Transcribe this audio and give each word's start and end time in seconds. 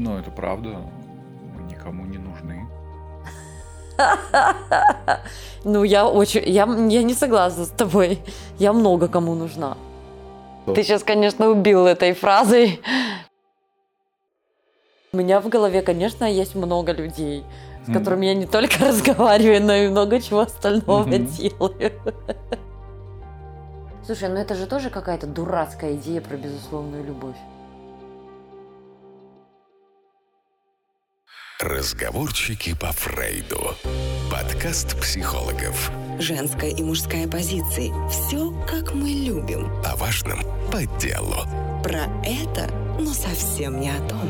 Ну, 0.00 0.16
это 0.16 0.30
правда. 0.30 0.78
Мы 1.54 1.62
никому 1.70 2.06
не 2.06 2.16
нужны. 2.16 2.66
Ну, 5.62 5.84
я 5.84 6.08
очень... 6.08 6.42
Я, 6.46 6.64
я 6.64 7.02
не 7.02 7.12
согласна 7.12 7.66
с 7.66 7.68
тобой. 7.68 8.18
Я 8.58 8.72
много 8.72 9.08
кому 9.08 9.34
нужна. 9.34 9.76
Ты 10.64 10.82
сейчас, 10.84 11.04
конечно, 11.04 11.50
убил 11.50 11.86
этой 11.86 12.14
фразой. 12.14 12.80
У 15.12 15.18
меня 15.18 15.40
в 15.40 15.48
голове, 15.50 15.82
конечно, 15.82 16.24
есть 16.24 16.54
много 16.54 16.92
людей, 16.92 17.44
с 17.84 17.88
Мгм. 17.88 17.98
которыми 17.98 18.24
я 18.26 18.34
не 18.34 18.46
только 18.46 18.82
разговариваю, 18.88 19.62
но 19.62 19.74
и 19.74 19.88
много 19.88 20.18
чего 20.20 20.40
остального 20.40 21.04
Мгм. 21.04 21.26
делаю. 21.26 21.92
Слушай, 24.06 24.30
ну 24.30 24.36
это 24.36 24.54
же 24.54 24.66
тоже 24.66 24.88
какая-то 24.88 25.26
дурацкая 25.26 25.94
идея 25.96 26.22
про 26.22 26.38
безусловную 26.38 27.04
любовь. 27.04 27.36
Разговорчики 31.62 32.74
по 32.74 32.86
Фрейду. 32.86 33.74
Подкаст 34.32 34.98
психологов. 34.98 35.90
Женская 36.18 36.70
и 36.70 36.82
мужская 36.82 37.28
позиции. 37.28 37.92
Все, 38.08 38.50
как 38.66 38.94
мы 38.94 39.10
любим. 39.10 39.70
О 39.84 39.94
важном 39.96 40.40
по 40.72 40.86
делу. 40.98 41.36
Про 41.82 42.04
это, 42.24 42.72
но 42.98 43.12
совсем 43.12 43.78
не 43.78 43.90
о 43.90 44.08
том. 44.08 44.26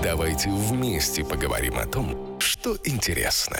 Давайте 0.00 0.48
вместе 0.48 1.24
поговорим 1.24 1.76
о 1.76 1.86
том, 1.86 2.38
что 2.38 2.76
интересно. 2.84 3.56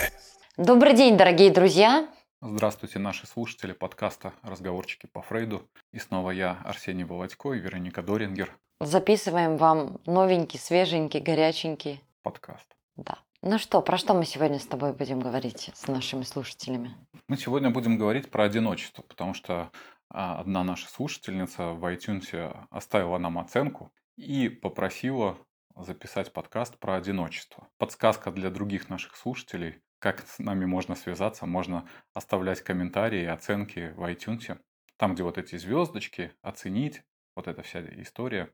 Добрый 0.56 0.94
день, 0.94 1.16
дорогие 1.16 1.50
друзья. 1.50 2.08
Здравствуйте, 2.40 3.00
наши 3.00 3.26
слушатели 3.26 3.72
подкаста 3.72 4.34
«Разговорчики 4.44 5.08
по 5.12 5.20
Фрейду». 5.20 5.68
И 5.92 5.98
снова 5.98 6.30
я, 6.30 6.60
Арсений 6.64 7.02
Володько 7.02 7.54
и 7.54 7.58
Вероника 7.58 8.02
Дорингер. 8.02 8.56
Записываем 8.80 9.56
вам 9.56 9.98
новенький, 10.06 10.60
свеженький, 10.60 11.18
горяченький. 11.18 12.00
Подкаст. 12.22 12.74
Да. 12.96 13.18
Ну 13.42 13.58
что, 13.58 13.82
про 13.82 13.98
что 13.98 14.14
мы 14.14 14.24
сегодня 14.24 14.58
с 14.58 14.66
тобой 14.66 14.92
будем 14.92 15.20
говорить 15.20 15.70
с 15.74 15.86
нашими 15.86 16.22
слушателями? 16.22 16.96
Мы 17.28 17.36
сегодня 17.36 17.70
будем 17.70 17.98
говорить 17.98 18.30
про 18.30 18.44
одиночество, 18.44 19.02
потому 19.02 19.34
что 19.34 19.70
а, 20.08 20.40
одна 20.40 20.64
наша 20.64 20.88
слушательница 20.88 21.72
в 21.72 21.84
iTunes 21.92 22.66
оставила 22.70 23.18
нам 23.18 23.38
оценку 23.38 23.92
и 24.16 24.48
попросила 24.48 25.36
записать 25.76 26.32
подкаст 26.32 26.78
про 26.78 26.96
одиночество. 26.96 27.68
Подсказка 27.78 28.30
для 28.30 28.48
других 28.48 28.88
наших 28.88 29.16
слушателей, 29.16 29.82
как 29.98 30.26
с 30.26 30.38
нами 30.38 30.64
можно 30.64 30.94
связаться, 30.94 31.46
можно 31.46 31.88
оставлять 32.12 32.62
комментарии, 32.62 33.24
оценки 33.26 33.92
в 33.96 34.02
iTunes, 34.10 34.58
там, 34.96 35.14
где 35.14 35.22
вот 35.22 35.36
эти 35.36 35.56
звездочки, 35.56 36.32
оценить, 36.42 37.02
вот 37.34 37.48
эта 37.48 37.62
вся 37.62 37.80
история. 38.00 38.52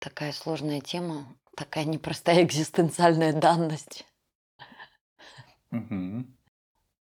Такая 0.00 0.32
сложная 0.32 0.80
тема, 0.80 1.36
такая 1.56 1.84
непростая 1.84 2.44
экзистенциальная 2.44 3.32
данность. 3.32 4.06
Мгм. 5.70 6.36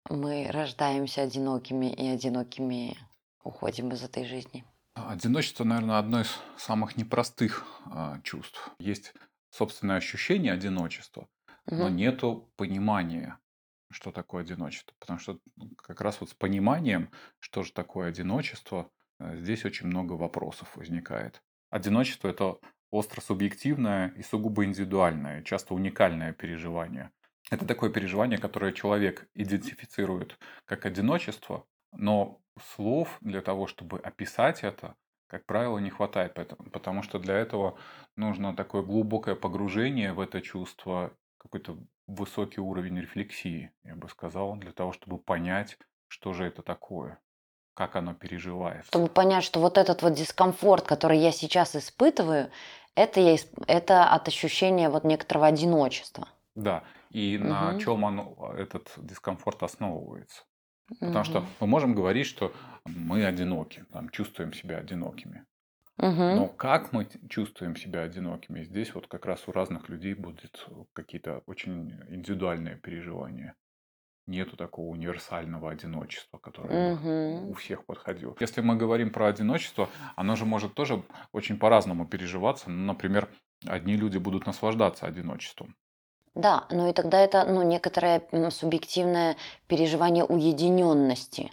Мы 0.09 0.47
рождаемся 0.51 1.23
одинокими 1.23 1.91
и 1.91 2.07
одинокими 2.07 2.97
уходим 3.43 3.91
из 3.91 4.03
этой 4.03 4.25
жизни. 4.25 4.63
Одиночество, 4.93 5.63
наверное, 5.63 5.97
одно 5.99 6.21
из 6.21 6.39
самых 6.57 6.95
непростых 6.95 7.65
а, 7.91 8.19
чувств. 8.21 8.71
Есть 8.79 9.13
собственное 9.49 9.97
ощущение 9.97 10.53
одиночества, 10.53 11.27
но 11.65 11.89
Мгм. 11.89 11.97
нету 11.97 12.51
понимания, 12.55 13.39
что 13.91 14.11
такое 14.11 14.43
одиночество. 14.43 14.95
Потому 14.99 15.19
что 15.19 15.39
ну, 15.57 15.69
как 15.75 16.01
раз 16.01 16.21
вот 16.21 16.29
с 16.29 16.33
пониманием, 16.33 17.11
что 17.39 17.63
же 17.63 17.73
такое 17.73 18.09
одиночество, 18.09 18.89
э, 19.19 19.37
здесь 19.37 19.65
очень 19.65 19.87
много 19.87 20.13
вопросов 20.13 20.75
возникает. 20.75 21.41
Одиночество– 21.69 22.27
это 22.29 22.57
остро 22.91 23.21
субъективное 23.21 24.09
и 24.17 24.23
сугубо 24.23 24.65
индивидуальное, 24.65 25.43
часто 25.43 25.73
уникальное 25.73 26.33
переживание. 26.33 27.11
Это 27.51 27.65
такое 27.65 27.89
переживание, 27.91 28.39
которое 28.39 28.73
человек 28.73 29.27
идентифицирует 29.35 30.39
как 30.65 30.85
одиночество, 30.85 31.67
но 31.91 32.41
слов 32.59 33.17
для 33.21 33.41
того, 33.41 33.67
чтобы 33.67 33.99
описать 33.99 34.63
это, 34.63 34.95
как 35.27 35.45
правило, 35.45 35.77
не 35.79 35.89
хватает, 35.89 36.33
поэтому- 36.33 36.69
потому 36.71 37.03
что 37.03 37.19
для 37.19 37.35
этого 37.35 37.77
нужно 38.15 38.55
такое 38.55 38.81
глубокое 38.81 39.35
погружение 39.35 40.13
в 40.13 40.19
это 40.19 40.41
чувство, 40.41 41.15
какой-то 41.37 41.77
высокий 42.07 42.61
уровень 42.61 42.99
рефлексии, 42.99 43.71
я 43.83 43.95
бы 43.95 44.09
сказал, 44.09 44.55
для 44.57 44.71
того, 44.71 44.93
чтобы 44.93 45.17
понять, 45.19 45.77
что 46.07 46.33
же 46.33 46.45
это 46.45 46.61
такое, 46.61 47.19
как 47.75 47.95
оно 47.95 48.15
переживается. 48.15 48.91
Чтобы 48.91 49.09
понять, 49.09 49.43
что 49.43 49.59
вот 49.59 49.77
этот 49.77 50.01
вот 50.01 50.13
дискомфорт, 50.13 50.85
который 50.85 51.19
я 51.19 51.31
сейчас 51.31 51.75
испытываю, 51.75 52.49
это, 52.95 53.19
я, 53.19 53.35
это 53.67 54.05
от 54.09 54.27
ощущения 54.27 54.89
вот 54.89 55.03
некоторого 55.03 55.47
одиночества. 55.47 56.29
Да, 56.55 56.83
и 57.09 57.37
на 57.37 57.73
Мгм. 57.73 57.75
чем 57.75 58.05
оно, 58.05 58.53
этот 58.57 58.93
дискомфорт 58.97 59.61
основывается. 59.63 60.43
Потому 61.05 61.25
что 61.25 61.41
Мгм. 61.41 61.55
мы 61.59 61.67
можем 61.67 61.95
говорить, 61.95 62.27
что 62.27 62.53
мы 62.85 63.25
одиноки, 63.25 63.85
там, 63.91 64.09
чувствуем 64.09 64.53
себя 64.53 64.77
одинокими. 64.79 65.45
Мгм. 65.97 66.31
Но 66.31 66.49
как 66.49 66.93
мы 66.93 67.07
чувствуем 67.29 67.75
себя 67.75 68.03
одинокими, 68.03 68.63
здесь 68.63 68.95
вот 68.95 69.07
как 69.07 69.25
раз 69.25 69.47
у 69.47 69.53
разных 69.53 69.89
людей 69.89 70.13
будут 70.15 70.67
какие-то 70.93 71.43
очень 71.47 71.91
индивидуальные 72.09 72.77
переживания. 72.77 73.55
Нету 74.27 74.57
такого 74.57 74.87
универсального 74.87 75.69
одиночества, 75.69 76.39
которое 76.39 76.93
Мгм. 76.95 77.49
у 77.49 77.53
всех 77.53 77.85
подходило. 77.85 78.35
Если 78.39 78.61
мы 78.61 78.75
говорим 78.75 79.11
про 79.11 79.27
одиночество, 79.27 79.87
оно 80.15 80.35
же 80.35 80.45
может 80.45 80.73
тоже 80.73 81.03
очень 81.31 81.59
по-разному 81.59 82.07
переживаться. 82.07 82.69
Ну, 82.69 82.85
например, 82.85 83.29
одни 83.67 83.95
люди 83.95 84.17
будут 84.17 84.47
наслаждаться 84.47 85.05
одиночеством. 85.05 85.75
Да, 86.33 86.65
ну 86.71 86.89
и 86.89 86.93
тогда 86.93 87.19
это 87.19 87.45
ну, 87.45 87.61
некоторое 87.61 88.21
субъективное 88.49 89.37
переживание 89.67 90.25
уединенности. 90.25 91.51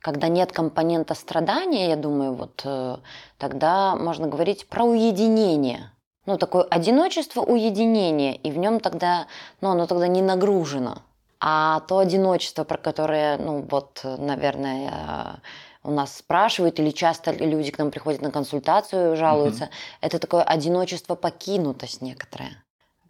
Когда 0.00 0.28
нет 0.28 0.52
компонента 0.52 1.14
страдания, 1.14 1.88
я 1.88 1.96
думаю, 1.96 2.34
вот 2.34 2.62
э, 2.64 2.96
тогда 3.38 3.96
можно 3.96 4.28
говорить 4.28 4.68
про 4.68 4.84
уединение. 4.84 5.90
Ну, 6.26 6.36
такое 6.38 6.62
одиночество, 6.64 7.40
уединение, 7.40 8.36
и 8.36 8.50
в 8.50 8.58
нем 8.58 8.78
тогда, 8.80 9.26
ну, 9.60 9.70
оно 9.70 9.86
тогда 9.86 10.06
не 10.06 10.22
нагружено. 10.22 11.02
А 11.40 11.80
то 11.80 11.98
одиночество, 11.98 12.64
про 12.64 12.76
которое, 12.76 13.38
ну, 13.38 13.66
вот, 13.70 14.00
наверное, 14.04 15.40
э, 15.84 15.88
у 15.88 15.90
нас 15.90 16.16
спрашивают, 16.16 16.78
или 16.78 16.90
часто 16.90 17.32
люди 17.32 17.70
к 17.70 17.78
нам 17.78 17.90
приходят 17.90 18.20
на 18.20 18.30
консультацию, 18.30 19.16
жалуются, 19.16 19.70
это 20.00 20.18
такое 20.18 20.42
одиночество, 20.42 21.14
покинутость 21.14 22.02
некоторая 22.02 22.62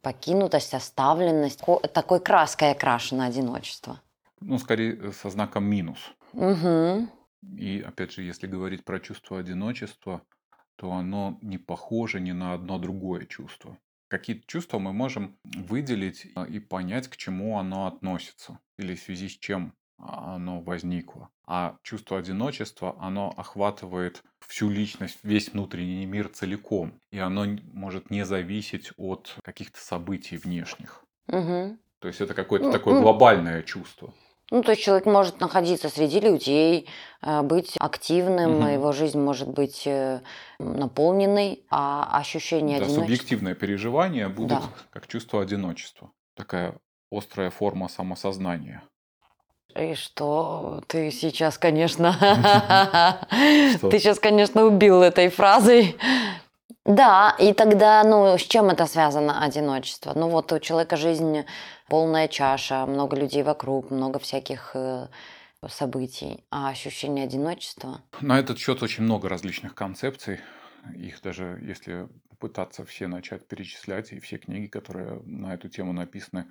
покинутость, 0.02 0.74
оставленность. 0.74 1.60
Ко- 1.62 1.80
Такой 1.88 2.20
краской 2.20 2.72
окрашено 2.72 3.26
одиночество. 3.26 4.00
Ну, 4.40 4.58
скорее, 4.58 5.12
со 5.12 5.30
знаком 5.30 5.64
минус. 5.64 5.98
Угу. 6.32 7.08
И 7.58 7.80
опять 7.80 8.12
же, 8.12 8.22
если 8.22 8.46
говорить 8.46 8.84
про 8.84 9.00
чувство 9.00 9.38
одиночества, 9.38 10.22
то 10.76 10.92
оно 10.92 11.38
не 11.42 11.58
похоже 11.58 12.20
ни 12.20 12.32
на 12.32 12.54
одно 12.54 12.78
другое 12.78 13.26
чувство. 13.26 13.76
Какие-то 14.10 14.44
чувства 14.48 14.80
мы 14.80 14.92
можем 14.92 15.38
выделить 15.44 16.26
а, 16.34 16.44
и 16.44 16.58
понять, 16.58 17.06
к 17.06 17.16
чему 17.16 17.58
оно 17.58 17.86
относится 17.86 18.58
или 18.76 18.96
в 18.96 19.00
связи 19.00 19.28
с 19.28 19.38
чем 19.38 19.72
а, 19.98 20.34
оно 20.34 20.60
возникло. 20.60 21.28
А 21.46 21.76
чувство 21.84 22.18
одиночества, 22.18 22.96
оно 22.98 23.32
охватывает 23.36 24.24
всю 24.40 24.68
личность, 24.68 25.20
весь 25.22 25.52
внутренний 25.52 26.06
мир 26.06 26.28
целиком. 26.28 26.92
И 27.12 27.18
оно 27.20 27.46
может 27.72 28.10
не 28.10 28.24
зависеть 28.24 28.92
от 28.96 29.36
каких-то 29.44 29.78
событий 29.78 30.38
внешних. 30.38 31.04
Угу. 31.28 31.78
То 32.00 32.08
есть 32.08 32.20
это 32.20 32.34
какое-то 32.34 32.66
Ну, 32.66 32.72
такое 32.72 33.00
глобальное 33.00 33.62
чувство. 33.62 34.12
Ну, 34.50 34.62
то 34.62 34.72
есть 34.72 34.82
человек 34.82 35.06
может 35.06 35.40
находиться 35.40 35.88
среди 35.88 36.18
людей, 36.20 36.88
э, 37.22 37.42
быть 37.42 37.76
активным, 37.78 38.58
Мгм. 38.58 38.68
его 38.68 38.92
жизнь 38.92 39.18
может 39.20 39.48
быть 39.48 39.86
э, 39.86 40.20
наполненной, 40.58 41.62
а 41.70 42.18
ощущение 42.18 42.78
Да, 42.78 42.84
одиночества... 42.86 43.02
субъективное 43.02 43.54
переживание 43.54 44.28
будет 44.28 44.48
Да. 44.48 44.62
как 44.92 45.06
чувство 45.06 45.40
одиночества. 45.42 46.10
Такая 46.34 46.74
острая 47.12 47.50
форма 47.50 47.88
самосознания. 47.88 48.82
И 49.76 49.94
что 49.94 50.82
ты 50.88 51.12
сейчас, 51.12 51.56
конечно... 51.56 52.16
Ты 53.80 53.98
сейчас, 54.00 54.18
конечно, 54.18 54.64
убил 54.64 55.00
этой 55.02 55.28
фразой. 55.28 55.96
Да, 56.84 57.36
и 57.38 57.52
тогда, 57.52 58.02
ну, 58.04 58.36
с 58.36 58.42
чем 58.42 58.70
это 58.70 58.86
связано, 58.86 59.44
одиночество? 59.44 60.12
Ну, 60.16 60.28
вот 60.28 60.50
у 60.52 60.58
человека 60.58 60.96
жизнь 60.96 61.44
полная 61.90 62.28
чаша, 62.28 62.86
много 62.86 63.16
людей 63.16 63.42
вокруг, 63.42 63.90
много 63.90 64.18
всяких 64.20 64.70
э, 64.74 65.08
событий, 65.68 66.44
а 66.50 66.70
ощущение 66.70 67.24
одиночества... 67.24 68.02
На 68.20 68.38
этот 68.38 68.58
счет 68.58 68.82
очень 68.82 69.04
много 69.04 69.28
различных 69.28 69.74
концепций. 69.74 70.40
Их 70.94 71.20
даже, 71.20 71.58
если 71.60 72.08
попытаться 72.30 72.86
все 72.86 73.08
начать 73.08 73.46
перечислять, 73.46 74.12
и 74.12 74.20
все 74.20 74.38
книги, 74.38 74.66
которые 74.66 75.20
на 75.26 75.52
эту 75.52 75.68
тему 75.68 75.92
написаны, 75.92 76.46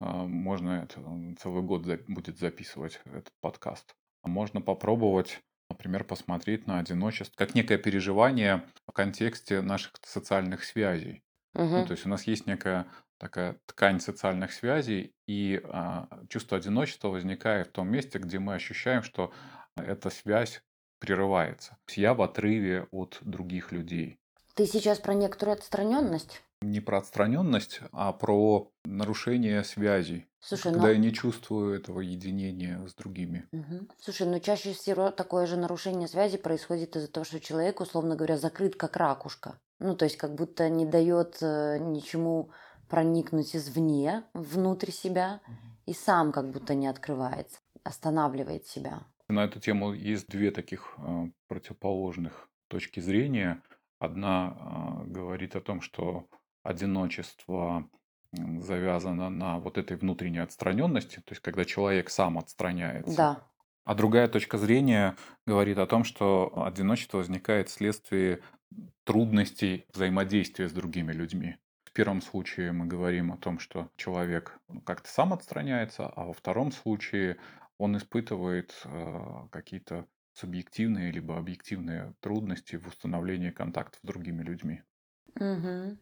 а, 0.00 0.24
можно 0.24 0.84
это, 0.84 1.02
целый 1.42 1.62
год 1.62 1.84
будет 2.06 2.38
записывать 2.38 3.00
этот 3.04 3.32
подкаст. 3.40 3.94
Можно 4.22 4.60
попробовать, 4.60 5.40
например, 5.68 6.04
посмотреть 6.04 6.66
на 6.66 6.78
одиночество 6.78 7.34
как 7.36 7.54
некое 7.54 7.78
переживание 7.78 8.64
в 8.86 8.92
контексте 8.92 9.60
наших 9.60 9.92
социальных 10.02 10.64
связей. 10.64 11.22
Ну, 11.54 11.84
то 11.84 11.92
есть 11.92 12.06
у 12.06 12.08
нас 12.08 12.24
есть 12.28 12.46
некая 12.46 12.86
такая 13.18 13.58
ткань 13.66 14.00
социальных 14.00 14.52
связей, 14.52 15.14
и 15.26 15.60
а, 15.64 16.08
чувство 16.28 16.56
одиночества 16.56 17.08
возникает 17.08 17.68
в 17.68 17.72
том 17.72 17.88
месте, 17.88 18.18
где 18.18 18.38
мы 18.38 18.54
ощущаем, 18.54 19.02
что 19.02 19.32
эта 19.76 20.10
связь 20.10 20.62
прерывается. 20.98 21.76
Я 21.90 22.14
в 22.14 22.22
отрыве 22.22 22.86
от 22.90 23.18
других 23.20 23.72
людей. 23.72 24.18
Ты 24.54 24.66
сейчас 24.66 24.98
про 24.98 25.14
некоторую 25.14 25.54
отстраненность? 25.54 26.42
Не 26.60 26.80
про 26.80 26.98
отстраненность, 26.98 27.80
а 27.92 28.12
про 28.12 28.72
нарушение 28.84 29.62
связей. 29.62 30.26
Слушай, 30.40 30.72
когда 30.72 30.88
ну... 30.88 30.92
я 30.92 30.96
не 30.96 31.12
чувствую 31.12 31.76
этого 31.76 32.00
единения 32.00 32.84
с 32.86 32.94
другими. 32.94 33.48
Угу. 33.52 33.88
Слушай, 34.00 34.26
ну 34.26 34.40
чаще 34.40 34.72
всего 34.72 35.10
такое 35.10 35.46
же 35.46 35.56
нарушение 35.56 36.08
связи 36.08 36.36
происходит 36.36 36.96
из-за 36.96 37.08
того, 37.08 37.24
что 37.24 37.38
человек, 37.38 37.80
условно 37.80 38.16
говоря, 38.16 38.36
закрыт 38.36 38.74
как 38.74 38.96
ракушка. 38.96 39.60
Ну, 39.78 39.94
то 39.94 40.04
есть 40.04 40.16
как 40.16 40.34
будто 40.34 40.68
не 40.68 40.86
дает 40.86 41.38
э, 41.40 41.78
ничему 41.78 42.50
проникнуть 42.88 43.54
извне, 43.54 44.24
внутрь 44.34 44.90
себя, 44.90 45.40
и 45.86 45.92
сам 45.92 46.32
как 46.32 46.50
будто 46.50 46.74
не 46.74 46.86
открывается, 46.86 47.58
останавливает 47.84 48.66
себя. 48.66 49.02
На 49.28 49.44
эту 49.44 49.60
тему 49.60 49.92
есть 49.92 50.28
две 50.28 50.50
таких 50.50 50.94
э, 50.98 51.26
противоположных 51.48 52.48
точки 52.68 53.00
зрения. 53.00 53.62
Одна 53.98 54.56
э, 54.56 55.10
говорит 55.10 55.56
о 55.56 55.60
том, 55.60 55.80
что 55.80 56.26
одиночество 56.62 57.88
завязано 58.32 59.30
на 59.30 59.58
вот 59.58 59.78
этой 59.78 59.96
внутренней 59.96 60.40
отстраненности, 60.40 61.16
то 61.16 61.30
есть 61.30 61.40
когда 61.40 61.64
человек 61.64 62.10
сам 62.10 62.38
отстраняется. 62.38 63.16
Да. 63.16 63.42
А 63.84 63.94
другая 63.94 64.28
точка 64.28 64.58
зрения 64.58 65.16
говорит 65.46 65.78
о 65.78 65.86
том, 65.86 66.04
что 66.04 66.52
одиночество 66.66 67.18
возникает 67.18 67.70
вследствие 67.70 68.40
трудностей 69.04 69.86
взаимодействия 69.94 70.68
с 70.68 70.72
другими 70.72 71.12
людьми. 71.12 71.56
В 71.98 72.00
первом 72.00 72.22
случае 72.22 72.70
мы 72.70 72.86
говорим 72.86 73.32
о 73.32 73.36
том, 73.36 73.58
что 73.58 73.88
человек 73.96 74.60
ну, 74.68 74.80
как-то 74.82 75.10
сам 75.10 75.32
отстраняется, 75.32 76.06
а 76.06 76.26
во 76.26 76.32
втором 76.32 76.70
случае 76.70 77.38
он 77.76 77.96
испытывает 77.96 78.72
э, 78.84 79.20
какие-то 79.50 80.06
субъективные 80.32 81.10
либо 81.10 81.36
объективные 81.36 82.14
трудности 82.20 82.76
в 82.76 82.86
установлении 82.86 83.50
контактов 83.50 83.98
с 84.00 84.06
другими 84.06 84.44
людьми. 84.44 84.82
Угу. 85.40 85.98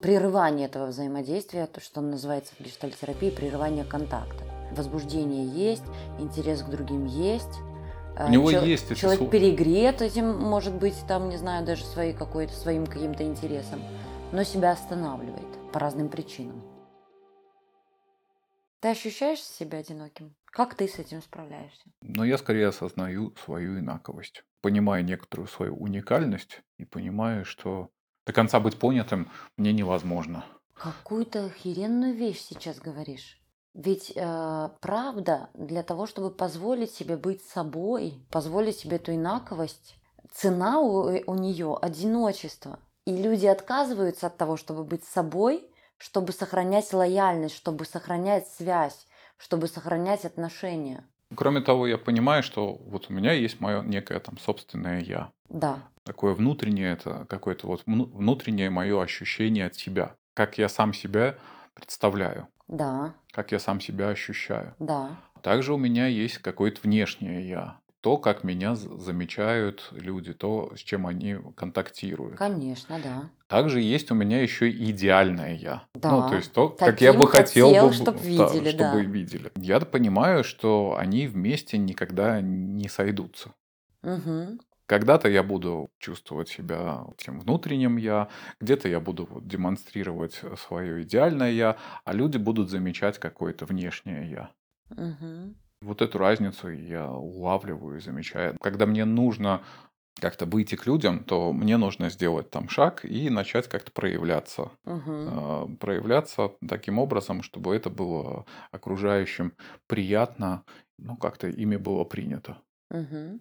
Прерывание 0.00 0.66
этого 0.66 0.88
взаимодействия, 0.88 1.66
то, 1.66 1.80
что 1.80 2.02
называется 2.02 2.52
в 2.58 2.62
гештальтерапии, 2.62 3.30
прерывание 3.30 3.86
контакта. 3.86 4.44
Возбуждение 4.72 5.46
есть, 5.46 5.86
интерес 6.18 6.62
к 6.62 6.68
другим 6.68 7.06
есть. 7.06 7.58
У 8.18 8.30
него 8.30 8.50
Чел- 8.50 8.64
есть 8.64 8.94
человек 8.98 9.30
перегрет 9.30 10.02
этим, 10.02 10.26
может 10.38 10.74
быть, 10.74 10.96
там, 11.08 11.30
не 11.30 11.38
знаю, 11.38 11.64
даже 11.64 11.86
своей 11.86 12.12
какой-то 12.12 12.52
своим 12.52 12.84
каким-то 12.86 13.24
интересом, 13.24 13.80
но 14.32 14.44
себя 14.44 14.72
останавливает 14.72 15.72
по 15.72 15.78
разным 15.78 16.08
причинам. 16.08 16.62
Ты 18.80 18.88
ощущаешь 18.88 19.42
себя 19.42 19.78
одиноким? 19.78 20.34
Как 20.46 20.74
ты 20.74 20.88
с 20.88 20.98
этим 20.98 21.22
справляешься? 21.22 21.84
Но 22.00 22.24
я 22.24 22.36
скорее 22.36 22.68
осознаю 22.68 23.34
свою 23.44 23.78
инаковость. 23.78 24.44
Понимаю 24.60 25.04
некоторую 25.04 25.46
свою 25.46 25.76
уникальность 25.76 26.62
и 26.78 26.84
понимаю, 26.84 27.44
что 27.44 27.90
до 28.26 28.32
конца 28.32 28.58
быть 28.58 28.78
понятым 28.78 29.30
мне 29.56 29.72
невозможно. 29.72 30.44
Какую-то 30.74 31.46
охеренную 31.46 32.14
вещь 32.14 32.40
сейчас 32.40 32.78
говоришь. 32.78 33.38
Ведь 33.74 34.12
э, 34.14 34.68
правда, 34.80 35.48
для 35.54 35.82
того, 35.82 36.06
чтобы 36.06 36.30
позволить 36.30 36.92
себе 36.92 37.16
быть 37.16 37.42
собой, 37.42 38.14
позволить 38.30 38.78
себе 38.78 38.96
эту 38.96 39.14
инаковость, 39.14 39.96
цена 40.30 40.80
у, 40.80 41.08
э, 41.08 41.22
у 41.26 41.34
нее 41.34 41.78
одиночество. 41.80 42.78
И 43.06 43.16
люди 43.16 43.46
отказываются 43.46 44.28
от 44.28 44.36
того, 44.36 44.56
чтобы 44.56 44.84
быть 44.84 45.04
собой, 45.04 45.68
чтобы 45.98 46.32
сохранять 46.32 46.92
лояльность, 46.92 47.56
чтобы 47.56 47.84
сохранять 47.84 48.48
связь, 48.48 49.06
чтобы 49.36 49.66
сохранять 49.66 50.24
отношения. 50.24 51.04
Кроме 51.34 51.60
того, 51.60 51.86
я 51.86 51.98
понимаю, 51.98 52.42
что 52.42 52.74
вот 52.74 53.06
у 53.08 53.12
меня 53.12 53.32
есть 53.32 53.60
мое 53.60 53.82
некое 53.82 54.20
там 54.20 54.38
собственное 54.38 55.00
я. 55.00 55.30
Да. 55.48 55.78
Такое 56.04 56.34
внутреннее, 56.34 56.92
это 56.92 57.26
какое-то 57.28 57.66
вот 57.66 57.82
внутреннее 57.86 58.70
мое 58.70 59.00
ощущение 59.00 59.66
от 59.66 59.74
себя. 59.74 60.14
Как 60.34 60.58
я 60.58 60.68
сам 60.68 60.92
себя 60.92 61.36
представляю. 61.74 62.48
Да. 62.68 63.14
Как 63.32 63.52
я 63.52 63.58
сам 63.58 63.80
себя 63.80 64.08
ощущаю. 64.08 64.74
Да. 64.78 65.10
Также 65.42 65.74
у 65.74 65.76
меня 65.76 66.06
есть 66.06 66.38
какое-то 66.38 66.80
внешнее 66.82 67.48
я. 67.48 67.80
То, 68.02 68.18
как 68.18 68.42
меня 68.42 68.74
замечают 68.74 69.88
люди, 69.92 70.34
то, 70.34 70.72
с 70.74 70.80
чем 70.80 71.06
они 71.06 71.36
контактируют. 71.54 72.36
Конечно, 72.36 72.98
да. 73.02 73.30
Также 73.46 73.80
есть 73.80 74.10
у 74.10 74.16
меня 74.16 74.42
еще 74.42 74.68
и 74.68 74.90
идеальное 74.90 75.54
я. 75.54 75.84
Да. 75.94 76.10
Ну, 76.10 76.28
то 76.28 76.34
есть 76.34 76.52
то, 76.52 76.68
как 76.68 77.00
я 77.00 77.12
бы 77.12 77.28
хотел, 77.28 77.68
хотел 77.68 77.86
бы, 77.86 77.92
чтобы 77.92 78.18
да, 78.18 78.24
видели, 78.24 78.70
чтобы 78.70 78.92
да. 78.92 79.00
видели. 79.02 79.52
Я 79.54 79.78
понимаю, 79.78 80.42
что 80.42 80.96
они 80.98 81.28
вместе 81.28 81.78
никогда 81.78 82.40
не 82.40 82.88
сойдутся. 82.88 83.54
Угу. 84.02 84.58
Когда-то 84.86 85.28
я 85.28 85.44
буду 85.44 85.88
чувствовать 86.00 86.48
себя 86.48 87.04
тем 87.16 87.38
внутренним 87.38 87.98
я, 87.98 88.28
где-то 88.60 88.88
я 88.88 88.98
буду 88.98 89.28
демонстрировать 89.42 90.40
свое 90.58 91.02
идеальное 91.02 91.52
я, 91.52 91.76
а 92.04 92.12
люди 92.12 92.36
будут 92.36 92.68
замечать 92.68 93.20
какое-то 93.20 93.64
внешнее 93.64 94.28
я. 94.28 94.50
Угу. 94.90 95.54
Вот 95.82 96.02
эту 96.02 96.18
разницу 96.18 96.68
я 96.68 97.10
улавливаю 97.10 97.98
и 97.98 98.00
замечаю. 98.00 98.56
Когда 98.60 98.86
мне 98.86 99.04
нужно 99.04 99.62
как-то 100.20 100.46
выйти 100.46 100.76
к 100.76 100.86
людям, 100.86 101.24
то 101.24 101.52
мне 101.52 101.76
нужно 101.76 102.10
сделать 102.10 102.50
там 102.50 102.68
шаг 102.68 103.04
и 103.04 103.30
начать 103.30 103.68
как-то 103.68 103.90
проявляться. 103.92 104.70
Угу. 104.84 105.76
Проявляться 105.80 106.52
таким 106.68 106.98
образом, 106.98 107.42
чтобы 107.42 107.74
это 107.74 107.90
было 107.90 108.46
окружающим 108.70 109.54
приятно, 109.86 110.64
ну, 110.98 111.16
как-то 111.16 111.48
ими 111.48 111.76
было 111.76 112.04
принято. 112.04 112.58
Угу. 112.90 113.40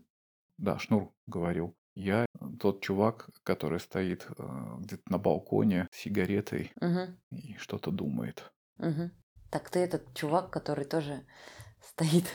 Да, 0.57 0.79
Шнур 0.79 1.11
говорил. 1.27 1.75
Я 1.93 2.25
тот 2.59 2.81
чувак, 2.81 3.29
который 3.43 3.79
стоит 3.79 4.25
э, 4.37 4.75
где-то 4.79 5.03
на 5.07 5.17
балконе 5.17 5.87
с 5.91 5.97
сигаретой 5.97 6.71
угу. 6.79 7.17
и 7.31 7.57
что-то 7.57 7.91
думает. 7.91 8.51
Угу. 8.77 9.11
Так 9.49 9.69
ты 9.69 9.79
этот 9.79 10.13
чувак, 10.13 10.49
который 10.51 10.85
тоже 10.85 11.25
стоит. 12.01 12.25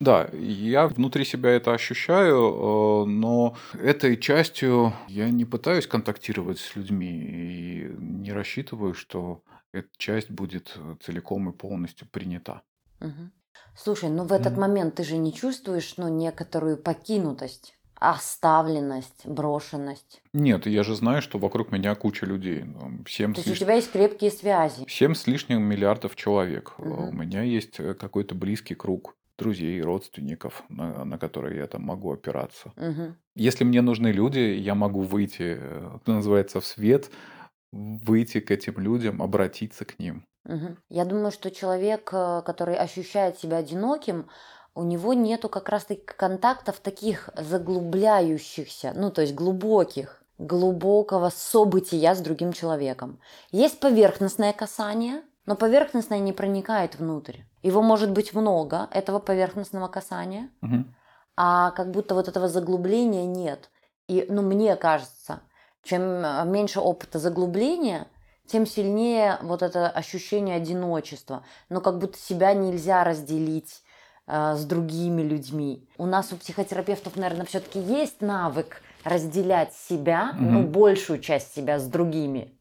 Да, 0.00 0.28
я 0.32 0.88
внутри 0.88 1.24
себя 1.24 1.50
это 1.50 1.72
ощущаю, 1.72 3.04
э, 3.04 3.04
но 3.06 3.56
этой 3.74 4.16
частью 4.16 4.92
я 5.06 5.30
не 5.30 5.44
пытаюсь 5.44 5.86
контактировать 5.86 6.58
с 6.58 6.74
людьми 6.74 7.08
и 7.08 7.94
не 7.98 8.32
рассчитываю, 8.32 8.94
что 8.94 9.42
эта 9.72 9.88
часть 9.96 10.30
будет 10.30 10.76
целиком 11.04 11.50
и 11.50 11.52
полностью 11.52 12.08
принята. 12.08 12.62
Угу. 13.00 13.30
Слушай, 13.76 14.10
ну 14.10 14.24
в 14.24 14.32
этот 14.32 14.54
mm. 14.54 14.60
момент 14.60 14.96
ты 14.96 15.04
же 15.04 15.16
не 15.16 15.32
чувствуешь, 15.32 15.96
ну, 15.96 16.08
некоторую 16.08 16.76
покинутость, 16.76 17.78
оставленность, 18.00 19.26
брошенность. 19.26 20.22
Нет, 20.32 20.66
я 20.66 20.82
же 20.82 20.96
знаю, 20.96 21.20
что 21.20 21.38
вокруг 21.38 21.70
меня 21.70 21.94
куча 21.94 22.24
людей. 22.26 22.64
7 23.06 23.34
То 23.34 23.40
есть 23.40 23.48
лиш... 23.48 23.58
у 23.58 23.60
тебя 23.60 23.74
есть 23.74 23.92
крепкие 23.92 24.30
связи. 24.30 24.84
7 24.88 25.14
с 25.14 25.26
лишним 25.26 25.62
миллиардов 25.62 26.16
человек. 26.16 26.74
Угу. 26.78 27.08
У 27.08 27.12
меня 27.12 27.42
есть 27.42 27.78
э, 27.78 27.94
какой-то 27.94 28.34
близкий 28.34 28.74
круг 28.74 29.14
друзей, 29.38 29.80
родственников, 29.82 30.64
на, 30.70 31.04
на 31.04 31.18
которые 31.18 31.58
я 31.58 31.66
там 31.66 31.82
могу 31.82 32.12
опираться. 32.12 32.72
Угу. 32.76 33.14
Если 33.36 33.64
мне 33.64 33.82
нужны 33.82 34.08
люди, 34.08 34.38
я 34.38 34.74
могу 34.74 35.02
выйти, 35.02 35.58
э, 35.60 35.98
что 36.02 36.12
называется, 36.12 36.60
в 36.60 36.66
свет, 36.66 37.10
выйти 37.72 38.40
к 38.40 38.50
этим 38.50 38.78
людям, 38.78 39.20
обратиться 39.20 39.84
к 39.84 39.98
ним. 39.98 40.24
Угу. 40.46 40.76
Я 40.88 41.04
думаю, 41.04 41.32
что 41.32 41.50
человек, 41.50 42.08
э, 42.12 42.42
который 42.46 42.76
ощущает 42.76 43.38
себя 43.38 43.58
одиноким, 43.58 44.26
у 44.74 44.82
него 44.82 45.14
нету 45.14 45.48
как 45.48 45.68
раз-таки 45.68 46.02
контактов 46.04 46.80
таких 46.80 47.30
заглубляющихся, 47.36 48.92
ну 48.94 49.10
то 49.10 49.22
есть 49.22 49.34
глубоких, 49.34 50.22
глубокого 50.38 51.30
события 51.30 52.14
с 52.14 52.20
другим 52.20 52.52
человеком. 52.52 53.20
Есть 53.50 53.80
поверхностное 53.80 54.52
касание, 54.52 55.22
но 55.46 55.56
поверхностное 55.56 56.18
не 56.18 56.32
проникает 56.32 56.98
внутрь. 56.98 57.38
Его 57.62 57.82
может 57.82 58.10
быть 58.10 58.32
много, 58.32 58.88
этого 58.92 59.18
поверхностного 59.18 59.88
касания, 59.88 60.50
угу. 60.62 60.84
а 61.36 61.72
как 61.72 61.90
будто 61.90 62.14
вот 62.14 62.28
этого 62.28 62.48
заглубления 62.48 63.26
нет. 63.26 63.70
И, 64.08 64.26
ну, 64.28 64.42
мне 64.42 64.76
кажется, 64.76 65.40
чем 65.82 66.02
э, 66.02 66.44
меньше 66.44 66.80
опыта 66.80 67.18
заглубления– 67.18 68.06
тем 68.50 68.66
сильнее 68.66 69.38
вот 69.42 69.62
это 69.62 69.88
ощущение 69.88 70.56
одиночества. 70.56 71.44
Но 71.68 71.80
как 71.80 71.98
будто 71.98 72.18
себя 72.18 72.52
нельзя 72.52 73.04
разделить 73.04 73.82
с 74.30 74.64
другими 74.64 75.22
людьми. 75.22 75.88
У 75.98 76.06
нас 76.06 76.32
у 76.32 76.36
психотерапевтов, 76.36 77.16
наверное, 77.16 77.46
все-таки 77.46 77.78
есть 77.78 78.20
навык 78.20 78.82
разделять 79.04 79.74
себя, 79.74 80.32
угу. 80.34 80.44
ну, 80.44 80.62
большую 80.66 81.20
часть 81.20 81.54
себя 81.54 81.78
с 81.78 81.86
другими. 81.86 82.52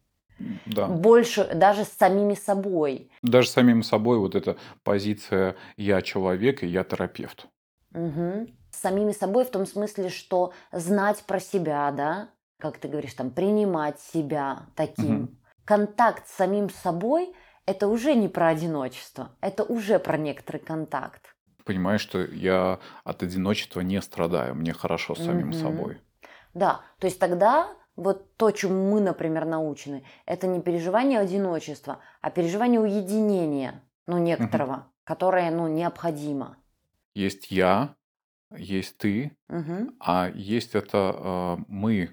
Да. 0.66 0.88
Больше 0.88 1.54
даже 1.54 1.84
с 1.84 1.90
самими 1.90 2.34
собой. 2.34 3.12
Даже 3.22 3.50
с 3.50 3.52
самим 3.52 3.84
собой 3.84 4.20
вот 4.20 4.36
эта 4.36 4.56
позиция 4.84 5.56
«я 5.76 6.02
человек» 6.02 6.64
и 6.64 6.68
«я 6.68 6.84
терапевт». 6.84 7.48
Угу. 7.94 8.48
С 8.72 8.78
самими 8.80 9.12
собой 9.12 9.44
в 9.44 9.50
том 9.50 9.66
смысле, 9.66 10.10
что 10.10 10.54
знать 10.72 11.24
про 11.28 11.40
себя, 11.40 11.92
да, 11.92 12.30
как 12.58 12.78
ты 12.78 12.88
говоришь, 12.88 13.14
там, 13.14 13.32
принимать 13.32 14.00
себя 14.00 14.68
таким. 14.76 15.24
Угу 15.24 15.30
контакт 15.70 16.28
с 16.28 16.32
самим 16.32 16.72
собой– 16.72 17.32
это 17.68 17.88
уже 17.88 18.16
не 18.16 18.28
про 18.28 18.48
одиночество, 18.48 19.36
это 19.40 19.64
уже 19.64 20.00
про 20.00 20.18
некоторый 20.18 20.58
контакт. 20.58 21.36
Понимаешь, 21.70 22.02
что 22.02 22.24
я 22.24 22.80
от 23.04 23.22
одиночества 23.22 23.82
не 23.82 24.02
страдаю, 24.02 24.56
мне 24.56 24.74
хорошо 24.74 25.14
с 25.14 25.20
самим 25.20 25.50
Мгм. 25.50 25.54
собой. 25.54 26.02
Да, 26.56 26.82
то 26.98 27.06
есть 27.06 27.20
тогда 27.20 27.70
вот 27.96 28.36
то, 28.38 28.50
чему 28.50 28.90
мы, 28.92 29.02
например, 29.02 29.46
научены, 29.46 30.04
это 30.26 30.48
не 30.48 30.62
переживание 30.62 31.20
одиночества, 31.20 32.00
а 32.22 32.32
переживание 32.32 32.82
уединения, 32.82 33.84
ну, 34.08 34.18
некоторого, 34.18 34.88
которое, 35.04 35.52
ну, 35.52 35.68
необходимо. 35.68 36.58
Есть 37.14 37.52
я, 37.52 37.94
есть 38.58 38.98
ты, 38.98 39.32
Мгм. 39.48 39.92
а 40.00 40.30
есть 40.34 40.76
это 40.76 41.16
э, 41.18 41.58
мы, 41.68 42.10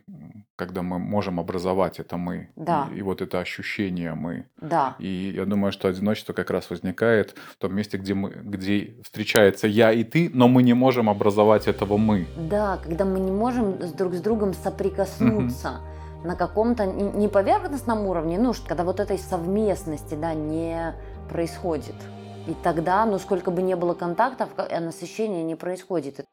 когда 0.57 0.83
мы 0.83 0.99
можем 0.99 1.41
образовать 1.41 1.99
это 1.99 2.17
мы. 2.17 2.49
Да. 2.57 2.89
И, 2.93 2.99
и 2.99 3.03
вот 3.03 3.23
это 3.23 3.41
ощущение 3.41 4.15
мы. 4.15 4.45
Да, 4.61 4.97
И 4.99 5.33
я 5.35 5.45
думаю, 5.47 5.73
что 5.73 5.89
одиночество 5.89 6.33
как 6.33 6.51
раз 6.51 6.71
возникает 6.71 7.35
в 7.53 7.57
том 7.57 7.75
месте, 7.75 7.97
где, 7.99 8.15
мы, 8.15 8.31
где 8.31 8.97
встречается 9.03 9.67
я 9.67 9.93
и 9.93 10.05
ты, 10.05 10.31
но 10.33 10.49
мы 10.49 10.63
не 10.63 10.75
можем 10.75 11.09
образовать 11.09 11.69
этого 11.69 11.97
мы. 11.97 12.27
да, 12.37 12.79
когда 12.83 13.05
мы 13.05 13.19
не 13.21 13.33
можем 13.33 13.81
с 13.81 13.93
друг 13.93 14.15
с 14.15 14.21
другом 14.21 14.53
соприкоснуться 14.55 15.81
на 16.25 16.35
каком-то 16.37 16.87
не 16.87 17.29
поверхностном 17.29 18.07
уровне, 18.07 18.39
ну, 18.39 18.53
когда 18.67 18.85
вот 18.85 19.01
этой 19.01 19.19
совместности, 19.19 20.15
да, 20.15 20.35
не 20.35 20.95
происходит. 21.31 21.95
И 22.47 22.55
тогда, 22.63 23.05
ну, 23.07 23.19
сколько 23.19 23.51
бы 23.51 23.61
ни 23.61 23.75
было 23.75 23.95
контактов, 23.95 24.51
э, 24.57 24.79
насыщения 24.81 25.43
не 25.43 25.57
происходит. 25.57 26.25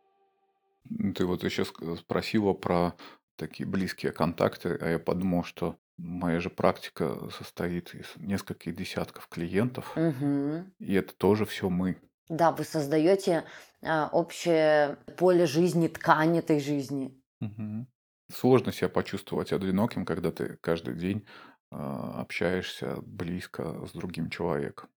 Ты 1.15 1.25
вот 1.25 1.43
еще 1.43 1.63
ск- 1.63 1.97
спросила 1.97 2.53
про 2.53 2.93
такие 3.35 3.67
близкие 3.67 4.11
контакты, 4.11 4.77
а 4.79 4.89
я 4.89 4.99
подумал, 4.99 5.43
что 5.43 5.77
моя 5.97 6.39
же 6.39 6.49
практика 6.49 7.29
состоит 7.31 7.95
из 7.95 8.13
нескольких 8.17 8.75
десятков 8.75 9.27
клиентов, 9.27 9.93
Мгм. 9.95 10.71
и 10.79 10.93
это 10.93 11.15
тоже 11.15 11.45
все 11.45 11.69
мы. 11.69 11.97
Да, 12.29 12.51
вы 12.51 12.63
создаете 12.63 13.43
а, 13.81 14.09
общее 14.11 14.97
поле 15.17 15.45
жизни, 15.45 15.87
ткань 15.87 16.37
этой 16.37 16.59
жизни. 16.59 17.19
Мгм. 17.39 17.87
Сложно 18.31 18.71
себя 18.71 18.89
почувствовать 18.89 19.51
одиноким, 19.51 20.05
когда 20.05 20.31
ты 20.31 20.57
каждый 20.61 20.95
день 20.95 21.25
а, 21.71 22.21
общаешься 22.21 22.97
близко 23.01 23.85
с 23.87 23.91
другим 23.91 24.29
человеком. 24.29 24.89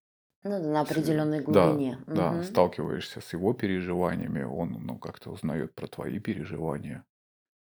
Ну, 0.47 0.59
да, 0.63 0.67
на 0.69 0.81
С- 0.81 0.91
определенной 0.91 1.43
Да, 1.45 1.71
глубине. 1.71 1.97
да, 2.07 2.31
Мгм. 2.31 2.43
сталкиваешься 2.43 3.21
с 3.21 3.33
его 3.33 3.53
переживаниями, 3.53 4.43
он 4.43 4.71
ну, 4.85 4.97
как-то 4.97 5.31
узнает 5.31 5.73
про 5.75 5.87
твои 5.87 6.19
переживания. 6.19 7.05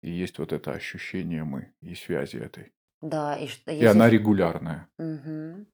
И 0.01 0.11
есть 0.11 0.39
вот 0.39 0.53
это 0.53 0.71
ощущение 0.73 1.43
мы 1.43 1.73
и 1.81 1.95
связи 1.95 2.37
этой. 2.37 2.73
Да, 3.01 3.35
и, 3.35 3.47
что, 3.47 3.71
И 3.71 3.75
если 3.75 3.87
она 3.87 4.09
регулярная. 4.09 4.87
Мгм. 4.97 5.67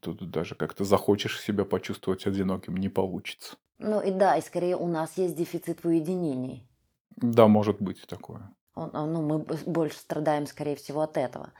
Тут 0.00 0.30
даже 0.30 0.54
как-то 0.54 0.84
захочешь 0.84 1.40
себя 1.40 1.64
почувствовать 1.64 2.26
одиноким, 2.26 2.76
не 2.76 2.88
получится. 2.88 3.56
Ну 3.78 4.00
и 4.00 4.10
да, 4.10 4.36
и 4.36 4.40
скорее 4.40 4.76
у 4.76 4.86
нас 4.88 5.16
есть 5.16 5.36
дефицит 5.36 5.84
в 5.84 5.88
уединении. 5.88 6.66
Да, 7.16 7.48
может 7.48 7.80
быть 7.80 8.06
такое. 8.06 8.54
Он- 8.74 8.90
ну, 8.92 9.22
мы 9.22 9.38
больше 9.66 9.98
страдаем, 9.98 10.46
скорее 10.46 10.74
всего, 10.76 11.02
от 11.02 11.16
этого. 11.16 11.52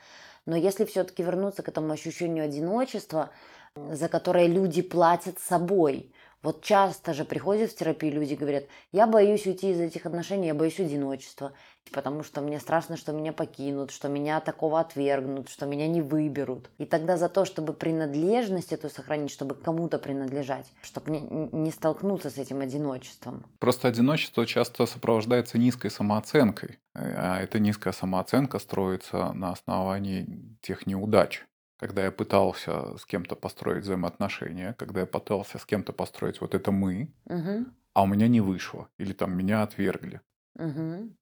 Но 0.46 0.56
если 0.56 0.84
все-таки 0.84 1.22
вернуться 1.22 1.62
к 1.62 1.68
этому 1.68 1.92
ощущению 1.92 2.44
одиночества, 2.44 3.30
за 3.76 4.08
которое 4.08 4.46
люди 4.46 4.82
платят 4.82 5.38
собой. 5.38 6.10
Вот 6.42 6.62
часто 6.62 7.14
же 7.14 7.24
приходят 7.24 7.70
в 7.70 7.76
терапию 7.76 8.12
люди 8.12 8.34
говорят, 8.34 8.64
я 8.92 9.06
боюсь 9.06 9.46
уйти 9.46 9.70
из 9.70 9.80
этих 9.80 10.04
отношений, 10.04 10.48
я 10.48 10.54
боюсь 10.54 10.78
одиночества, 10.78 11.54
потому 11.90 12.22
что 12.22 12.42
мне 12.42 12.60
страшно, 12.60 12.98
что 12.98 13.12
меня 13.12 13.32
покинут, 13.32 13.90
что 13.90 14.08
меня 14.08 14.40
такого 14.40 14.78
отвергнут, 14.78 15.48
что 15.48 15.64
меня 15.64 15.88
не 15.88 16.02
выберут. 16.02 16.68
И 16.76 16.84
тогда 16.84 17.16
за 17.16 17.30
то, 17.30 17.46
чтобы 17.46 17.72
принадлежность 17.72 18.74
эту 18.74 18.90
сохранить, 18.90 19.30
чтобы 19.30 19.54
кому-то 19.54 19.98
принадлежать, 19.98 20.70
чтобы 20.82 21.12
не, 21.12 21.20
не 21.50 21.70
столкнуться 21.70 22.28
с 22.28 22.36
этим 22.36 22.60
одиночеством. 22.60 23.46
Просто 23.58 23.88
одиночество 23.88 24.44
часто 24.46 24.84
сопровождается 24.84 25.56
низкой 25.56 25.90
самооценкой. 25.90 26.78
А 26.94 27.40
эта 27.40 27.58
низкая 27.58 27.94
самооценка 27.94 28.58
строится 28.58 29.32
на 29.32 29.52
основании 29.52 30.58
тех 30.60 30.86
неудач. 30.86 31.42
Когда 31.76 32.04
я 32.04 32.12
пытался 32.12 32.96
с 32.96 33.04
кем-то 33.06 33.36
построить 33.36 33.84
взаимоотношения, 33.84 34.74
когда 34.74 35.00
я 35.00 35.06
пытался 35.06 35.58
с 35.58 35.66
кем-то 35.66 35.92
построить 35.92 36.40
вот 36.40 36.54
это 36.54 36.70
мы, 36.72 37.14
Мгм. 37.26 37.74
а 37.94 38.02
у 38.04 38.06
меня 38.06 38.28
не 38.28 38.40
вышло, 38.40 38.90
или 38.98 39.12
там 39.12 39.36
меня 39.36 39.62
отвергли. 39.62 40.22
Мгм. 40.58 41.14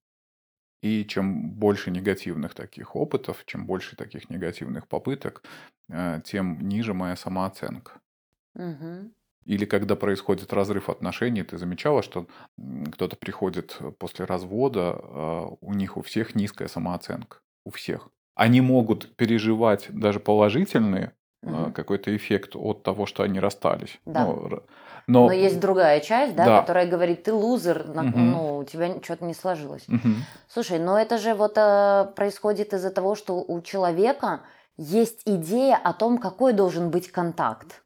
И 0.81 1.05
чем 1.05 1.51
больше 1.53 1.89
негативных 1.91 2.53
таких 2.53 2.95
опытов, 2.95 3.43
чем 3.45 3.65
больше 3.65 3.95
таких 3.95 4.29
негативных 4.29 4.87
попыток, 4.87 5.43
э, 5.89 6.21
тем 6.23 6.59
ниже 6.67 6.93
моя 6.93 7.15
самооценка. 7.15 8.01
Мгм. 8.55 9.13
Или 9.45 9.65
когда 9.65 9.95
происходит 9.97 10.53
разрыв 10.53 10.89
отношений, 10.89 11.43
ты 11.43 11.57
замечала, 11.57 12.01
что 12.01 12.27
кто-то 12.93 13.17
приходит 13.17 13.77
после 13.99 14.23
развода, 14.25 14.93
а, 14.95 15.47
у 15.59 15.73
них 15.73 15.97
у 15.97 16.01
всех 16.01 16.33
низкая 16.35 16.67
самооценка. 16.69 17.39
У 17.65 17.71
всех. 17.71 18.09
Они 18.35 18.61
могут 18.61 19.15
переживать 19.15 19.87
даже 19.89 20.19
положительный 20.19 21.11
Мгм. 21.43 21.73
какой-то 21.73 22.15
эффект 22.15 22.55
от 22.55 22.83
того, 22.83 23.05
что 23.05 23.23
они 23.23 23.39
расстались. 23.39 23.99
Да. 24.05 24.25
Ну, 24.25 24.49
но, 25.07 25.25
Но 25.25 25.31
есть 25.33 25.59
другая 25.59 25.99
часть, 25.99 26.35
да, 26.35 26.45
Да. 26.45 26.61
которая 26.61 26.87
говорит, 26.87 27.23
ты 27.23 27.33
лузер, 27.33 27.85
Мгм. 27.93 28.31
ну, 28.31 28.57
у 28.59 28.63
тебя 28.63 28.89
что-то 29.03 29.25
не 29.25 29.33
сложилось. 29.33 29.83
Мгм. 29.87 30.15
Слушай, 30.47 30.79
но 30.79 30.97
это 30.97 31.17
же 31.17 31.33
вот 31.33 31.53
э, 31.57 32.05
происходит 32.15 32.73
из-за 32.73 32.89
того, 32.91 33.15
что 33.15 33.43
у 33.45 33.61
человека 33.61 34.39
есть 34.77 35.21
идея 35.25 35.75
о 35.75 35.91
том, 35.93 36.17
какой 36.17 36.53
должен 36.53 36.89
быть 36.89 37.11
контакт. 37.11 37.81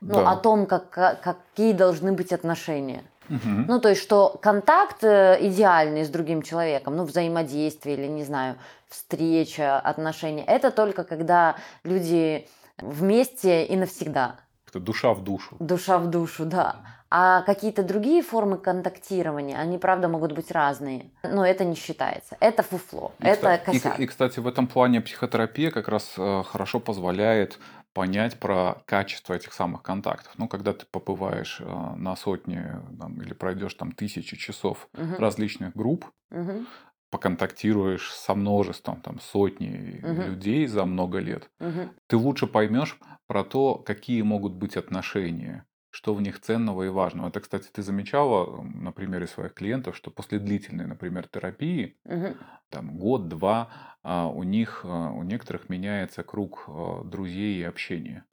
Ну, 0.00 0.14
Да. 0.14 0.30
о 0.32 0.36
том, 0.36 0.66
как, 0.66 0.90
ка- 0.90 1.18
какие 1.22 1.72
должны 1.74 2.12
быть 2.12 2.32
отношения. 2.32 3.02
Ну, 3.28 3.80
то 3.80 3.88
есть, 3.88 4.02
что 4.02 4.38
контакт 4.42 5.04
э, 5.04 5.38
идеальный 5.40 6.04
с 6.04 6.08
другим 6.08 6.42
человеком, 6.42 6.96
ну, 6.96 7.04
взаимодействие 7.04 7.96
или, 7.96 8.06
не 8.06 8.24
знаю, 8.24 8.56
встреча, 8.88 9.78
отношения, 9.78 10.44
это 10.44 10.70
только 10.70 11.04
когда 11.04 11.56
люди 11.84 12.46
вместе 12.78 13.64
и 13.64 13.76
навсегда. 13.76 14.36
Это 14.68 14.80
душа 14.80 15.12
в 15.14 15.22
душу. 15.24 15.56
Душа 15.60 15.98
в 15.98 16.08
душу, 16.08 16.44
да. 16.44 16.76
А 17.10 17.40
какие-то 17.42 17.82
другие 17.82 18.22
формы 18.22 18.58
контактирования, 18.58 19.56
они, 19.58 19.78
правда, 19.78 20.08
могут 20.08 20.32
быть 20.32 20.50
разные. 20.50 21.10
Но 21.22 21.44
это 21.46 21.64
не 21.64 21.74
считается. 21.74 22.36
Это 22.38 22.62
фуфло. 22.62 23.12
И, 23.20 23.26
это 23.26 23.54
кста- 23.54 23.56
и, 23.56 23.64
косяк. 23.78 24.00
и, 24.00 24.06
кстати, 24.06 24.40
в 24.40 24.46
этом 24.46 24.66
плане 24.66 25.00
психотерапия 25.00 25.70
как 25.70 25.88
раз 25.88 26.14
э, 26.18 26.42
хорошо 26.46 26.80
позволяет 26.80 27.58
понять 27.92 28.38
про 28.40 28.82
качество 28.86 29.34
этих 29.34 29.52
самых 29.52 29.82
контактов. 29.82 30.34
Ну, 30.38 30.48
когда 30.48 30.72
ты 30.72 30.86
побываешь 30.86 31.60
э, 31.60 31.64
на 31.96 32.16
сотни 32.16 32.62
там, 32.98 33.20
или 33.22 33.32
пройдешь 33.34 33.74
там 33.74 33.92
тысячи 33.92 34.36
часов 34.36 34.88
Мгм. 34.92 35.16
различных 35.16 35.74
групп, 35.74 36.06
Мгм. 36.30 36.66
поконтактируешь 37.10 38.12
со 38.12 38.34
множеством, 38.34 39.00
там, 39.00 39.18
сотни 39.20 39.66
Мгм. 40.02 40.34
людей 40.36 40.66
за 40.66 40.84
много 40.84 41.18
лет, 41.18 41.50
Мгм. 41.60 41.94
ты 42.08 42.18
лучше 42.18 42.48
поймешь 42.48 42.98
про 43.28 43.44
то, 43.44 43.76
какие 43.76 44.22
могут 44.22 44.54
быть 44.54 44.76
отношения, 44.78 45.66
что 45.98 46.14
в 46.14 46.22
них 46.22 46.40
ценного 46.40 46.84
и 46.84 46.88
важного. 46.90 47.28
Это, 47.28 47.40
кстати, 47.40 47.68
ты 47.72 47.82
замечала 47.82 48.62
на 48.62 48.92
примере 48.92 49.26
своих 49.26 49.52
клиентов, 49.52 49.96
что 49.96 50.12
после 50.12 50.38
длительной, 50.38 50.86
например, 50.86 51.26
терапии, 51.26 51.98
Мгм. 52.04 52.38
там 52.70 52.98
год-два, 52.98 53.70
а, 54.04 54.28
у 54.28 54.44
них, 54.44 54.82
а, 54.84 55.10
у 55.12 55.24
некоторых 55.24 55.68
меняется 55.70 56.24
круг 56.24 56.66
а, 56.68 57.04
друзей 57.04 57.60
и 57.60 57.64
общения. 57.64 58.26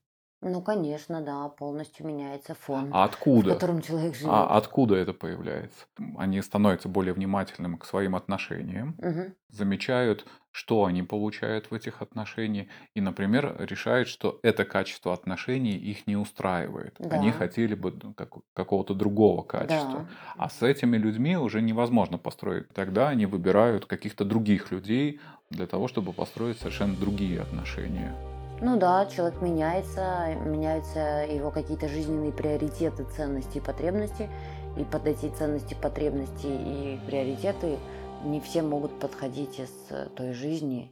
Ну, 0.47 0.61
конечно, 0.61 1.21
да, 1.21 1.49
полностью 1.49 2.05
меняется 2.05 2.53
фон, 2.53 2.89
А 2.93 3.07
в 3.07 3.09
откуда? 3.09 3.53
котором 3.55 3.81
человек 3.81 4.13
живет. 4.15 4.29
А 4.31 4.55
откуда 4.57 4.93
это 4.95 5.11
появляется? 5.11 5.85
Они 6.17 6.39
становятся 6.43 6.87
более 6.87 7.13
внимательными 7.13 7.77
к 7.77 7.85
своим 7.85 8.15
отношениям, 8.15 8.95
Мгм. 8.99 9.33
замечают, 9.49 10.23
что 10.51 10.85
они 10.85 11.01
получают 11.01 11.71
в 11.71 11.73
этих 11.73 12.03
отношениях, 12.03 12.67
и, 12.93 13.01
например, 13.01 13.55
решают, 13.57 14.07
что 14.07 14.39
это 14.43 14.65
качество 14.65 15.13
отношений 15.13 15.77
их 15.77 16.05
не 16.05 16.15
устраивает. 16.15 16.95
Они 17.09 17.31
Да. 17.31 17.37
хотели 17.37 17.73
бы 17.73 17.91
ну, 18.03 18.13
как- 18.13 18.35
какого-то 18.53 18.93
другого 18.93 19.41
качества. 19.41 20.01
Да. 20.01 20.07
А 20.37 20.49
с 20.49 20.61
этими 20.61 20.95
людьми 20.97 21.35
уже 21.37 21.59
невозможно 21.63 22.19
построить. 22.19 22.69
Тогда 22.69 23.09
они 23.09 23.25
выбирают 23.25 23.87
каких-то 23.87 24.23
других 24.23 24.71
людей 24.71 25.19
для 25.49 25.65
того, 25.65 25.87
чтобы 25.87 26.13
построить 26.13 26.59
совершенно 26.59 26.95
другие 26.95 27.41
отношения. 27.41 28.13
Ну 28.62 28.77
да, 28.77 29.05
человек 29.07 29.41
меняется, 29.41 30.33
меняются 30.45 31.25
его 31.29 31.51
какие-то 31.51 31.89
жизненные 31.89 32.31
приоритеты, 32.31 33.03
ценности 33.15 33.57
и 33.57 33.62
потребности. 33.62 34.29
И 34.77 34.83
под 34.83 35.07
эти 35.07 35.29
ценности, 35.29 35.74
потребности 35.74 36.47
и 36.47 37.00
приоритеты 37.05 37.77
не 38.24 38.39
все 38.39 38.62
могут 38.62 39.00
подходить 39.00 39.59
из 39.59 39.71
э, 39.89 40.07
той 40.15 40.33
жизни. 40.33 40.91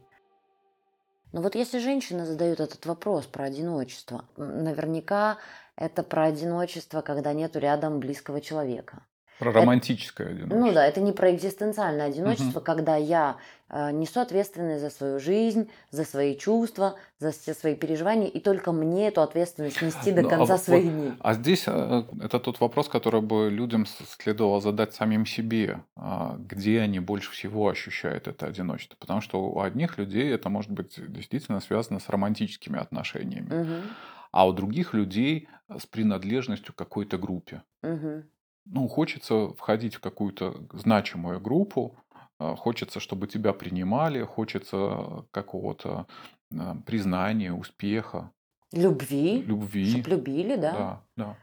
Но 1.32 1.40
вот 1.40 1.54
если 1.54 1.78
женщина 1.78 2.26
задает 2.26 2.60
этот 2.60 2.84
вопрос 2.86 3.26
про 3.26 3.44
одиночество, 3.44 4.24
наверняка 4.36 5.38
это 5.74 6.02
про 6.02 6.24
одиночество, 6.24 7.00
когда 7.00 7.32
нету 7.32 7.58
рядом 7.58 7.98
близкого 7.98 8.40
человека. 8.40 9.04
Про 9.38 9.52
романтическое 9.52 10.28
одиночество. 10.28 10.58
Ну 10.58 10.72
да, 10.72 10.86
это 10.86 11.00
не 11.00 11.12
про 11.12 11.34
экзистенциальное 11.34 12.06
одиночество, 12.06 12.60
угу. 12.60 12.64
когда 12.64 12.94
я 12.94 13.36
э, 13.68 13.90
несу 13.90 14.20
ответственность 14.20 14.80
за 14.80 14.90
свою 14.90 15.18
жизнь, 15.18 15.68
за 15.90 16.04
свои 16.04 16.36
чувства, 16.36 16.96
за 17.18 17.32
все 17.32 17.52
свои 17.52 17.74
переживания, 17.74 18.28
и 18.28 18.38
только 18.38 18.70
мне 18.70 19.08
эту 19.08 19.22
ответственность 19.22 19.82
нести 19.82 20.12
до 20.12 20.22
ну, 20.22 20.28
конца 20.28 20.54
а, 20.54 20.58
своих 20.58 20.84
вот, 20.84 20.92
дней. 20.92 21.12
А 21.18 21.34
здесь 21.34 21.64
э, 21.66 22.04
это 22.22 22.38
тот 22.38 22.60
вопрос, 22.60 22.88
который 22.88 23.22
бы 23.22 23.50
людям 23.50 23.86
следовало 23.86 24.60
задать 24.60 24.94
самим 24.94 25.26
себе, 25.26 25.80
э, 25.96 26.36
где 26.38 26.80
они 26.80 27.00
больше 27.00 27.32
всего 27.32 27.68
ощущают 27.68 28.28
это 28.28 28.46
одиночество. 28.46 28.96
Потому 29.00 29.20
что 29.20 29.44
у 29.44 29.60
одних 29.60 29.98
людей 29.98 30.32
это 30.32 30.48
может 30.48 30.70
быть 30.70 30.94
действительно 31.08 31.60
связано 31.60 31.98
с 31.98 32.08
романтическими 32.08 32.78
отношениями. 32.78 33.62
Угу. 33.62 33.82
А 34.30 34.46
у 34.46 34.52
других 34.52 34.94
людей 34.94 35.48
с 35.68 35.86
принадлежностью 35.86 36.72
к 36.72 36.76
какой-то 36.76 37.18
группе. 37.18 37.62
Угу 37.82 38.24
ну, 38.64 38.88
хочется 38.88 39.48
входить 39.56 39.96
в 39.96 40.00
какую-то 40.00 40.54
значимую 40.72 41.40
группу, 41.40 41.96
а, 42.38 42.56
хочется, 42.56 43.00
чтобы 43.00 43.26
тебя 43.26 43.52
принимали, 43.52 44.22
хочется 44.22 45.24
какого-то 45.30 46.06
а, 46.56 46.76
признания, 46.86 47.52
успеха. 47.52 48.30
Любви. 48.72 49.42
Любви. 49.42 49.90
Чтоб 49.90 50.06
любили, 50.08 50.56
да? 50.56 50.72
Да, 50.72 51.02
да. 51.16 51.36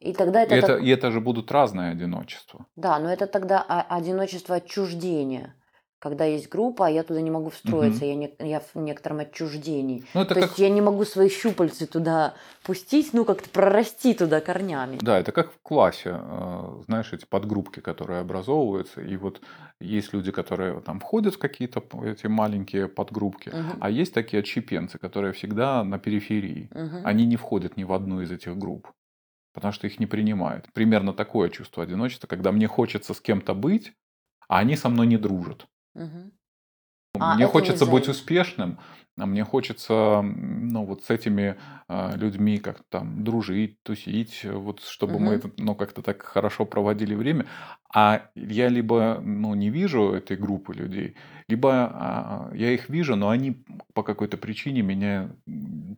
И 0.00 0.12
тогда 0.12 0.42
это... 0.42 0.54
И, 0.54 0.58
это, 0.58 0.66
так... 0.66 0.82
и 0.82 0.88
это 0.88 1.10
же 1.10 1.20
будут 1.20 1.52
разные 1.52 1.90
одиночества. 1.90 2.66
Да, 2.76 2.98
но 2.98 3.12
это 3.12 3.26
тогда 3.26 3.62
одиночество 3.62 4.56
отчуждения 4.56 5.54
когда 6.02 6.24
есть 6.24 6.48
группа, 6.48 6.88
а 6.88 6.90
я 6.90 7.04
туда 7.04 7.20
не 7.20 7.30
могу 7.30 7.50
встроиться, 7.50 8.00
угу. 8.00 8.06
я, 8.06 8.14
не, 8.16 8.34
я 8.40 8.60
в 8.60 8.74
некотором 8.74 9.20
отчуждении. 9.20 10.04
Ну, 10.14 10.22
это 10.22 10.34
То 10.34 10.40
как... 10.40 10.48
есть 10.48 10.58
я 10.58 10.68
не 10.68 10.80
могу 10.80 11.04
свои 11.04 11.28
щупальцы 11.28 11.86
туда 11.86 12.34
пустить, 12.64 13.10
ну 13.12 13.24
как-то 13.24 13.48
прорасти 13.48 14.12
туда 14.12 14.40
корнями. 14.40 14.98
Да, 15.00 15.20
это 15.20 15.30
как 15.30 15.52
в 15.52 15.60
классе, 15.62 16.18
э, 16.20 16.82
знаешь, 16.88 17.12
эти 17.12 17.24
подгруппки, 17.24 17.78
которые 17.78 18.18
образовываются, 18.18 19.00
и 19.00 19.16
вот 19.16 19.42
есть 19.78 20.12
люди, 20.12 20.32
которые 20.32 20.80
там 20.80 20.98
входят 20.98 21.36
в 21.36 21.38
какие-то 21.38 21.84
эти 22.04 22.26
маленькие 22.26 22.88
подгруппки, 22.88 23.50
угу. 23.50 23.78
а 23.80 23.88
есть 23.88 24.12
такие 24.12 24.40
отщепенцы, 24.40 24.98
которые 24.98 25.32
всегда 25.32 25.84
на 25.84 26.00
периферии. 26.00 26.68
Угу. 26.74 27.02
Они 27.04 27.26
не 27.26 27.36
входят 27.36 27.76
ни 27.76 27.84
в 27.84 27.92
одну 27.92 28.20
из 28.20 28.30
этих 28.32 28.58
групп 28.58 28.88
потому 29.54 29.70
что 29.72 29.86
их 29.86 30.00
не 30.00 30.06
принимают. 30.06 30.66
Примерно 30.72 31.12
такое 31.12 31.50
чувство 31.50 31.82
одиночества, 31.82 32.26
когда 32.26 32.52
мне 32.52 32.66
хочется 32.66 33.12
с 33.12 33.20
кем-то 33.20 33.52
быть, 33.52 33.92
а 34.48 34.60
они 34.60 34.76
со 34.76 34.88
мной 34.88 35.06
не 35.06 35.18
дружат. 35.18 35.66
Угу. 35.94 36.32
А, 37.18 37.34
мне 37.34 37.46
хочется 37.46 37.86
быть 37.86 38.08
успешным, 38.08 38.78
а 39.18 39.26
мне 39.26 39.44
хочется, 39.44 40.22
ну, 40.22 40.86
вот 40.86 41.04
с 41.04 41.10
этими 41.10 41.58
э, 41.88 42.16
людьми 42.16 42.58
как 42.58 42.82
там 42.88 43.22
дружить, 43.22 43.82
тусить, 43.82 44.44
вот 44.44 44.80
чтобы 44.80 45.16
угу. 45.16 45.24
мы, 45.24 45.42
ну, 45.58 45.74
как-то 45.74 46.02
так 46.02 46.22
хорошо 46.22 46.64
проводили 46.64 47.14
время. 47.14 47.46
А 47.94 48.30
я 48.34 48.68
либо, 48.68 49.20
ну, 49.22 49.54
не 49.54 49.68
вижу 49.68 50.12
этой 50.12 50.38
группы 50.38 50.72
людей, 50.72 51.16
либо 51.48 52.50
э, 52.52 52.56
я 52.56 52.70
их 52.70 52.88
вижу, 52.88 53.14
но 53.14 53.28
они 53.28 53.62
по 53.92 54.02
какой-то 54.02 54.38
причине 54.38 54.80
меня 54.80 55.36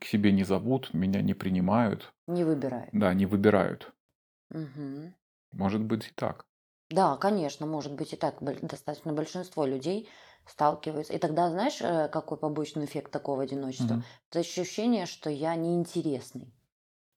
к 0.01 0.05
себе 0.07 0.33
не 0.33 0.43
зовут, 0.43 0.93
меня 0.93 1.23
не 1.23 1.35
принимают. 1.35 2.13
Не 2.27 2.43
выбирают. 2.43 2.89
Да, 2.93 3.15
не 3.15 3.27
выбирают. 3.27 3.93
Угу. 4.51 5.13
Может 5.53 5.83
быть 5.83 6.09
и 6.09 6.13
так. 6.17 6.47
Да, 6.95 7.17
конечно, 7.17 7.67
может 7.67 7.93
быть 7.93 8.13
и 8.13 8.17
так. 8.17 8.37
Достаточно 8.41 9.13
большинство 9.13 9.65
людей 9.67 10.09
сталкиваются. 10.47 11.13
И 11.13 11.19
тогда, 11.19 11.51
знаешь, 11.51 11.79
э, 11.81 12.09
какой 12.09 12.39
побочный 12.39 12.85
эффект 12.85 13.11
такого 13.11 13.43
одиночества? 13.43 13.95
Мгм. 13.95 14.05
Это 14.31 14.39
ощущение, 14.41 15.07
что 15.07 15.29
я 15.29 15.57
неинтересный. 15.57 16.55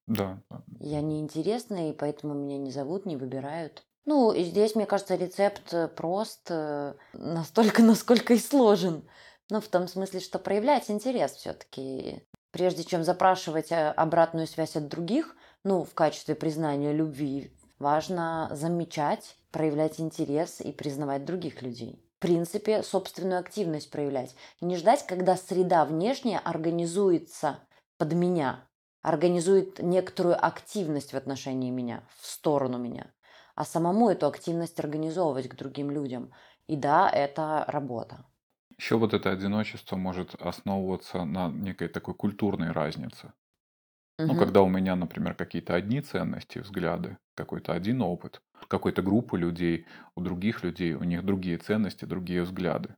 Да. 0.08 0.42
Я 0.80 1.02
неинтересный, 1.02 1.92
и 1.92 1.94
поэтому 1.94 2.34
меня 2.34 2.58
не 2.58 2.72
зовут, 2.72 3.06
не 3.06 3.18
выбирают. 3.18 3.84
Ну, 4.06 4.32
и 4.32 4.44
здесь, 4.46 4.74
мне 4.74 4.88
кажется, 4.88 5.16
рецепт 5.16 5.72
э, 5.74 5.88
прост 5.90 6.48
э, 6.50 6.96
настолько, 7.14 7.82
насколько 7.84 8.34
и 8.34 8.40
сложен. 8.40 9.08
Ну, 9.52 9.62
в 9.62 9.68
том 9.68 9.88
смысле, 9.88 10.22
что 10.22 10.40
проявлять 10.40 10.90
интерес 10.90 11.34
все-таки. 11.34 12.24
Прежде 12.50 12.84
чем 12.84 13.04
запрашивать 13.04 13.72
обратную 13.72 14.48
связь 14.48 14.76
от 14.76 14.88
других, 14.88 15.36
ну, 15.64 15.84
в 15.84 15.94
качестве 15.94 16.34
признания 16.34 16.94
любви, 16.94 17.52
важно 17.80 18.50
замечать 18.52 19.38
проявлять 19.52 20.00
интерес 20.00 20.62
и 20.62 20.72
признавать 20.72 21.26
других 21.26 21.62
людей. 21.62 22.04
В 22.18 22.20
принципе, 22.20 22.84
собственную 22.84 23.40
активность 23.40 23.90
проявлять. 23.90 24.36
Не 24.62 24.76
ждать, 24.76 25.06
когда 25.06 25.36
среда 25.36 25.86
внешняя 25.86 26.40
организуется 26.40 27.60
под 27.98 28.14
меня, 28.14 28.68
организует 29.02 29.80
некоторую 29.80 30.44
активность 30.44 31.14
в 31.14 31.18
отношении 31.18 31.72
меня, 31.72 32.04
в 32.20 32.28
сторону 32.28 32.78
меня, 32.78 33.14
а 33.56 33.66
самому 33.66 34.10
эту 34.10 34.28
активность 34.28 34.80
организовывать 34.80 35.48
к 35.50 35.56
другим 35.56 35.90
людям. 35.92 36.34
И 36.68 36.76
да, 36.76 37.10
это 37.10 37.64
работа. 37.68 38.26
Еще 38.78 38.98
вот 38.98 39.14
это 39.14 39.32
одиночество 39.32 39.96
может 39.98 40.36
основываться 40.36 41.24
на 41.26 41.50
некой 41.50 41.90
такой 41.90 42.16
культурной 42.16 42.72
разнице. 42.72 43.34
Угу. 44.20 44.28
Ну, 44.28 44.36
когда 44.36 44.62
у 44.64 44.70
меня, 44.70 44.96
например, 44.96 45.36
какие-то 45.36 45.76
одни 45.76 46.02
ценности, 46.02 46.60
взгляды, 46.60 47.18
какой-то 47.36 47.74
один 47.74 48.02
опыт, 48.02 48.42
какой-то 48.68 49.02
группы 49.04 49.38
людей, 49.38 49.86
у 50.16 50.22
других 50.22 50.64
людей, 50.64 50.94
у 50.94 51.04
них 51.04 51.24
другие 51.24 51.58
ценности, 51.58 52.06
другие 52.06 52.42
взгляды. 52.42 52.96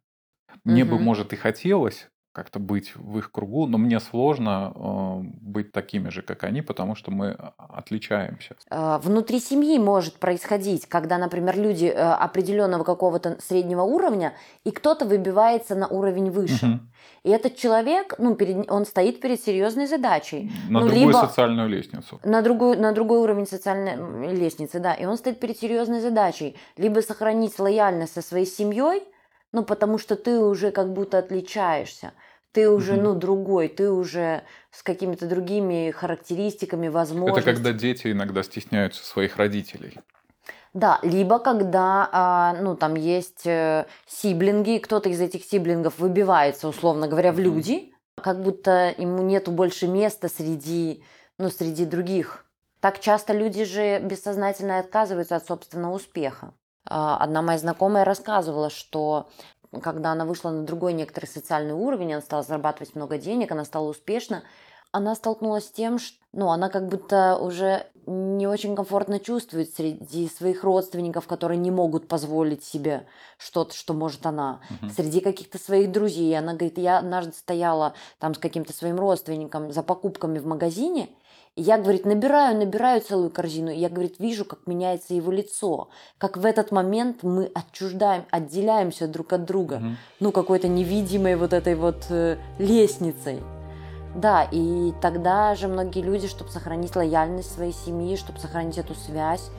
Мне 0.63 0.83
угу. 0.83 0.95
бы, 0.95 0.99
может, 0.99 1.33
и 1.33 1.35
хотелось 1.35 2.09
как-то 2.39 2.59
быть 2.59 2.95
в 2.95 3.17
их 3.17 3.33
кругу, 3.33 3.67
но 3.67 3.77
мне 3.77 3.99
сложно 3.99 4.71
э, 4.73 5.19
быть 5.41 5.73
такими 5.73 6.07
же, 6.07 6.21
как 6.21 6.45
они, 6.45 6.61
потому 6.61 6.95
что 6.95 7.11
мы 7.11 7.35
а, 7.37 7.53
отличаемся. 7.67 8.55
А, 8.69 8.97
внутри 8.99 9.41
семьи 9.41 9.77
может 9.77 10.13
происходить, 10.19 10.85
когда, 10.85 11.17
например, 11.17 11.59
люди 11.59 11.87
э, 11.87 11.99
определенного 11.99 12.85
какого-то 12.85 13.37
среднего 13.41 13.81
уровня, 13.81 14.35
и 14.63 14.71
кто-то 14.71 15.03
выбивается 15.03 15.75
на 15.75 15.87
уровень 15.87 16.31
выше. 16.31 16.65
Угу. 16.65 16.79
И 17.23 17.29
этот 17.29 17.57
человек, 17.57 18.15
ну, 18.19 18.35
перед, 18.35 18.71
он 18.71 18.85
стоит 18.85 19.19
перед 19.19 19.43
серьезной 19.43 19.87
задачей. 19.87 20.49
На 20.69 20.79
ну, 20.79 20.87
другую 20.87 21.07
либо 21.07 21.17
социальную 21.17 21.67
лестницу. 21.67 22.21
На, 22.23 22.41
другую, 22.41 22.79
на 22.79 22.93
другой 22.93 23.19
уровень 23.19 23.47
социальной 23.47 24.33
лестницы, 24.33 24.79
да. 24.79 24.93
И 24.93 25.03
он 25.03 25.17
стоит 25.17 25.41
перед 25.41 25.59
серьезной 25.59 25.99
задачей. 25.99 26.55
Либо 26.77 27.01
сохранить 27.01 27.59
лояльность 27.59 28.13
со 28.13 28.21
своей 28.21 28.45
семьей, 28.45 29.03
ну, 29.51 29.63
потому 29.63 29.97
что 29.97 30.15
ты 30.15 30.39
уже 30.39 30.71
как 30.71 30.93
будто 30.93 31.17
отличаешься. 31.17 32.13
Ты 32.51 32.69
уже, 32.69 32.93
угу. 32.93 33.01
ну, 33.01 33.15
другой, 33.15 33.67
ты 33.67 33.91
уже 33.91 34.43
с 34.71 34.81
какими-то 34.81 35.27
другими 35.27 35.91
характеристиками, 35.91 36.87
возможностями. 36.87 37.43
Это 37.43 37.53
когда 37.53 37.73
дети 37.73 38.11
иногда 38.11 38.43
стесняются 38.43 39.05
своих 39.05 39.37
родителей. 39.37 39.99
Да, 40.73 40.99
либо 41.01 41.39
когда, 41.39 42.09
а, 42.11 42.53
ну, 42.61 42.75
там 42.75 42.95
есть 42.95 43.45
э, 43.45 43.85
сиблинги, 44.07 44.77
кто-то 44.77 45.09
из 45.09 45.19
этих 45.19 45.43
сиблингов 45.43 45.97
выбивается, 45.97 46.67
условно 46.67 47.07
говоря, 47.07 47.31
в 47.31 47.39
люди, 47.39 47.93
как 48.21 48.41
будто 48.41 48.93
ему 48.97 49.23
нету 49.23 49.51
больше 49.51 49.87
места 49.87 50.27
среди, 50.29 51.03
ну, 51.39 51.49
среди 51.49 51.85
других. 51.85 52.45
Так 52.81 52.99
часто 52.99 53.33
люди 53.33 53.65
же 53.65 53.99
бессознательно 53.99 54.79
отказываются 54.79 55.35
от 55.35 55.45
собственного 55.45 55.95
успеха. 55.95 56.53
А, 56.85 57.17
одна 57.17 57.41
моя 57.41 57.57
знакомая 57.57 58.05
рассказывала, 58.05 58.69
что 58.69 59.29
когда 59.81 60.11
она 60.11 60.25
вышла 60.25 60.49
на 60.49 60.63
другой 60.63 60.93
некоторый 60.93 61.25
социальный 61.25 61.73
уровень, 61.73 62.13
она 62.13 62.21
стала 62.21 62.43
зарабатывать 62.43 62.95
много 62.95 63.17
денег, 63.17 63.51
она 63.51 63.65
стала 63.65 63.89
успешна, 63.89 64.43
она 64.91 65.15
столкнулась 65.15 65.67
с 65.67 65.71
тем, 65.71 65.99
что 65.99 66.17
ну, 66.31 66.49
она 66.49 66.69
как 66.69 66.87
будто 66.87 67.37
уже 67.37 67.87
не 68.05 68.47
очень 68.47 68.75
комфортно 68.75 69.19
чувствует 69.19 69.73
среди 69.73 70.27
своих 70.29 70.63
родственников, 70.63 71.27
которые 71.27 71.57
не 71.57 71.71
могут 71.71 72.07
позволить 72.07 72.63
себе 72.63 73.07
что-то, 73.37 73.75
что 73.75 73.93
может 73.93 74.25
она. 74.25 74.61
Угу. 74.81 74.91
Среди 74.91 75.21
каких-то 75.21 75.57
своих 75.57 75.91
друзей. 75.91 76.37
Она 76.37 76.53
говорит, 76.53 76.77
я 76.77 76.99
однажды 76.99 77.33
стояла 77.33 77.93
там 78.19 78.35
с 78.35 78.37
каким-то 78.37 78.73
своим 78.73 78.99
родственником 78.99 79.71
за 79.71 79.83
покупками 79.83 80.39
в 80.39 80.45
магазине, 80.45 81.09
и 81.59 81.61
я, 81.61 81.77
говорит, 81.77 82.05
набираю, 82.05 82.57
набираю 82.57 83.01
целую 83.01 83.29
корзину. 83.29 83.69
И 83.69 83.75
я, 83.75 83.89
говорит, 83.89 84.15
вижу, 84.17 84.45
как 84.45 84.59
меняется 84.65 85.13
его 85.13 85.29
лицо. 85.29 85.89
Как 86.17 86.37
в 86.37 86.45
этот 86.45 86.71
момент 86.71 87.21
мы 87.21 87.51
отчуждаем, 87.53 88.23
отделяемся 88.31 89.09
друг 89.09 89.33
от 89.33 89.43
друга. 89.43 89.73
Угу. 89.73 89.85
Ну, 90.21 90.31
какой-то 90.31 90.69
невидимой 90.69 91.35
вот 91.35 91.51
этой 91.51 91.75
вот 91.75 92.05
э, 92.11 92.37
лестницей. 92.59 93.41
Да, 94.15 94.47
и 94.49 94.93
тогда 95.01 95.53
же 95.55 95.67
многие 95.67 96.01
люди, 96.01 96.29
чтобы 96.29 96.49
сохранить 96.49 96.95
лояльность 96.95 97.53
своей 97.53 97.73
семьи, 97.73 98.15
чтобы 98.15 98.39
сохранить 98.39 98.77
эту 98.77 98.95
связь, 98.95 99.49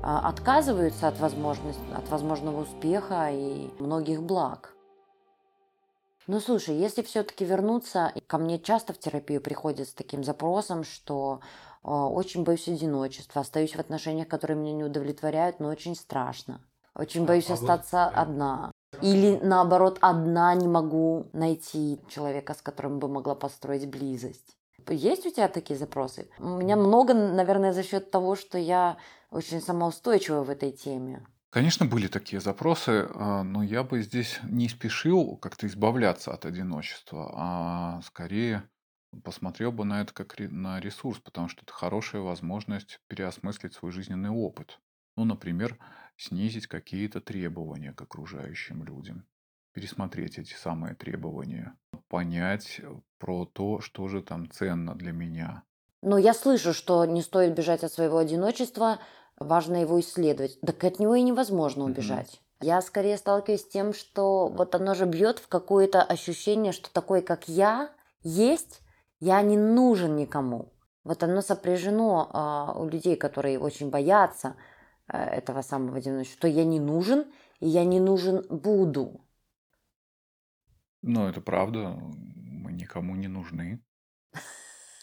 а, 0.00 0.28
отказываются 0.28 1.08
от, 1.08 1.18
возможности, 1.18 1.82
от 1.92 2.08
возможного 2.08 2.62
успеха 2.62 3.30
и 3.32 3.68
многих 3.80 4.22
благ. 4.22 4.74
Ну 6.28 6.40
слушай, 6.40 6.76
если 6.76 7.00
все-таки 7.00 7.46
вернуться, 7.46 8.12
ко 8.26 8.36
мне 8.36 8.58
часто 8.58 8.92
в 8.92 8.98
терапию 8.98 9.40
приходят 9.40 9.88
с 9.88 9.94
таким 9.94 10.22
запросом, 10.22 10.84
что 10.84 11.40
э, 11.82 11.88
очень 11.88 12.44
боюсь 12.44 12.68
одиночества, 12.68 13.40
остаюсь 13.40 13.74
в 13.74 13.80
отношениях, 13.80 14.28
которые 14.28 14.58
меня 14.58 14.74
не 14.74 14.84
удовлетворяют, 14.84 15.58
но 15.58 15.68
очень 15.68 15.96
страшно. 15.96 16.60
Очень 16.94 17.24
боюсь 17.24 17.48
а, 17.48 17.54
остаться 17.54 18.04
а 18.04 18.10
вот... 18.10 18.18
одна. 18.18 18.72
Или 19.00 19.38
наоборот, 19.42 19.96
одна 20.02 20.54
не 20.54 20.68
могу 20.68 21.28
найти 21.32 21.98
человека, 22.10 22.52
с 22.52 22.60
которым 22.60 22.98
бы 22.98 23.08
могла 23.08 23.34
построить 23.34 23.88
близость. 23.88 24.54
Есть 24.86 25.24
у 25.24 25.30
тебя 25.30 25.48
такие 25.48 25.78
запросы? 25.78 26.28
У 26.38 26.48
меня 26.48 26.76
много, 26.76 27.14
наверное, 27.14 27.72
за 27.72 27.82
счет 27.82 28.10
того, 28.10 28.36
что 28.36 28.58
я 28.58 28.98
очень 29.30 29.62
самоустойчивы 29.62 30.44
в 30.44 30.50
этой 30.50 30.72
теме. 30.72 31.26
Конечно, 31.50 31.86
были 31.86 32.08
такие 32.08 32.40
запросы, 32.40 33.08
а, 33.14 33.42
но 33.42 33.62
я 33.62 33.82
бы 33.82 34.02
здесь 34.02 34.38
не 34.44 34.68
спешил 34.68 35.36
как-то 35.38 35.66
избавляться 35.66 36.32
от 36.32 36.44
одиночества, 36.44 37.30
а 37.34 38.02
скорее 38.02 38.68
посмотрел 39.24 39.72
бы 39.72 39.84
на 39.86 40.02
это 40.02 40.12
как 40.12 40.38
на 40.38 40.78
ресурс, 40.78 41.18
потому 41.20 41.48
что 41.48 41.62
это 41.62 41.72
хорошая 41.72 42.20
возможность 42.20 43.00
переосмыслить 43.08 43.72
свой 43.72 43.92
жизненный 43.92 44.28
опыт. 44.28 44.78
Ну, 45.16 45.24
например, 45.24 45.78
снизить 46.18 46.66
какие-то 46.66 47.22
требования 47.22 47.94
к 47.94 48.02
окружающим 48.02 48.84
людям, 48.84 49.26
пересмотреть 49.72 50.38
эти 50.38 50.52
самые 50.52 50.94
требования, 50.94 51.78
понять 52.08 52.80
про 53.18 53.46
то, 53.46 53.80
что 53.80 54.06
же 54.08 54.22
там 54.22 54.50
ценно 54.50 54.94
для 54.94 55.12
меня. 55.12 55.64
Но 56.02 56.16
я 56.18 56.32
слышу, 56.34 56.72
что 56.72 57.04
не 57.06 57.22
стоит 57.22 57.54
бежать 57.54 57.82
от 57.82 57.92
своего 57.92 58.18
одиночества, 58.18 59.00
важно 59.38 59.80
его 59.80 59.98
исследовать. 60.00 60.60
Так 60.60 60.82
от 60.84 60.98
него 60.98 61.14
и 61.14 61.22
невозможно 61.22 61.84
убежать. 61.84 62.34
Mm-hmm. 62.34 62.66
Я 62.66 62.82
скорее 62.82 63.16
сталкиваюсь 63.16 63.62
с 63.62 63.68
тем, 63.68 63.92
что 63.92 64.48
вот 64.48 64.74
оно 64.74 64.94
же 64.94 65.06
бьет 65.06 65.38
в 65.38 65.48
какое-то 65.48 66.02
ощущение, 66.02 66.72
что 66.72 66.92
такой, 66.92 67.22
как 67.22 67.48
я, 67.48 67.90
есть, 68.22 68.80
я 69.20 69.40
не 69.42 69.56
нужен 69.56 70.16
никому. 70.16 70.72
Вот 71.04 71.22
оно 71.22 71.40
сопряжено 71.40 72.28
э, 72.74 72.80
у 72.80 72.88
людей, 72.88 73.16
которые 73.16 73.58
очень 73.58 73.90
боятся 73.90 74.56
э, 75.06 75.16
этого 75.18 75.62
самого 75.62 75.98
одиночества, 75.98 76.36
что 76.36 76.48
я 76.48 76.64
не 76.64 76.80
нужен, 76.80 77.26
и 77.60 77.68
я 77.68 77.84
не 77.84 78.00
нужен 78.00 78.44
буду. 78.50 79.20
Ну, 81.02 81.28
это 81.28 81.40
правда. 81.40 81.90
Мы 81.90 82.72
никому 82.72 83.14
не 83.14 83.28
нужны. 83.28 83.80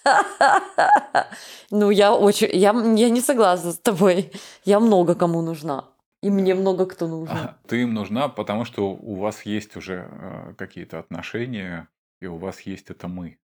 Ну, 1.72 1.90
я 1.90 2.14
очень... 2.14 2.50
Я, 2.54 2.72
я 2.72 3.10
не 3.10 3.22
согласна 3.22 3.72
с 3.72 3.80
тобой. 3.80 4.32
Я 4.64 4.80
много 4.80 5.16
кому 5.16 5.42
нужна. 5.42 5.86
И 6.22 6.30
мне 6.30 6.56
много 6.56 6.86
кто 6.86 7.08
нужен. 7.08 7.38
Ты 7.68 7.82
им 7.82 7.94
нужна, 7.94 8.30
потому 8.30 8.66
что 8.66 8.90
у 8.90 9.16
вас 9.16 9.46
есть 9.46 9.76
уже 9.78 10.08
э, 10.10 10.54
какие-то 10.58 11.00
отношения, 11.00 11.88
и 12.22 12.28
у 12.28 12.38
вас 12.38 12.62
есть 12.62 12.90
это 12.90 13.08
мы. 13.08 13.38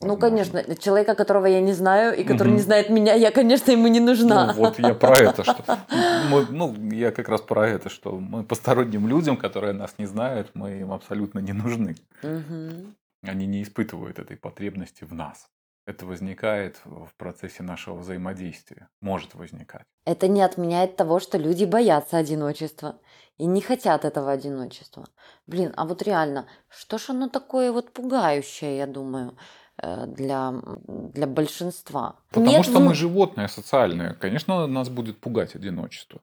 Ну, 0.00 0.16
конечно, 0.16 0.62
человека, 0.76 1.14
которого 1.14 1.46
я 1.46 1.60
не 1.60 1.72
знаю 1.72 2.16
и 2.16 2.24
который 2.24 2.48
угу. 2.48 2.56
не 2.56 2.62
знает 2.62 2.90
меня, 2.90 3.14
я, 3.14 3.30
конечно, 3.30 3.70
ему 3.70 3.88
не 3.88 4.00
нужна. 4.00 4.46
Ну, 4.46 4.52
вот 4.54 4.78
я 4.78 4.94
про 4.94 5.16
это, 5.18 5.44
что 5.44 5.78
мы, 6.30 6.46
ну, 6.50 6.74
я 6.90 7.10
как 7.12 7.28
раз 7.28 7.40
про 7.40 7.68
это, 7.68 7.88
что 7.88 8.18
мы 8.18 8.42
посторонним 8.42 9.08
людям, 9.08 9.36
которые 9.36 9.72
нас 9.72 9.94
не 9.98 10.06
знают, 10.06 10.50
мы 10.54 10.80
им 10.80 10.92
абсолютно 10.92 11.38
не 11.38 11.52
нужны. 11.52 11.96
Угу. 12.22 12.86
Они 13.22 13.46
не 13.46 13.62
испытывают 13.62 14.18
этой 14.18 14.36
потребности 14.36 15.04
в 15.04 15.14
нас. 15.14 15.48
Это 15.86 16.06
возникает 16.06 16.80
в 16.84 17.10
процессе 17.16 17.62
нашего 17.62 17.96
взаимодействия, 17.96 18.88
может 19.02 19.34
возникать. 19.34 19.84
Это 20.06 20.28
не 20.28 20.40
отменяет 20.40 20.96
того, 20.96 21.20
что 21.20 21.36
люди 21.36 21.66
боятся 21.66 22.16
одиночества 22.16 22.98
и 23.36 23.44
не 23.44 23.60
хотят 23.60 24.04
этого 24.04 24.32
одиночества. 24.32 25.04
Блин, 25.46 25.74
а 25.76 25.84
вот 25.84 26.02
реально, 26.02 26.46
что 26.68 26.98
ж 26.98 27.10
оно 27.10 27.28
такое 27.28 27.70
вот 27.70 27.92
пугающее, 27.92 28.78
я 28.78 28.86
думаю, 28.86 29.36
э, 29.82 30.06
для, 30.06 30.54
для 30.88 31.26
большинства? 31.26 32.16
Потому 32.30 32.46
Нет, 32.46 32.64
что 32.64 32.80
ну... 32.80 32.86
мы 32.86 32.94
животные 32.94 33.48
социальные. 33.48 34.14
Конечно, 34.14 34.66
нас 34.66 34.88
будет 34.88 35.20
пугать 35.20 35.54
одиночество. 35.54 36.20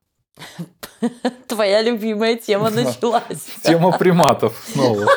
Твоя 1.47 1.83
любимая 1.83 2.35
тема 2.35 2.71
началась. 2.71 3.45
Тема 3.63 3.91
приматов 3.97 4.57
снова. 4.73 5.07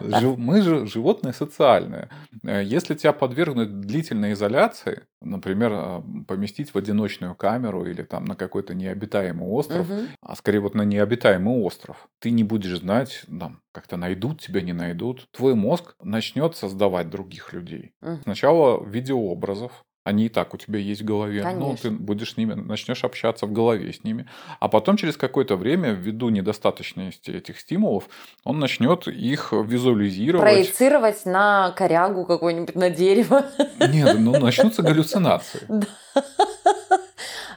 Мы 0.36 0.62
же 0.62 0.86
животные 0.86 1.32
социальные. 1.32 2.08
Э, 2.42 2.62
если 2.64 2.94
тебя 2.94 3.12
подвергнуть 3.12 3.80
длительной 3.80 4.32
изоляции, 4.32 5.02
например, 5.20 5.72
э, 5.72 6.02
поместить 6.26 6.72
в 6.72 6.78
одиночную 6.78 7.34
камеру 7.34 7.84
или 7.86 8.02
там 8.02 8.24
на 8.24 8.36
какой-то 8.36 8.74
необитаемый 8.74 9.48
остров, 9.48 9.90
угу. 9.90 10.00
а 10.20 10.36
скорее 10.36 10.60
вот 10.60 10.74
на 10.74 10.82
необитаемый 10.82 11.54
остров, 11.62 12.08
ты 12.18 12.30
не 12.30 12.44
будешь 12.44 12.78
знать, 12.78 13.24
там, 13.26 13.60
как-то 13.72 13.96
найдут 13.96 14.40
тебя, 14.40 14.60
не 14.60 14.72
найдут. 14.72 15.28
Твой 15.30 15.54
мозг 15.54 15.94
начнет 16.02 16.56
создавать 16.56 17.10
других 17.10 17.52
людей. 17.52 17.92
Угу. 18.02 18.22
Сначала 18.24 18.78
в 18.78 18.88
виде 18.88 19.12
образов, 19.12 19.84
они 20.04 20.26
и 20.26 20.28
так 20.28 20.54
у 20.54 20.56
тебя 20.56 20.78
есть 20.78 21.02
в 21.02 21.04
голове. 21.04 21.42
Конечно. 21.42 21.68
Ну, 21.68 21.76
ты 21.76 21.90
будешь 21.90 22.34
с 22.34 22.36
ними, 22.36 22.54
начнешь 22.54 23.04
общаться 23.04 23.46
в 23.46 23.52
голове 23.52 23.92
с 23.92 24.02
ними. 24.02 24.26
А 24.58 24.68
потом 24.68 24.96
через 24.96 25.16
какое-то 25.16 25.56
время, 25.56 25.90
ввиду 25.90 26.30
недостаточности 26.30 27.30
этих 27.30 27.60
стимулов, 27.60 28.08
он 28.44 28.58
начнет 28.58 29.06
их 29.08 29.52
визуализировать. 29.52 30.42
Проецировать 30.42 31.26
на 31.26 31.72
корягу 31.72 32.24
какой-нибудь, 32.24 32.74
на 32.74 32.90
дерево. 32.90 33.46
Нет, 33.78 34.16
ну 34.18 34.38
начнутся 34.38 34.82
галлюцинации. 34.82 35.60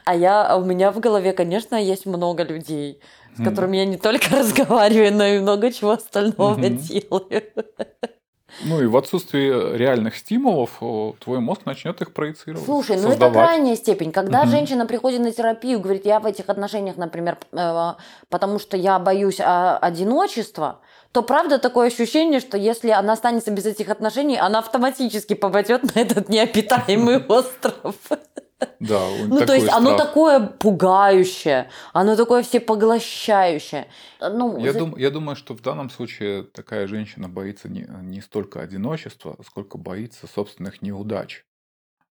А 0.06 0.14
я, 0.14 0.46
а 0.46 0.56
у 0.56 0.64
меня 0.66 0.92
в 0.92 1.00
голове, 1.00 1.32
конечно, 1.32 1.76
есть 1.76 2.04
много 2.04 2.42
людей, 2.42 3.00
с 3.38 3.42
которыми 3.42 3.78
я 3.78 3.86
не 3.86 3.96
только 3.96 4.36
разговариваю, 4.36 5.14
но 5.14 5.24
и 5.24 5.38
много 5.38 5.72
чего 5.72 5.92
остального 5.92 6.60
делаю. 6.68 7.42
Ну 8.62 8.82
и 8.82 8.86
в 8.86 8.96
отсутствии 8.96 9.76
реальных 9.76 10.16
стимулов 10.16 10.78
твой 11.20 11.40
мозг 11.40 11.62
начнет 11.64 12.00
их 12.00 12.12
проецировать. 12.12 12.64
Слушай, 12.64 12.98
создавать. 12.98 13.20
ну 13.20 13.26
это 13.26 13.32
крайняя 13.32 13.76
степень. 13.76 14.12
Когда 14.12 14.42
угу. 14.42 14.48
женщина 14.48 14.86
приходит 14.86 15.20
на 15.20 15.32
терапию, 15.32 15.80
говорит, 15.80 16.06
я 16.06 16.20
в 16.20 16.26
этих 16.26 16.48
отношениях, 16.48 16.96
например, 16.96 17.38
э, 17.52 17.92
потому 18.28 18.58
что 18.58 18.76
я 18.76 18.98
боюсь 18.98 19.40
а, 19.40 19.78
одиночества, 19.78 20.80
то 21.12 21.22
правда 21.22 21.58
такое 21.58 21.88
ощущение, 21.88 22.40
что 22.40 22.56
если 22.56 22.90
она 22.90 23.12
останется 23.12 23.50
без 23.50 23.66
этих 23.66 23.88
отношений, 23.88 24.36
она 24.36 24.58
автоматически 24.58 25.34
попадет 25.34 25.94
на 25.94 26.00
этот 26.00 26.28
необитаемый 26.28 27.18
остров. 27.28 27.94
Да, 28.80 29.08
ну, 29.26 29.44
то 29.44 29.54
есть 29.54 29.66
страх. 29.66 29.78
оно 29.78 29.96
такое 29.96 30.40
пугающее, 30.40 31.70
оно 31.92 32.16
такое 32.16 32.42
всепоглощающее. 32.42 33.88
Ну, 34.20 34.58
я, 34.58 34.72
за... 34.72 34.80
дум, 34.80 34.96
я 34.96 35.10
думаю, 35.10 35.36
что 35.36 35.54
в 35.54 35.62
данном 35.62 35.90
случае 35.90 36.42
такая 36.42 36.86
женщина 36.86 37.28
боится 37.28 37.68
не, 37.68 37.86
не 38.02 38.20
столько 38.20 38.60
одиночества, 38.60 39.36
сколько 39.46 39.78
боится 39.78 40.26
собственных 40.26 40.82
неудач. 40.82 41.44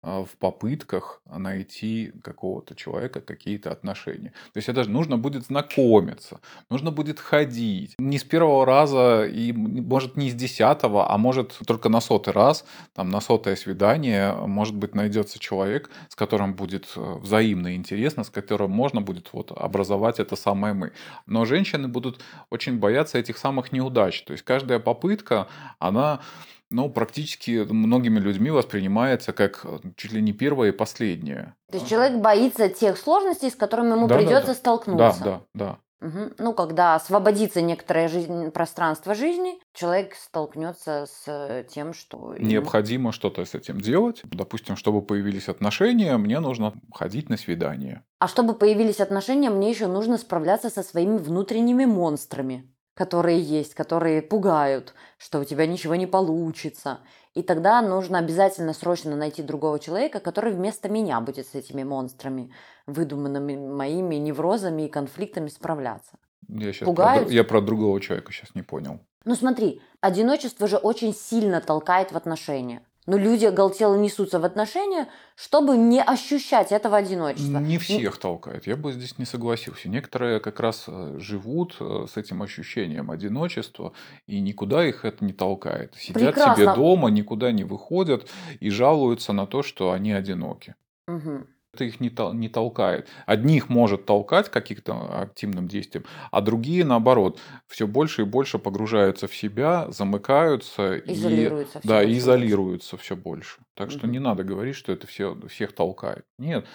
А, 0.07 0.23
в 0.23 0.37
попытках 0.37 1.21
найти 1.25 2.13
какого-то 2.23 2.75
человека 2.75 3.19
какие-то 3.19 3.71
отношения. 3.71 4.31
То 4.53 4.57
есть 4.57 4.69
это 4.69 4.89
нужно 4.89 5.17
будет 5.17 5.45
знакомиться, 5.45 6.39
нужно 6.69 6.91
будет 6.91 7.19
ходить. 7.19 7.93
Не 7.99 8.17
с 8.17 8.23
первого 8.23 8.65
раза 8.65 9.25
и, 9.25 9.51
может, 9.51 10.15
не 10.15 10.29
с 10.29 10.33
десятого, 10.33 11.11
а 11.11 11.17
может 11.17 11.59
только 11.67 11.89
на 11.89 11.99
сотый 11.99 12.33
раз, 12.33 12.63
там, 12.93 13.09
на 13.09 13.19
сотое 13.19 13.57
свидание, 13.57 14.31
может 14.31 14.75
быть, 14.75 14.95
найдется 14.95 15.39
человек, 15.39 15.89
с 16.07 16.15
которым 16.15 16.53
будет 16.53 16.87
э, 16.95 17.15
взаимно 17.21 17.75
интересно, 17.75 18.23
с 18.23 18.29
которым 18.29 18.71
можно 18.71 19.01
будет 19.01 19.33
вот 19.33 19.51
образовать 19.51 20.19
это 20.19 20.37
самое 20.37 20.73
мы. 20.73 20.93
Но 21.25 21.43
женщины 21.43 21.89
будут 21.89 22.21
очень 22.49 22.79
бояться 22.79 23.17
этих 23.17 23.37
самых 23.37 23.73
неудач. 23.73 24.23
То 24.23 24.31
есть 24.31 24.45
каждая 24.45 24.79
попытка, 24.79 25.47
она 25.79 26.21
ну, 26.69 26.89
практически 26.89 27.65
многими 27.69 28.19
людьми 28.19 28.49
воспринимается 28.49 29.33
как 29.33 29.61
э, 29.63 29.79
чуть 29.95 30.11
ли 30.11 30.21
не 30.21 30.33
первое 30.33 30.69
и 30.69 30.71
последнее. 30.71 31.55
То 31.71 31.77
есть 31.77 31.89
человек 31.89 32.19
боится 32.19 32.69
тех 32.69 32.97
сложностей, 32.97 33.49
с 33.49 33.55
которыми 33.55 33.91
ему 33.91 34.07
да, 34.07 34.17
придется 34.17 34.47
да, 34.47 34.53
столкнуться. 34.53 35.23
Да, 35.23 35.31
да, 35.31 35.41
да. 35.53 35.79
Угу. 35.99 36.33
Ну, 36.37 36.53
когда 36.53 36.93
освободится 36.93 37.61
некоторое 37.61 38.07
жизнь, 38.07 38.51
пространство 38.51 39.15
жизни, 39.15 39.59
человек 39.73 40.13
столкнется 40.15 41.07
с 41.07 41.65
тем, 41.69 41.93
что... 41.93 42.35
Необходимо 42.37 43.11
что-то 43.11 43.45
с 43.45 43.55
этим 43.55 43.81
делать. 43.81 44.21
Допустим, 44.25 44.75
чтобы 44.75 45.01
появились 45.01 45.49
отношения, 45.49 46.15
мне 46.17 46.39
нужно 46.39 46.73
ходить 46.93 47.29
на 47.29 47.37
свидание. 47.37 48.03
А 48.19 48.27
чтобы 48.27 48.53
появились 48.53 48.99
отношения, 48.99 49.49
мне 49.49 49.71
еще 49.71 49.87
нужно 49.87 50.17
справляться 50.17 50.69
со 50.69 50.83
своими 50.83 51.17
внутренними 51.17 51.85
монстрами 51.85 52.71
которые 52.97 53.39
есть, 53.39 53.75
которые 53.75 54.21
пугают, 54.21 54.93
что 55.17 55.39
у 55.39 55.45
тебя 55.45 55.67
ничего 55.67 55.95
не 55.95 56.07
получится. 56.07 56.99
И 57.35 57.43
тогда 57.43 57.81
нужно 57.81 58.17
обязательно 58.17 58.73
срочно 58.73 59.15
найти 59.15 59.43
другого 59.43 59.79
человека, 59.79 60.19
который 60.19 60.51
вместо 60.51 60.89
меня 60.89 61.21
будет 61.21 61.47
с 61.47 61.53
этими 61.53 61.83
монстрами, 61.83 62.51
выдуманными 62.87 63.55
моими 63.55 64.15
неврозами 64.15 64.87
и 64.87 64.89
конфликтами 64.89 65.49
справляться. 65.49 66.17
Я, 66.49 66.73
сейчас 66.73 66.87
Пугают? 66.87 67.27
Про, 67.27 67.33
я 67.33 67.43
про 67.43 67.61
другого 67.61 68.01
человека 68.01 68.31
сейчас 68.31 68.55
не 68.55 68.63
понял. 68.63 68.99
Ну 69.25 69.35
смотри, 69.35 69.81
одиночество 70.01 70.67
же 70.67 70.77
очень 70.77 71.13
сильно 71.13 71.61
толкает 71.61 72.11
в 72.11 72.17
отношения. 72.17 72.81
Но 73.07 73.17
люди 73.17 73.45
оголтело 73.45 73.95
несутся 73.95 74.39
в 74.39 74.45
отношения, 74.45 75.07
чтобы 75.35 75.77
не 75.77 76.01
ощущать 76.01 76.71
этого 76.71 76.97
одиночества. 76.97 77.59
Не 77.59 77.77
всех 77.77 78.17
толкает. 78.17 78.67
Я 78.67 78.75
бы 78.75 78.91
здесь 78.91 79.17
не 79.17 79.25
согласился. 79.25 79.89
Некоторые 79.89 80.39
как 80.39 80.59
раз 80.59 80.85
э, 80.87 81.17
живут 81.17 81.77
э, 81.79 82.05
с 82.11 82.17
этим 82.17 82.43
ощущением 82.43 83.09
одиночества, 83.09 83.93
и 84.27 84.39
никуда 84.41 84.85
их 84.85 85.05
это 85.05 85.23
не 85.23 85.33
толкает. 85.33 85.95
Сидят 85.95 86.35
Прекрасно. 86.35 86.55
себе 86.55 86.75
дома, 86.75 87.09
никуда 87.09 87.51
не 87.53 87.63
выходят 87.63 88.29
и 88.59 88.69
жалуются 88.69 89.31
на 89.31 89.47
то, 89.47 89.63
что 89.63 89.91
они 89.91 90.11
одиноки. 90.11 90.75
Угу 91.07 91.47
это 91.77 91.85
их 91.85 91.99
не, 91.99 92.09
тол- 92.09 92.33
не 92.33 92.49
толкает. 92.49 93.07
Одних 93.25 93.69
может 93.69 94.05
толкать 94.05 94.49
каких-то 94.49 95.21
активным 95.21 95.67
действием, 95.67 96.05
а 96.31 96.41
другие, 96.41 96.83
наоборот, 96.83 97.39
все 97.67 97.87
больше 97.87 98.23
и 98.23 98.25
больше 98.25 98.57
погружаются 98.57 99.27
в 99.27 99.35
себя, 99.35 99.89
замыкаются. 99.91 100.97
Изолируются. 100.97 101.79
И, 101.79 101.87
да, 101.87 102.03
и 102.03 102.17
изолируются 102.17 102.97
все 102.97 103.15
больше. 103.15 103.59
Так 103.75 103.91
что 103.91 104.05
угу. 104.05 104.07
не 104.07 104.19
надо 104.19 104.43
говорить, 104.43 104.75
что 104.75 104.91
это 104.91 105.05
все, 105.05 105.37
всех 105.47 105.73
толкает. 105.73 106.25
Нет. 106.39 106.65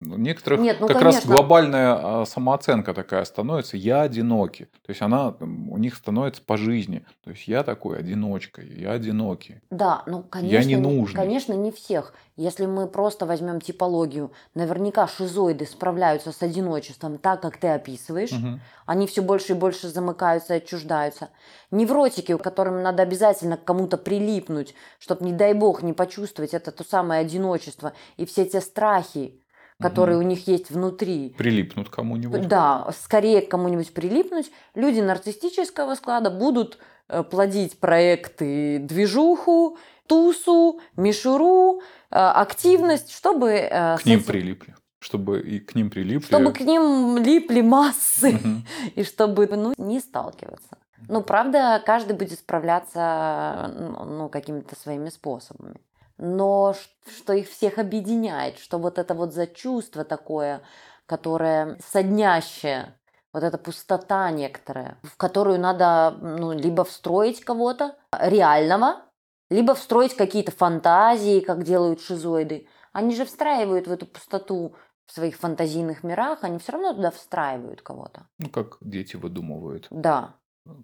У 0.00 0.16
некоторых 0.16 0.60
Нет, 0.60 0.76
ну, 0.80 0.86
как 0.86 1.02
раз 1.02 1.16
конечно. 1.16 1.34
глобальная 1.34 2.20
а, 2.20 2.24
самооценка 2.24 2.94
такая 2.94 3.24
становится. 3.24 3.76
Я 3.76 4.02
одинокий. 4.02 4.66
То 4.66 4.90
есть 4.90 5.02
она 5.02 5.34
у 5.40 5.76
них 5.76 5.96
становится 5.96 6.40
по 6.40 6.56
жизни. 6.56 7.04
То 7.24 7.30
есть 7.30 7.48
я 7.48 7.64
такой 7.64 7.98
одиночка, 7.98 8.62
я 8.62 8.92
одинокий. 8.92 9.60
Да, 9.70 10.04
ну, 10.06 10.22
конечно, 10.22 10.68
не 10.68 10.74
не- 10.74 10.80
нужный. 10.80 11.16
конечно, 11.16 11.52
не 11.54 11.72
всех. 11.72 12.14
Если 12.36 12.66
мы 12.66 12.86
просто 12.86 13.26
возьмем 13.26 13.60
типологию, 13.60 14.30
наверняка 14.54 15.08
шизоиды 15.08 15.66
справляются 15.66 16.30
с 16.30 16.40
одиночеством 16.42 17.18
так, 17.18 17.42
как 17.42 17.56
ты 17.56 17.66
описываешь. 17.66 18.30
Мгм. 18.30 18.60
Они 18.86 19.08
все 19.08 19.20
больше 19.20 19.54
и 19.54 19.56
больше 19.56 19.88
замыкаются 19.88 20.54
и 20.54 20.58
отчуждаются. 20.58 21.30
Невротики, 21.72 22.36
которым 22.36 22.84
надо 22.84 23.02
обязательно 23.02 23.56
к 23.56 23.64
кому-то 23.64 23.98
прилипнуть, 23.98 24.76
чтобы, 25.00 25.24
не 25.24 25.32
дай 25.32 25.54
бог, 25.54 25.82
не 25.82 25.92
почувствовать 25.92 26.54
это 26.54 26.70
то 26.70 26.84
самое 26.84 27.20
одиночество 27.20 27.94
и 28.16 28.24
все 28.26 28.44
те 28.44 28.60
страхи, 28.60 29.42
которые 29.80 30.18
у 30.18 30.22
них 30.22 30.46
есть 30.48 30.70
внутри. 30.70 31.34
Прилипнут 31.38 31.88
кому-нибудь. 31.88 32.48
Да, 32.48 32.90
скорее 33.00 33.42
к 33.42 33.48
кому-нибудь 33.50 33.94
прилипнуть. 33.94 34.50
Люди 34.74 35.00
нарциссического 35.00 35.94
склада 35.94 36.30
будут 36.30 36.78
э, 37.08 37.22
плодить 37.22 37.78
проекты 37.78 38.80
движуху, 38.80 39.78
тусу, 40.06 40.80
мишуру, 40.96 41.80
э, 42.10 42.16
активность, 42.18 43.12
чтобы... 43.12 43.50
э, 43.52 43.96
К 43.98 44.04
ним 44.04 44.18
этим- 44.18 44.26
прилипли. 44.26 44.74
Чтобы 45.00 45.40
и 45.40 45.60
к 45.60 45.76
ним 45.76 45.90
прилипли. 45.90 46.26
Чтобы 46.26 46.52
к 46.52 46.60
ним 46.60 47.18
липли 47.18 47.60
массы, 47.60 48.32
Мгм. 48.32 48.66
и 48.96 49.04
чтобы 49.04 49.46
ну, 49.46 49.72
не 49.78 50.00
сталкиваться. 50.00 50.76
Ну, 51.06 51.22
правда, 51.22 51.80
каждый 51.86 52.16
будет 52.16 52.40
справляться 52.40 53.72
ну, 54.04 54.28
какими-то 54.28 54.74
своими 54.74 55.08
способами. 55.10 55.76
Но 56.18 56.74
что 57.16 57.32
их 57.32 57.48
всех 57.48 57.78
объединяет, 57.78 58.58
что 58.58 58.78
вот 58.78 58.98
это 58.98 59.14
вот 59.14 59.32
за 59.32 59.46
чувство 59.46 60.04
такое, 60.04 60.62
которое 61.06 61.78
соднящее, 61.84 62.94
вот 63.32 63.42
эта 63.42 63.56
пустота 63.58 64.30
некоторая, 64.30 64.98
в 65.02 65.16
которую 65.16 65.60
надо 65.60 66.16
ну, 66.20 66.52
либо 66.52 66.84
встроить 66.84 67.44
кого-то 67.44 67.96
реального, 68.20 69.02
либо 69.50 69.74
встроить 69.74 70.16
какие-то 70.16 70.52
фантазии, 70.52 71.40
как 71.40 71.62
делают 71.62 72.00
шизоиды. 72.00 72.66
Они 72.92 73.14
же 73.14 73.24
встраивают 73.24 73.86
в 73.86 73.92
эту 73.92 74.06
пустоту 74.06 74.74
в 75.06 75.12
своих 75.12 75.36
фантазийных 75.36 76.04
мирах, 76.04 76.44
они 76.44 76.58
все 76.58 76.72
равно 76.72 76.92
туда 76.92 77.10
встраивают 77.10 77.80
кого-то. 77.80 78.26
Ну, 78.38 78.50
как 78.50 78.76
дети 78.82 79.16
выдумывают 79.16 79.86
Да, 79.90 80.34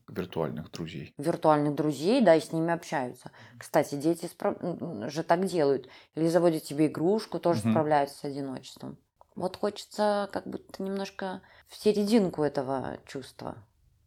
виртуальных 0.09 0.70
друзей. 0.70 1.14
виртуальных 1.18 1.75
друзей, 1.75 2.20
да, 2.23 2.35
и 2.35 2.40
с 2.40 2.53
ними 2.53 2.73
общаются. 2.73 3.31
Кстати, 3.59 3.94
дети 3.97 4.27
спра- 4.27 4.59
м, 4.61 5.11
же 5.11 5.23
так 5.23 5.44
делают. 5.47 5.88
Или 6.14 6.29
заводят 6.29 6.64
себе 6.64 6.87
игрушку, 6.87 7.38
тоже 7.38 7.61
Мгм. 7.61 7.70
справляются 7.73 8.18
с 8.18 8.25
одиночеством. 8.25 8.97
Вот 9.35 9.57
хочется 9.57 10.29
как 10.33 10.47
будто 10.47 10.83
немножко 10.83 11.40
в 11.68 11.77
серединку 11.77 12.42
этого 12.42 12.99
чувства. 13.07 13.57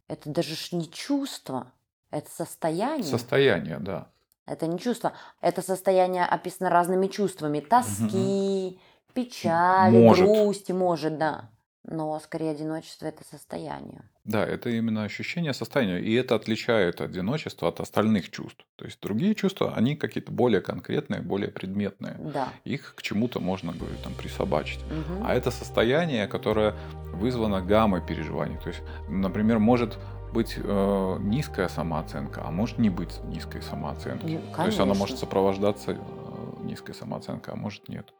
Это 0.08 0.30
даже 0.30 0.54
ж 0.54 0.72
не 0.72 0.90
чувство, 0.90 1.72
это 2.10 2.30
состояние. 2.30 3.04
Состояние, 3.04 3.78
да. 3.78 4.08
Это 4.46 4.66
не 4.66 4.78
чувство. 4.78 5.12
Это 5.42 5.60
состояние 5.60 6.24
описано 6.24 6.70
разными 6.70 7.08
чувствами. 7.08 7.60
Тоски, 7.60 8.80
печали, 9.12 9.98
Может. 9.98 10.24
грусти, 10.24 10.72
может, 10.72 11.18
да. 11.18 11.50
Но 11.84 12.18
скорее 12.20 12.52
одиночество 12.52 13.06
это 13.06 13.22
состояние. 13.30 14.08
Да, 14.28 14.44
это 14.44 14.68
именно 14.68 15.04
ощущение 15.04 15.54
состояния. 15.54 16.00
И 16.00 16.12
это 16.12 16.34
отличает 16.34 17.00
одиночество 17.00 17.66
от 17.68 17.80
остальных 17.80 18.30
чувств. 18.30 18.62
То 18.76 18.84
есть 18.84 19.00
другие 19.00 19.34
чувства, 19.34 19.72
они 19.74 19.96
какие-то 19.96 20.30
более 20.30 20.60
конкретные, 20.60 21.22
более 21.22 21.50
предметные. 21.50 22.14
Да. 22.34 22.52
Их 22.64 22.94
к 22.94 23.00
чему-то 23.00 23.40
можно, 23.40 23.72
говорю, 23.72 23.96
там, 24.04 24.12
присобачить. 24.12 24.80
Мгм. 24.84 25.26
А 25.26 25.34
это 25.34 25.50
состояние, 25.50 26.26
которое 26.26 26.74
вызвано 27.14 27.62
гаммой 27.62 28.02
переживаний. 28.06 28.58
То 28.58 28.68
есть, 28.68 28.82
например, 29.08 29.60
может 29.60 29.98
быть 30.34 30.58
э, 30.58 31.16
низкая 31.20 31.68
самооценка, 31.68 32.42
а 32.44 32.50
может 32.50 32.76
не 32.76 32.90
быть 32.90 33.24
низкой 33.24 33.62
самооценки. 33.62 34.26
Ну, 34.26 34.54
То 34.54 34.66
есть 34.66 34.78
она 34.78 34.92
может 34.92 35.16
сопровождаться 35.16 35.92
э, 35.92 36.64
низкой 36.64 36.94
самооценкой, 36.94 37.54
а 37.54 37.56
может 37.56 37.88
нет. 37.88 38.12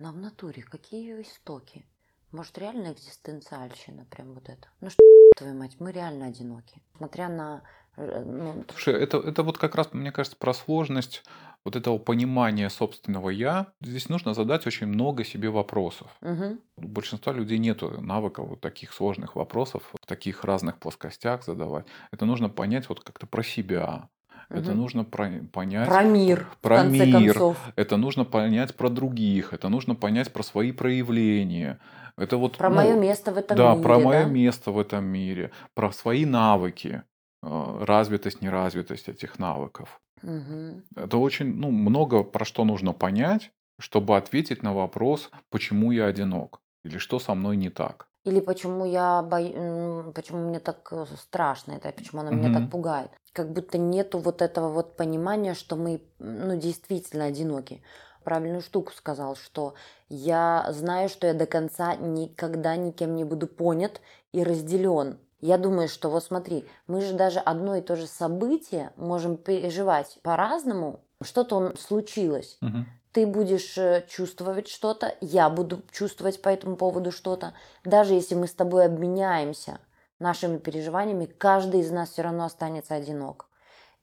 Но 0.00 0.10
в 0.10 0.16
натуре 0.16 0.64
какие 0.64 1.00
ее 1.00 1.22
истоки? 1.22 1.86
Может, 2.34 2.58
реально 2.58 2.92
экзистенциальщина, 2.92 4.06
прям 4.10 4.34
вот 4.34 4.48
это? 4.48 4.66
Ну 4.80 4.90
что, 4.90 5.00
твою 5.36 5.54
мать, 5.54 5.76
мы 5.78 5.92
реально 5.92 6.26
одиноки. 6.26 6.82
Смотря 6.96 7.28
на... 7.28 7.62
э, 7.96 8.24
ну, 8.26 8.64
Слушай, 8.70 8.94
это, 8.94 9.18
это 9.18 9.44
вот 9.44 9.56
как 9.56 9.76
раз, 9.76 9.92
мне 9.92 10.10
кажется, 10.10 10.36
про 10.36 10.52
сложность 10.52 11.22
вот 11.64 11.76
этого 11.76 11.96
понимания 11.98 12.68
собственного 12.70 13.30
«я». 13.30 13.68
Здесь 13.80 14.08
нужно 14.08 14.34
задать 14.34 14.66
очень 14.66 14.88
много 14.88 15.22
себе 15.24 15.48
вопросов. 15.48 16.10
мгм. 16.22 16.58
У 16.76 16.88
большинства 16.88 17.32
людей 17.32 17.58
нет 17.58 17.82
навыка 17.82 18.42
вот 18.42 18.60
таких 18.60 18.92
сложных 18.92 19.36
вопросов, 19.36 19.84
в 20.02 20.04
таких 20.04 20.42
разных 20.42 20.80
плоскостях 20.80 21.44
задавать. 21.44 21.86
Это 22.10 22.24
нужно 22.24 22.48
понять 22.48 22.88
вот 22.88 22.98
как-то 23.04 23.28
про 23.28 23.44
себя. 23.44 24.08
Это 24.50 24.70
Мгм. 24.72 24.76
нужно 24.80 25.04
про- 25.04 25.40
понять 25.52 25.88
Про 25.88 26.02
мир, 26.02 26.48
про 26.60 26.78
в 26.78 26.82
конце 26.82 27.06
мир. 27.06 27.32
концов. 27.34 27.58
Это 27.76 27.96
нужно 27.96 28.24
понять 28.24 28.76
про 28.76 28.88
других, 28.90 29.52
это 29.52 29.68
нужно 29.68 29.94
понять 29.94 30.32
про 30.32 30.42
свои 30.42 30.72
проявления. 30.72 31.78
Это 32.16 32.36
вот, 32.36 32.56
Про 32.58 32.70
ну, 32.70 32.76
мое 32.76 32.94
место 32.94 33.32
в 33.32 33.38
этом 33.38 33.56
да, 33.56 33.72
мире. 33.72 33.82
про 33.82 33.98
мое 33.98 34.24
да? 34.24 34.30
место 34.30 34.70
в 34.70 34.78
этом 34.78 35.04
мире, 35.04 35.50
про 35.74 35.92
свои 35.92 36.24
навыки, 36.24 37.02
э, 37.42 37.84
развитость, 37.84 38.40
неразвитость 38.40 39.08
этих 39.08 39.38
навыков. 39.38 40.00
Мгм. 40.22 40.84
Это 40.96 41.16
очень, 41.18 41.54
ну, 41.54 41.70
много 41.70 42.22
про 42.22 42.44
что 42.44 42.64
нужно 42.64 42.92
понять, 42.92 43.50
чтобы 43.80 44.16
ответить 44.16 44.62
на 44.62 44.72
вопрос, 44.72 45.30
почему 45.50 45.92
я 45.92 46.06
одинок 46.06 46.60
или 46.84 46.98
что 46.98 47.18
со 47.18 47.34
мной 47.34 47.56
не 47.56 47.70
так. 47.70 48.08
Или 48.24 48.40
почему 48.40 48.86
я 48.86 49.22
бою... 49.22 49.52
м, 49.54 50.12
почему 50.12 50.48
мне 50.48 50.60
так 50.60 50.88
э, 50.92 51.04
страшно 51.16 51.72
это, 51.72 51.92
почему 51.92 52.20
она 52.20 52.30
меня 52.30 52.48
Мгм. 52.48 52.62
так 52.62 52.70
пугает. 52.70 53.10
Как 53.32 53.52
будто 53.52 53.76
нету 53.76 54.18
вот 54.18 54.40
этого 54.40 54.68
вот 54.68 54.96
понимания, 54.96 55.54
что 55.54 55.76
мы 55.76 56.00
ну, 56.18 56.56
действительно 56.56 57.24
одиноки. 57.24 57.82
Правильную 58.24 58.62
штуку 58.62 58.92
сказал, 58.92 59.36
что 59.36 59.74
я 60.08 60.66
знаю, 60.70 61.08
что 61.08 61.26
я 61.26 61.34
до 61.34 61.46
конца 61.46 61.94
никогда 61.94 62.74
никем 62.76 63.14
не 63.14 63.24
буду 63.24 63.46
понят 63.46 64.00
и 64.32 64.42
разделен. 64.42 65.18
Я 65.40 65.58
думаю, 65.58 65.88
что 65.88 66.08
вот 66.08 66.24
смотри, 66.24 66.66
мы 66.86 67.02
же 67.02 67.12
даже 67.12 67.38
одно 67.38 67.76
и 67.76 67.82
то 67.82 67.96
же 67.96 68.06
событие 68.06 68.92
можем 68.96 69.36
переживать 69.36 70.18
по-разному. 70.22 71.00
Что-то 71.22 71.74
случилось 71.78 72.58
Мгм. 72.62 72.86
ты 73.12 73.26
будешь 73.26 73.76
э, 73.76 74.04
чувствовать 74.08 74.68
что-то, 74.68 75.14
я 75.20 75.50
буду 75.50 75.82
чувствовать 75.92 76.40
по 76.40 76.48
этому 76.48 76.76
поводу 76.76 77.12
что-то. 77.12 77.52
Даже 77.84 78.14
если 78.14 78.34
мы 78.34 78.46
с 78.46 78.54
тобой 78.54 78.86
обменяемся 78.86 79.78
нашими 80.18 80.56
переживаниями, 80.56 81.26
каждый 81.26 81.80
из 81.80 81.90
нас 81.90 82.10
все 82.10 82.22
равно 82.22 82.44
останется 82.44 82.94
одинок. 82.94 83.46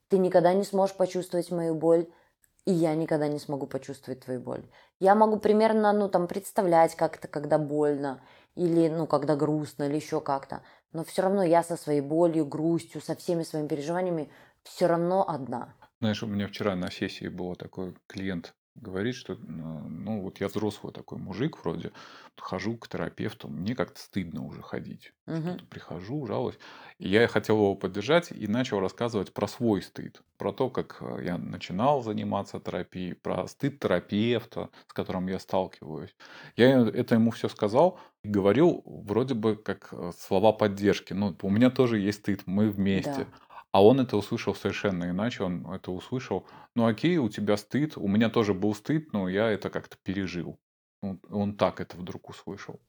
Ты 0.10 0.18
никогда 0.18 0.54
не 0.54 0.64
сможешь 0.64 0.96
почувствовать 0.96 1.52
мою 1.52 1.74
боль, 1.74 2.08
и 2.66 2.72
я 2.72 2.96
никогда 2.96 3.28
не 3.28 3.40
смогу 3.40 3.68
почувствовать 3.68 4.22
твою 4.22 4.40
боль. 4.40 4.64
Я 5.00 5.16
могу 5.16 5.38
примерно, 5.40 5.94
ну, 5.94 6.10
там, 6.10 6.28
представлять 6.28 6.96
как-то, 6.96 7.28
когда 7.28 7.58
больно, 7.58 8.22
или, 8.56 8.88
ну, 8.88 9.08
когда 9.08 9.36
грустно, 9.36 9.84
или 9.84 9.96
еще 9.96 10.22
как-то. 10.22 10.64
Но 10.94 11.04
все 11.04 11.24
равно 11.24 11.44
я 11.44 11.64
со 11.64 11.78
своей 11.78 12.02
болью, 12.02 12.46
грустью, 12.46 13.02
со 13.02 13.16
всеми 13.16 13.44
своими 13.44 13.68
переживаниями 13.68 14.32
все 14.64 14.88
равно 14.88 15.28
одна. 15.28 15.74
Знаешь, 16.00 16.24
у 16.24 16.28
меня 16.28 16.48
вчера 16.48 16.76
на 16.76 16.92
сессии 16.92 17.28
был 17.28 17.56
такой 17.56 17.96
клиент, 18.08 18.56
говорит, 18.76 19.16
что, 19.16 19.34
э, 19.34 19.38
ну, 19.38 20.22
вот 20.22 20.40
я 20.40 20.48
взрослый 20.48 20.94
такой 20.94 21.18
мужик 21.18 21.58
вроде, 21.64 21.92
хожу 22.38 22.78
к 22.78 22.88
терапевту, 22.88 23.48
мне 23.48 23.76
как-то 23.76 24.00
стыдно 24.00 24.46
уже 24.46 24.62
ходить. 24.62 25.14
Что-то 25.44 25.66
прихожу, 25.66 26.26
жалуюсь. 26.26 26.60
И 26.98 27.08
я 27.10 27.28
хотел 27.28 27.58
его 27.58 27.76
поддержать 27.76 28.32
и 28.32 28.48
начал 28.48 28.80
рассказывать 28.80 29.34
про 29.34 29.48
свой 29.48 29.82
стыд, 29.82 30.22
про 30.38 30.52
то, 30.52 30.70
как 30.70 30.98
э, 31.02 31.24
я 31.26 31.38
начинал 31.38 32.02
заниматься 32.04 32.60
терапией, 32.60 33.16
про 33.16 33.48
стыд 33.48 33.80
терапевта, 33.80 34.70
с 34.88 34.94
которым 34.94 35.28
я 35.28 35.40
сталкиваюсь. 35.40 36.16
Я 36.56 36.82
это 36.82 37.16
ему 37.16 37.32
все 37.32 37.50
сказал 37.50 38.00
и 38.24 38.30
говорил 38.30 38.84
вроде 38.86 39.34
бы 39.34 39.56
как 39.56 39.90
э, 39.92 40.12
слова 40.18 40.52
поддержки. 40.54 41.14
Ну, 41.14 41.36
у 41.42 41.50
меня 41.50 41.70
тоже 41.70 42.00
есть 42.00 42.20
стыд, 42.20 42.44
мы 42.46 42.70
вместе. 42.70 43.26
Да. 43.26 43.51
А 43.72 43.84
он 43.84 44.00
это 44.02 44.18
услышал 44.18 44.54
совершенно 44.56 45.10
иначе. 45.10 45.44
Он 45.44 45.66
это 45.72 45.92
услышал. 45.92 46.48
Ну 46.76 46.86
окей, 46.86 47.18
у 47.18 47.30
тебя 47.30 47.58
стыд. 47.58 47.98
У 47.98 48.08
меня 48.08 48.30
тоже 48.30 48.54
был 48.54 48.74
стыд, 48.76 49.14
но 49.14 49.30
я 49.30 49.50
это 49.50 49.70
как-то 49.70 49.98
пережил. 50.04 50.60
Он, 51.02 51.20
он 51.30 51.56
так 51.58 51.80
это 51.82 51.98
вдруг 51.98 52.30
услышал. 52.30 52.82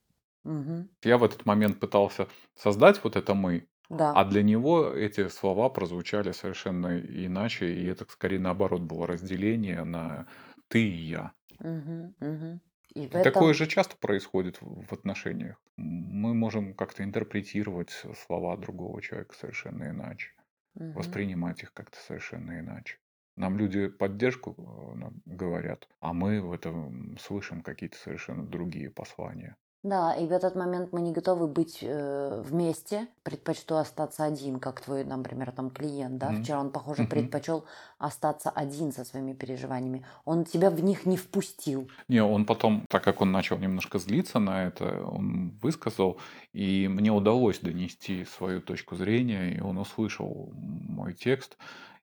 Мгм. 0.44 0.88
Я 1.04 1.18
в 1.18 1.24
этот 1.24 1.46
момент 1.46 1.78
пытался 1.80 2.28
создать 2.54 3.02
вот 3.04 3.16
это 3.16 3.34
мы, 3.34 3.68
Да. 3.90 4.12
а 4.12 4.24
для 4.24 4.42
него 4.42 4.88
эти 4.92 5.28
слова 5.28 5.68
прозвучали 5.68 6.32
совершенно 6.32 6.98
иначе, 6.98 7.72
и 7.74 7.86
это 7.86 8.04
скорее 8.08 8.40
наоборот 8.40 8.82
было 8.82 9.06
разделение 9.06 9.84
на 9.84 10.26
ты 10.68 10.82
и 10.88 10.96
я. 10.96 11.32
Мгм, 11.60 12.14
мгм. 12.20 12.60
И 12.94 13.06
этом- 13.06 13.22
такое 13.22 13.54
же 13.54 13.66
часто 13.66 13.96
происходит 13.96 14.58
в 14.60 14.92
отношениях. 14.92 15.56
Мы 15.76 16.34
можем 16.34 16.74
как-то 16.74 17.02
интерпретировать 17.04 17.90
слова 18.26 18.56
другого 18.56 19.00
человека 19.00 19.34
совершенно 19.34 19.88
иначе, 19.90 20.32
Мгм. 20.74 21.32
воспринимать 21.32 21.62
их 21.62 21.72
как-то 21.74 21.98
совершенно 21.98 22.58
иначе. 22.60 22.98
Нам 23.36 23.56
люди 23.58 23.88
поддержку 23.88 24.54
э, 24.58 25.10
говорят, 25.24 25.88
а 26.00 26.12
мы 26.12 26.40
в 26.42 26.52
этом 26.52 27.16
слышим 27.18 27.62
какие-то 27.62 27.96
совершенно 27.98 28.46
другие 28.46 28.90
послания. 28.90 29.56
Да, 29.82 30.14
и 30.14 30.26
в 30.26 30.32
этот 30.32 30.54
момент 30.54 30.92
мы 30.92 31.00
не 31.00 31.10
готовы 31.12 31.48
быть 31.48 31.78
э, 31.82 32.42
вместе. 32.46 33.08
Предпочту 33.24 33.74
остаться 33.74 34.22
один, 34.22 34.60
как 34.60 34.80
твой, 34.80 35.02
например, 35.02 35.50
там 35.50 35.70
клиент, 35.70 36.18
да? 36.18 36.30
Мгм. 36.30 36.42
Вчера 36.44 36.60
он, 36.60 36.70
похоже, 36.70 37.02
Мгм. 37.02 37.10
предпочел 37.10 37.64
остаться 37.98 38.50
один 38.50 38.92
со 38.92 39.04
своими 39.04 39.32
переживаниями. 39.32 40.06
Он 40.24 40.44
тебя 40.44 40.70
в 40.70 40.80
них 40.84 41.04
не 41.04 41.16
впустил. 41.16 41.90
Не, 42.06 42.22
он 42.22 42.46
потом, 42.46 42.84
так 42.88 43.02
как 43.02 43.20
он 43.20 43.32
начал 43.32 43.58
немножко 43.58 43.98
злиться 43.98 44.38
на 44.38 44.64
это, 44.64 45.04
он 45.04 45.58
высказал, 45.60 46.20
и 46.52 46.86
мне 46.86 47.10
удалось 47.10 47.58
донести 47.58 48.24
свою 48.24 48.60
точку 48.60 48.94
зрения, 48.94 49.50
и 49.56 49.60
он 49.60 49.78
услышал 49.78 50.52
мой 50.54 51.12
текст. 51.12 51.56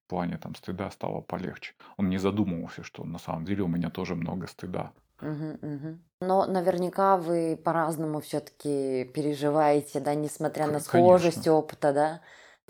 В 0.06 0.10
плане 0.10 0.38
там 0.38 0.54
стыда 0.56 0.92
стало 0.92 1.22
полегче. 1.22 1.74
Он 1.96 2.10
не 2.10 2.18
задумывался, 2.18 2.84
что 2.84 3.06
на 3.06 3.20
самом 3.20 3.46
деле 3.46 3.64
у 3.64 3.68
меня 3.68 3.90
тоже 3.90 4.16
много 4.16 4.48
стыда. 4.48 4.92
Мгм, 5.22 5.60
мгм. 5.62 6.04
Но 6.22 6.46
наверняка 6.46 7.18
вы 7.18 7.58
по-разному 7.58 8.20
все-таки 8.20 9.06
переживаете, 9.14 10.00
да, 10.00 10.16
несмотря 10.16 10.68
на 10.68 10.80
схожесть 10.80 11.36
конечно. 11.36 11.54
опыта, 11.54 11.94
да. 11.94 12.22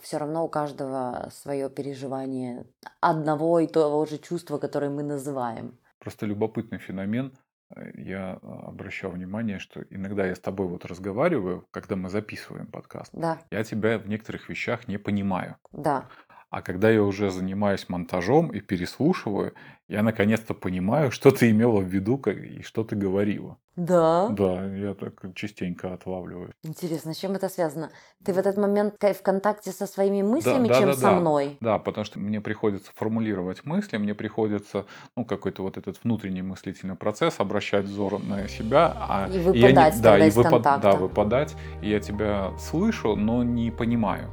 Все 0.02 0.18
равно 0.18 0.46
у 0.46 0.50
каждого 0.50 1.30
свое 1.32 1.70
переживание 1.70 2.66
одного 3.02 3.60
и 3.60 3.68
того 3.68 4.06
же 4.06 4.18
чувства, 4.18 4.58
которое 4.58 4.90
мы 4.90 5.04
называем. 5.04 5.78
Просто 6.00 6.26
любопытный 6.26 6.78
феномен. 6.80 7.34
Э, 7.76 7.92
Я 7.96 8.40
а, 8.42 8.68
обращал 8.70 9.12
внимание, 9.12 9.60
что 9.60 9.82
иногда 9.90 10.26
я 10.26 10.36
с 10.36 10.40
тобой 10.40 10.68
вот 10.68 10.86
разговариваю, 10.86 11.68
когда 11.72 11.96
мы 11.96 12.10
записываем 12.10 12.68
подкаст. 12.68 13.12
Да, 13.14 13.40
Я 13.52 13.64
тебя 13.64 13.98
в 14.00 14.08
некоторых 14.08 14.48
вещах 14.50 14.88
не 14.88 14.98
понимаю. 14.98 15.58
да. 15.72 16.08
А 16.50 16.64
когда 16.64 16.90
я 16.90 17.04
уже 17.04 17.30
занимаюсь 17.30 17.88
монтажом 17.90 18.50
и 18.50 18.60
переслушиваю, 18.60 19.54
я 19.88 20.02
наконец-то 20.02 20.54
понимаю, 20.54 21.12
что 21.12 21.32
ты 21.32 21.52
имела 21.52 21.80
в 21.80 21.88
виду 21.88 22.18
и 22.26 22.62
что 22.64 22.84
ты 22.84 22.96
говорила. 22.96 23.58
Да. 23.76 24.28
Да, 24.30 24.66
я 24.76 24.94
так 24.94 25.34
частенько 25.36 25.94
отлавливаю. 25.94 26.52
Интересно, 26.64 27.14
с 27.14 27.18
чем 27.18 27.34
это 27.34 27.48
связано? 27.50 27.92
Ты 28.26 28.34
в 28.34 28.38
этот 28.38 28.58
момент 28.58 28.96
в 29.00 29.22
контакте 29.22 29.72
со 29.72 29.86
своими 29.88 30.22
мыслями, 30.22 30.68
да, 30.68 30.80
чем 30.80 30.88
да, 30.88 30.94
со 30.96 31.02
да. 31.02 31.20
мной? 31.20 31.58
Да, 31.62 31.80
потому 31.80 32.04
что 32.04 32.20
мне 32.20 32.42
приходится 32.42 32.92
формулировать 32.94 33.64
мысли, 33.64 33.98
мне 33.98 34.14
приходится, 34.14 34.86
ну, 35.16 35.24
какой-то 35.24 35.64
вот 35.64 35.78
этот 35.78 36.04
внутренний 36.04 36.42
мыслительный 36.42 36.96
процесс, 36.96 37.40
обращать 37.40 37.86
взор 37.86 38.22
на 38.22 38.48
себя. 38.50 38.94
А 38.98 39.30
И 39.30 39.38
я 39.38 39.44
выпадать 39.44 40.02
да, 40.02 40.18
и 40.18 40.30
выпад- 40.30 40.50
контакта. 40.50 40.92
Да, 40.92 40.98
выпадать. 40.98 41.56
И 41.82 41.90
я 41.90 42.00
тебя 42.02 42.52
слышу, 42.58 43.16
но 43.16 43.44
не 43.44 43.72
понимаю. 43.72 44.30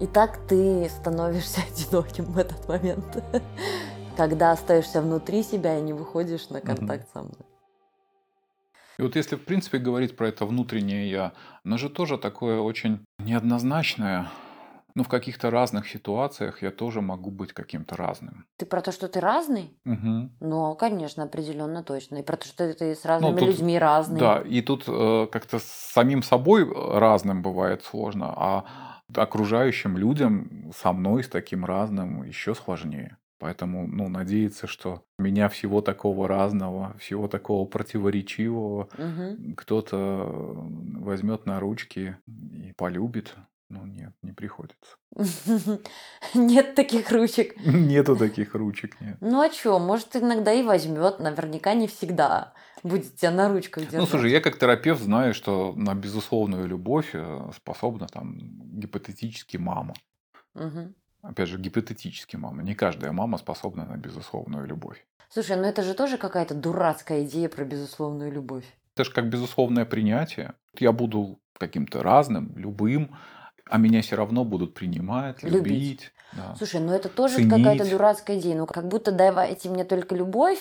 И 0.00 0.06
так 0.06 0.38
ты 0.48 0.88
становишься 0.88 1.60
одиноким 1.70 2.24
в 2.24 2.38
этот 2.38 2.66
момент, 2.66 3.22
когда 4.16 4.52
остаешься 4.52 5.02
внутри 5.02 5.42
себя 5.42 5.78
и 5.78 5.82
не 5.82 5.92
выходишь 5.92 6.48
на 6.48 6.60
контакт 6.60 7.06
со 7.12 7.20
мной. 7.20 7.46
И 8.98 9.02
вот 9.02 9.16
если, 9.16 9.36
в 9.36 9.44
принципе, 9.44 9.78
говорить 9.78 10.16
про 10.16 10.28
это 10.28 10.44
внутреннее 10.44 11.10
«я», 11.10 11.32
оно 11.64 11.78
же 11.78 11.88
тоже 11.88 12.18
такое 12.18 12.60
очень 12.60 13.04
неоднозначное. 13.18 14.28
Ну, 14.94 15.04
в 15.04 15.08
каких-то 15.08 15.50
разных 15.50 15.88
ситуациях 15.88 16.62
я 16.62 16.70
тоже 16.70 17.00
могу 17.00 17.30
быть 17.30 17.52
каким-то 17.52 17.96
разным. 17.96 18.46
Ты 18.58 18.66
про 18.66 18.82
то, 18.82 18.92
что 18.92 19.08
ты 19.08 19.20
разный? 19.20 19.78
Мгм. 19.84 20.36
Ну, 20.40 20.74
конечно, 20.74 21.22
определенно 21.22 21.82
точно. 21.82 22.16
И 22.16 22.22
про 22.22 22.36
то, 22.36 22.46
что 22.46 22.74
ты 22.74 22.94
с 22.94 23.04
разными 23.04 23.32
Ну, 23.32 23.38
тут- 23.38 23.48
людьми 23.48 23.78
разный. 23.78 24.20
Да, 24.20 24.40
и 24.40 24.60
тут 24.60 24.84
э, 24.88 25.28
как-то 25.30 25.60
с 25.60 25.64
самим 25.64 26.22
собой 26.22 26.70
разным 26.98 27.40
бывает 27.40 27.84
сложно, 27.84 28.34
а 28.36 28.64
окружающим 29.16 29.96
людям 29.96 30.70
со 30.74 30.92
мной 30.92 31.24
с 31.24 31.28
таким 31.28 31.64
разным 31.64 32.22
еще 32.24 32.54
сложнее. 32.54 33.18
Поэтому, 33.38 33.86
ну, 33.86 34.08
надеяться, 34.08 34.66
что 34.66 35.04
меня 35.18 35.48
всего 35.48 35.80
такого 35.80 36.28
разного, 36.28 36.96
всего 36.98 37.26
такого 37.28 37.66
противоречивого 37.66 38.88
Мгм. 38.98 39.40
кто-то 39.56 40.26
возьмет 40.98 41.46
на 41.46 41.60
ручки 41.60 42.18
и 42.26 42.72
полюбит, 42.76 43.36
ну, 43.70 43.86
нет, 43.86 44.12
не 44.22 44.32
приходится. 44.32 44.96
Нет 46.34 46.74
таких 46.74 47.10
ручек. 47.12 47.54
Нету 47.64 48.16
таких 48.16 48.54
ручек, 48.54 49.00
нет. 49.00 49.16
Ну 49.20 49.40
а 49.40 49.50
что, 49.50 49.78
может, 49.78 50.16
иногда 50.16 50.52
и 50.52 50.62
возьмет, 50.62 51.20
наверняка 51.20 51.74
не 51.74 51.86
всегда 51.86 52.52
будет 52.82 53.16
тебя 53.16 53.30
на 53.30 53.48
ручках 53.48 53.84
держать. 53.84 54.00
Ну, 54.00 54.06
слушай, 54.06 54.30
я 54.30 54.40
как 54.40 54.58
терапевт 54.58 55.02
знаю, 55.02 55.34
что 55.34 55.72
на 55.76 55.94
безусловную 55.94 56.66
любовь 56.66 57.10
э, 57.12 57.50
способна 57.54 58.06
там 58.06 58.38
гипотетически 58.80 59.56
мама. 59.56 59.94
Опять 61.22 61.48
же, 61.48 61.58
гипотетически 61.58 62.36
мама. 62.36 62.62
Не 62.62 62.74
каждая 62.74 63.12
мама 63.12 63.38
способна 63.38 63.84
на 63.84 63.96
безусловную 63.96 64.66
любовь. 64.66 65.04
Слушай, 65.28 65.56
ну 65.56 65.64
это 65.64 65.82
же 65.82 65.94
тоже 65.94 66.18
какая-то 66.18 66.54
дурацкая 66.54 67.24
идея 67.24 67.48
про 67.48 67.64
безусловную 67.64 68.32
любовь. 68.32 68.64
Это 68.96 69.04
же 69.04 69.12
как 69.12 69.28
безусловное 69.28 69.84
принятие. 69.84 70.54
Я 70.78 70.92
буду 70.92 71.38
каким-то 71.58 72.02
разным, 72.02 72.52
любым, 72.56 73.16
а 73.70 73.78
меня 73.78 74.02
все 74.02 74.16
равно 74.16 74.44
будут 74.44 74.74
принимать, 74.74 75.42
Любить. 75.42 75.64
любить. 75.66 76.12
да. 76.32 76.54
Слушай, 76.58 76.80
ну 76.80 76.92
это 76.92 77.08
тоже 77.08 77.48
какая-то 77.48 77.88
дурацкая 77.88 78.38
идея. 78.38 78.56
Ну 78.56 78.66
как 78.66 78.88
будто 78.88 79.12
давайте 79.12 79.68
мне 79.68 79.84
только 79.84 80.14
любовь, 80.14 80.58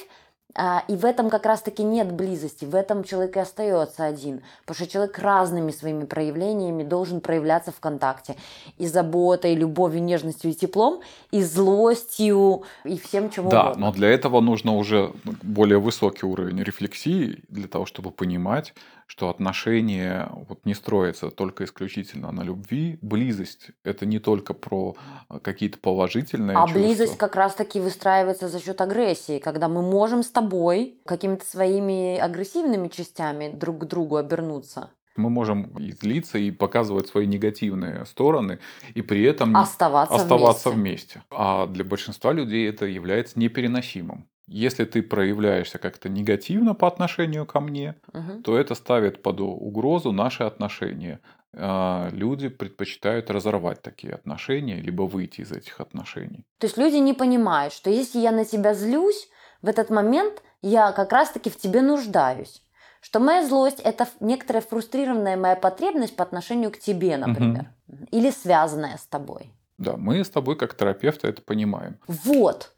а, 0.56 0.84
и 0.88 0.96
в 0.96 1.06
этом 1.06 1.30
как 1.30 1.46
раз-таки 1.46 1.84
нет 1.84 2.12
близости, 2.12 2.66
в 2.66 2.74
этом 2.74 3.04
человек 3.04 3.38
и 3.38 3.40
остается 3.40 4.04
один. 4.06 4.42
Потому 4.66 4.76
что 4.84 4.92
человек 4.92 5.20
разными 5.20 5.70
своими 5.70 6.06
проявлениями 6.06 6.82
должен 6.82 7.22
проявляться 7.22 7.72
в 7.72 7.80
контакте. 7.80 8.36
И 8.80 8.88
заботой, 8.88 9.54
и 9.54 9.56
любовью, 9.56 10.02
нежностью 10.02 10.50
и 10.50 10.56
теплом, 10.56 11.02
и 11.30 11.44
злостью, 11.44 12.64
и 12.84 12.98
всем 12.98 13.30
чем 13.30 13.50
Да, 13.50 13.66
угодно. 13.66 13.86
но 13.88 13.92
для 13.92 14.10
этого 14.10 14.42
нужно 14.42 14.76
уже 14.76 15.14
более 15.44 15.80
высокий 15.80 16.26
уровень 16.26 16.64
рефлексии, 16.64 17.44
для 17.50 17.68
того, 17.68 17.86
чтобы 17.86 18.10
понимать, 18.12 18.74
что 19.10 19.30
отношения 19.30 20.30
вот 20.48 20.66
не 20.66 20.76
строятся 20.76 21.32
только 21.32 21.64
исключительно 21.64 22.32
на 22.32 22.44
любви. 22.44 23.00
Близость– 23.02 23.72
это 23.84 24.06
не 24.06 24.20
только 24.20 24.54
про 24.54 24.96
э, 25.30 25.40
какие-то 25.40 25.80
положительные 25.80 26.56
А 26.56 26.68
чувства. 26.68 26.80
близость 26.80 27.18
как 27.18 27.36
раз-таки 27.36 27.80
выстраивается 27.80 28.48
за 28.48 28.60
счет 28.60 28.80
агрессии, 28.82 29.40
когда 29.40 29.68
мы 29.68 29.82
можем 29.82 30.22
с 30.22 30.30
тобой 30.30 31.00
какими-то 31.06 31.44
своими 31.44 32.18
агрессивными 32.20 32.88
частями 32.88 33.50
друг 33.52 33.80
к 33.80 33.86
другу 33.86 34.18
обернуться, 34.18 34.92
Мы 35.16 35.32
можем 35.32 35.64
и 35.80 35.92
злиться, 35.92 36.38
и 36.38 36.52
показывать 36.52 37.08
свои 37.08 37.26
негативные 37.26 38.06
стороны, 38.06 38.60
и 38.94 39.02
при 39.02 39.24
этом 39.24 39.58
оставаться, 39.58 40.16
оставаться 40.16 40.70
вместе. 40.70 41.16
вместе. 41.16 41.22
А 41.32 41.66
для 41.66 41.84
большинства 41.84 42.32
людей 42.32 42.70
это 42.70 42.86
является 42.86 43.40
непереносимым. 43.40 44.28
Если 44.52 44.86
ты 44.86 45.04
проявляешься 45.04 45.78
как-то 45.78 46.10
негативно 46.10 46.74
по 46.74 46.88
отношению 46.88 47.46
ко 47.46 47.60
мне, 47.60 47.96
Мгм. 48.14 48.42
то 48.44 48.58
это 48.58 48.76
ставит 48.76 49.22
под 49.22 49.42
угрозу 49.42 50.12
наши 50.12 50.44
отношения. 50.44 51.20
А, 51.54 52.10
Люди 52.12 52.50
предпочитают 52.50 53.30
разорвать 53.30 53.82
такие 53.82 54.14
отношения, 54.14 54.82
либо 54.82 55.04
выйти 55.04 55.42
из 55.42 55.52
этих 55.52 55.80
отношений. 55.82 56.46
То 56.58 56.68
есть 56.68 56.78
люди 56.78 56.98
не 56.98 57.14
понимают, 57.14 57.74
что 57.74 57.90
если 57.90 58.20
я 58.20 58.32
на 58.32 58.46
тебя 58.46 58.74
злюсь, 58.74 59.30
в 59.62 59.68
этот 59.68 59.90
момент 59.90 60.42
я 60.62 60.92
как 60.92 61.12
раз-таки 61.12 61.50
в 61.50 61.58
тебе 61.58 61.82
нуждаюсь. 61.82 62.64
Что 63.02 63.20
моя 63.20 63.46
злость– 63.48 63.80
это 63.84 64.08
некоторая 64.20 64.62
фрустрированная 64.62 65.38
моя 65.38 65.56
потребность 65.56 66.16
по 66.16 66.24
отношению 66.24 66.72
к 66.72 66.80
тебе, 66.80 67.18
например. 67.18 67.70
Или 68.12 68.32
связанная 68.32 68.98
с 68.98 69.06
тобой. 69.06 69.52
Да, 69.78 69.96
мы 69.96 70.24
с 70.24 70.30
тобой 70.30 70.56
как 70.58 70.76
терапевты 70.76 71.28
это 71.28 71.42
понимаем. 71.42 71.98
Вот. 72.08 72.74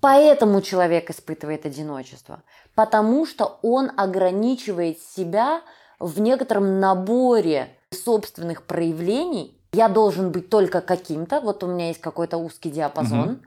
Поэтому 0.00 0.60
человек 0.60 1.10
испытывает 1.10 1.66
одиночество. 1.66 2.42
Потому 2.74 3.26
что 3.26 3.58
он 3.62 3.90
ограничивает 3.96 5.00
себя 5.00 5.62
в 5.98 6.20
некотором 6.20 6.78
наборе 6.78 7.76
собственных 7.92 8.62
проявлений. 8.64 9.60
Я 9.72 9.88
должен 9.88 10.30
быть 10.30 10.48
только 10.50 10.80
каким-то, 10.80 11.40
вот 11.40 11.62
у 11.64 11.66
меня 11.66 11.88
есть 11.88 12.00
какой-то 12.00 12.36
узкий 12.38 12.70
диапазон, 12.70 13.20
Мгм. 13.20 13.42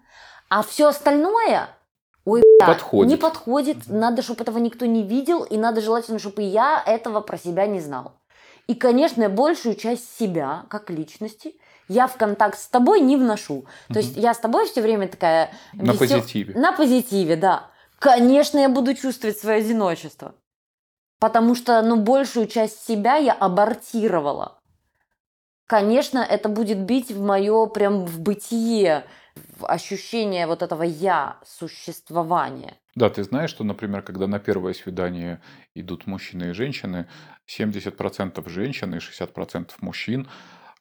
а 0.49 0.63
все 0.63 0.88
остальное, 0.89 1.69
ой, 2.25 2.43
Подходит. 2.60 3.12
не 3.12 3.17
подходит, 3.17 3.77
надо, 3.88 4.21
чтобы 4.21 4.43
этого 4.43 4.58
никто 4.60 4.86
не 4.86 5.04
видел, 5.04 5.43
и 5.43 5.58
надо 5.58 5.82
желательно, 5.82 6.19
чтобы 6.19 6.43
я 6.43 6.84
этого 6.86 7.21
про 7.21 7.38
себя 7.38 7.65
не 7.65 7.80
знал. 7.80 8.13
И, 8.68 8.76
конечно, 8.76 9.28
большую 9.30 9.76
часть 9.76 10.16
себя, 10.18 10.66
как 10.70 10.89
личности, 10.89 11.55
я 11.92 12.08
в 12.08 12.18
контакт 12.18 12.58
с 12.58 12.68
тобой 12.68 13.02
не 13.02 13.18
вношу. 13.18 13.66
То 13.89 14.00
есть 14.00 14.16
я 14.16 14.34
с 14.34 14.39
тобой 14.39 14.66
все 14.66 14.82
время 14.82 15.08
такая... 15.08 15.52
На 15.74 15.94
позитиве. 15.94 16.54
На 16.56 16.72
позитиве, 16.72 17.36
да. 17.36 17.70
Конечно, 18.00 18.60
я 18.60 18.70
буду 18.70 18.96
чувствовать 18.96 19.38
свое 19.38 19.58
одиночество. 19.58 20.34
Потому 21.20 21.54
что, 21.54 21.82
ну, 21.82 21.98
большую 21.98 22.48
часть 22.48 22.88
себя 22.88 23.18
я 23.18 23.34
абортировала. 23.34 24.60
Конечно, 25.68 26.20
это 26.20 26.50
будет 26.50 26.80
бить 26.80 27.12
в 27.12 27.22
мое 27.22 27.66
прям 27.68 28.06
в 28.06 28.20
бытие, 28.20 29.06
в 29.58 29.66
ощущение 29.66 30.48
вот 30.48 30.62
этого 30.62 30.84
я, 30.84 31.38
существования. 31.46 32.78
Да, 32.96 33.10
ты 33.10 33.24
знаешь, 33.24 33.50
что, 33.50 33.64
например, 33.64 34.02
когда 34.02 34.28
на 34.28 34.39
первое 34.39 34.74
свидание 34.74 35.42
идут 35.76 36.08
мужчины 36.08 36.50
и 36.50 36.54
женщины, 36.54 37.08
70% 37.48 38.50
женщин 38.50 38.96
и 38.96 38.98
60% 38.98 39.72
мужчин 39.80 40.28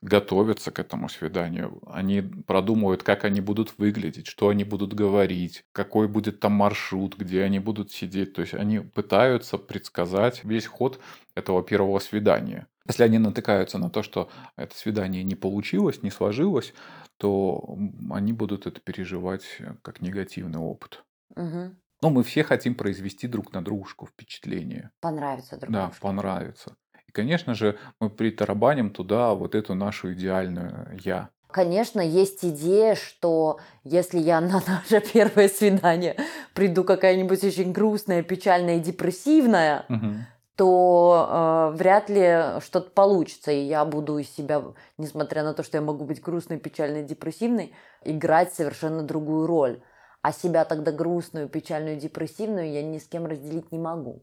готовятся 0.02 0.70
к 0.70 0.78
этому 0.78 1.08
свиданию. 1.08 1.80
Они 1.86 2.22
продумывают, 2.22 3.02
как 3.02 3.24
они 3.24 3.40
будут 3.40 3.78
выглядеть, 3.78 4.26
что 4.26 4.48
они 4.48 4.64
будут 4.64 4.94
говорить, 4.94 5.64
какой 5.72 6.08
будет 6.08 6.40
там 6.40 6.52
маршрут, 6.52 7.16
где 7.16 7.42
они 7.42 7.58
будут 7.58 7.92
сидеть. 7.92 8.32
То 8.34 8.40
есть 8.40 8.54
они 8.54 8.80
пытаются 8.80 9.58
предсказать 9.58 10.44
весь 10.44 10.66
ход 10.66 11.00
этого 11.34 11.62
первого 11.62 11.98
свидания. 11.98 12.66
Если 12.86 13.04
они 13.04 13.18
натыкаются 13.18 13.78
на 13.78 13.90
то, 13.90 14.02
что 14.02 14.30
это 14.56 14.74
свидание 14.74 15.22
не 15.22 15.34
получилось, 15.34 16.02
не 16.02 16.10
сложилось, 16.10 16.72
то 17.18 17.76
они 18.10 18.32
будут 18.32 18.66
это 18.66 18.80
переживать 18.80 19.44
как 19.82 20.00
негативный 20.00 20.58
опыт. 20.58 21.04
Угу. 21.36 21.76
Но 22.02 22.10
мы 22.10 22.22
все 22.22 22.42
хотим 22.42 22.74
произвести 22.74 23.28
друг 23.28 23.52
на 23.52 23.62
дружку 23.62 24.06
впечатление. 24.06 24.90
Понравится 25.00 25.58
друг 25.58 25.70
Да, 25.70 25.92
понравится. 26.00 26.76
И, 27.10 27.12
конечно 27.12 27.54
же, 27.54 27.76
мы 27.98 28.08
притарабаним 28.08 28.90
туда 28.90 29.34
вот 29.34 29.56
эту 29.56 29.74
нашу 29.74 30.12
идеальную 30.12 30.96
«я». 31.02 31.30
Конечно, 31.50 32.00
есть 32.00 32.44
идея, 32.44 32.94
что 32.94 33.58
если 33.82 34.20
я 34.20 34.40
на 34.40 34.62
наше 34.66 35.00
первое 35.12 35.48
свидание 35.48 36.14
приду 36.54 36.84
какая-нибудь 36.84 37.42
очень 37.42 37.72
грустная, 37.72 38.22
печальная 38.22 38.76
и 38.76 38.80
депрессивная, 38.80 39.86
Мгм. 39.88 40.24
то 40.54 41.72
э, 41.72 41.76
вряд 41.76 42.08
ли 42.08 42.60
что-то 42.60 42.90
получится, 42.90 43.50
и 43.50 43.64
я 43.64 43.84
буду 43.84 44.18
из 44.18 44.30
себя, 44.30 44.62
несмотря 44.96 45.42
на 45.42 45.52
то, 45.52 45.64
что 45.64 45.78
я 45.78 45.82
могу 45.82 46.04
быть 46.04 46.22
грустной, 46.22 46.60
печальной, 46.60 47.02
депрессивной, 47.02 47.74
играть 48.04 48.52
совершенно 48.54 49.02
другую 49.02 49.48
роль. 49.48 49.82
А 50.22 50.30
себя 50.32 50.64
тогда 50.64 50.92
грустную, 50.92 51.48
печальную, 51.48 51.96
депрессивную 51.96 52.70
я 52.70 52.84
ни 52.84 52.98
с 52.98 53.08
кем 53.08 53.26
разделить 53.26 53.72
не 53.72 53.80
могу. 53.80 54.22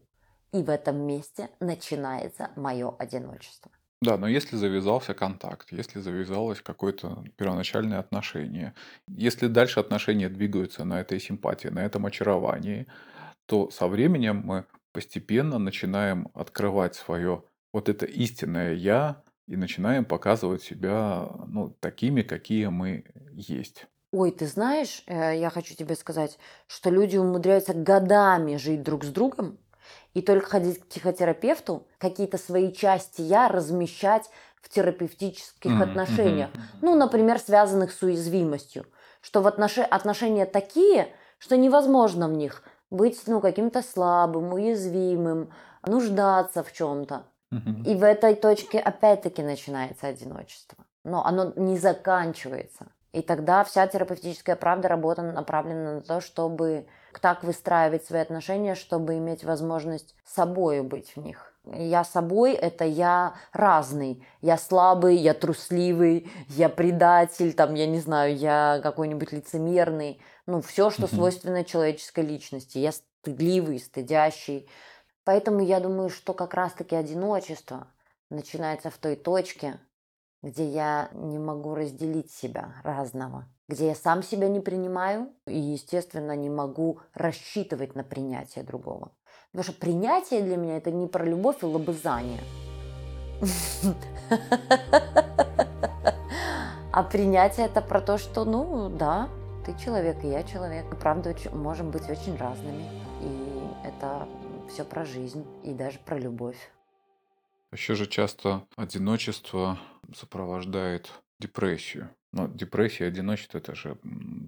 И 0.52 0.62
в 0.62 0.70
этом 0.70 0.96
месте 1.06 1.50
начинается 1.60 2.50
мое 2.56 2.94
одиночество. 2.98 3.70
Да, 4.00 4.16
но 4.16 4.28
если 4.28 4.56
завязался 4.56 5.12
контакт, 5.12 5.72
если 5.72 5.98
завязалось 5.98 6.60
какое-то 6.60 7.24
первоначальное 7.36 7.98
отношение, 7.98 8.74
если 9.08 9.48
дальше 9.48 9.80
отношения 9.80 10.28
двигаются 10.28 10.84
на 10.84 11.00
этой 11.00 11.18
симпатии, 11.18 11.68
на 11.68 11.84
этом 11.84 12.06
очаровании, 12.06 12.86
то 13.46 13.70
со 13.70 13.88
временем 13.88 14.42
мы 14.44 14.66
постепенно 14.92 15.58
начинаем 15.58 16.28
открывать 16.32 16.94
свое 16.94 17.42
вот 17.72 17.88
это 17.88 18.06
истинное 18.06 18.74
«я» 18.74 19.22
и 19.48 19.56
начинаем 19.56 20.04
показывать 20.04 20.62
себя 20.62 21.28
ну, 21.46 21.70
такими, 21.80 22.22
какие 22.22 22.66
мы 22.66 23.04
есть. 23.32 23.86
Ой, 24.12 24.30
ты 24.30 24.46
знаешь, 24.46 25.02
э, 25.06 25.38
я 25.38 25.50
хочу 25.50 25.74
тебе 25.74 25.94
сказать, 25.94 26.38
что 26.66 26.90
люди 26.90 27.16
умудряются 27.16 27.74
годами 27.74 28.56
жить 28.56 28.82
друг 28.82 29.04
с 29.04 29.08
другом 29.08 29.58
и 30.14 30.22
только 30.22 30.48
ходить 30.48 30.80
к 30.80 30.86
психотерапевту, 30.86 31.86
какие-то 31.98 32.38
свои 32.38 32.72
части 32.72 33.20
я 33.20 33.48
размещать 33.48 34.30
в 34.62 34.68
терапевтических 34.68 35.70
Мгм, 35.72 35.82
отношениях. 35.82 36.50
мгм. 36.54 36.62
Ну, 36.82 36.94
например, 36.96 37.38
связанных 37.38 37.92
с 37.92 38.02
уязвимостью. 38.02 38.86
Что 39.20 39.42
в 39.42 39.46
отнош- 39.46 39.82
отношения 39.82 40.46
такие, 40.46 41.08
что 41.38 41.56
невозможно 41.56 42.28
в 42.28 42.32
них 42.32 42.62
быть 42.90 43.20
ну, 43.26 43.40
каким-то 43.40 43.82
слабым, 43.82 44.52
уязвимым, 44.52 45.52
нуждаться 45.86 46.62
в 46.62 46.72
чем-то. 46.72 47.24
И 47.84 47.94
в 47.94 48.02
этой 48.02 48.34
точке 48.34 48.78
опять-таки 48.78 49.42
начинается 49.42 50.06
одиночество. 50.06 50.84
Но 51.04 51.24
оно 51.24 51.52
не 51.56 51.78
заканчивается. 51.78 52.88
И 53.12 53.22
тогда 53.22 53.64
вся 53.64 53.86
терапевтическая 53.86 54.56
правда 54.56 54.88
работа 54.88 55.22
направлена 55.22 55.94
на 55.94 56.00
то, 56.02 56.20
чтобы 56.20 56.86
так 57.20 57.44
выстраивать 57.44 58.04
свои 58.04 58.20
отношения, 58.20 58.74
чтобы 58.74 59.16
иметь 59.18 59.44
возможность 59.44 60.14
собой 60.24 60.82
быть 60.82 61.12
в 61.16 61.20
них. 61.20 61.52
Я 61.64 62.04
собой– 62.04 62.52
это 62.54 62.84
я 62.84 63.34
разный. 63.52 64.24
Я 64.40 64.56
слабый, 64.56 65.16
я 65.16 65.34
трусливый, 65.34 66.30
я 66.48 66.68
предатель, 66.68 67.52
там, 67.52 67.74
я 67.74 67.86
не 67.86 68.00
знаю, 68.00 68.36
я 68.36 68.80
какой-нибудь 68.82 69.32
лицемерный. 69.32 70.22
Ну, 70.46 70.62
все, 70.62 70.90
что 70.90 71.06
свойственно 71.06 71.64
человеческой 71.64 72.24
личности. 72.24 72.78
Я 72.78 72.92
стыдливый, 72.92 73.80
стыдящий. 73.80 74.68
Поэтому 75.24 75.60
я 75.60 75.80
думаю, 75.80 76.08
что 76.08 76.32
как 76.32 76.54
раз-таки 76.54 76.96
одиночество 76.96 77.88
начинается 78.30 78.90
в 78.90 78.96
той 78.96 79.16
точке, 79.16 79.78
где 80.42 80.68
я 80.68 81.08
не 81.12 81.38
могу 81.38 81.74
разделить 81.74 82.30
себя 82.30 82.74
разного, 82.84 83.46
где 83.68 83.88
я 83.88 83.94
сам 83.94 84.22
себя 84.22 84.48
не 84.48 84.60
принимаю 84.60 85.30
и, 85.46 85.58
естественно, 85.58 86.36
не 86.36 86.50
могу 86.50 87.00
рассчитывать 87.14 87.94
на 87.94 88.04
принятие 88.04 88.64
другого. 88.64 89.12
Потому 89.50 89.64
что 89.64 89.80
принятие 89.80 90.42
для 90.42 90.56
меня 90.56 90.76
это 90.76 90.90
не 90.90 91.06
про 91.06 91.24
любовь 91.24 91.62
и 91.62 91.66
лобызание. 91.66 92.40
А 96.90 97.04
принятие 97.04 97.66
это 97.66 97.80
про 97.80 98.00
то, 98.00 98.18
что, 98.18 98.44
ну 98.44 98.88
да, 98.88 99.28
ты 99.64 99.72
человек, 99.78 100.24
и 100.24 100.28
я 100.28 100.42
человек. 100.42 100.84
Правда, 100.98 101.32
можем 101.52 101.92
быть 101.92 102.10
очень 102.10 102.36
разными. 102.36 102.90
И 103.22 103.86
это 103.86 104.26
все 104.68 104.84
про 104.84 105.04
жизнь 105.04 105.46
и 105.62 105.74
даже 105.74 106.00
про 106.00 106.18
любовь. 106.18 106.56
Еще 107.70 107.94
же 107.94 108.06
часто 108.06 108.66
одиночество 108.76 109.78
сопровождает 110.14 111.12
депрессию. 111.38 112.10
Но 112.32 112.46
депрессия 112.48 113.04
и 113.04 113.08
одиночество 113.08 113.58
это 113.58 113.74
же 113.74 113.98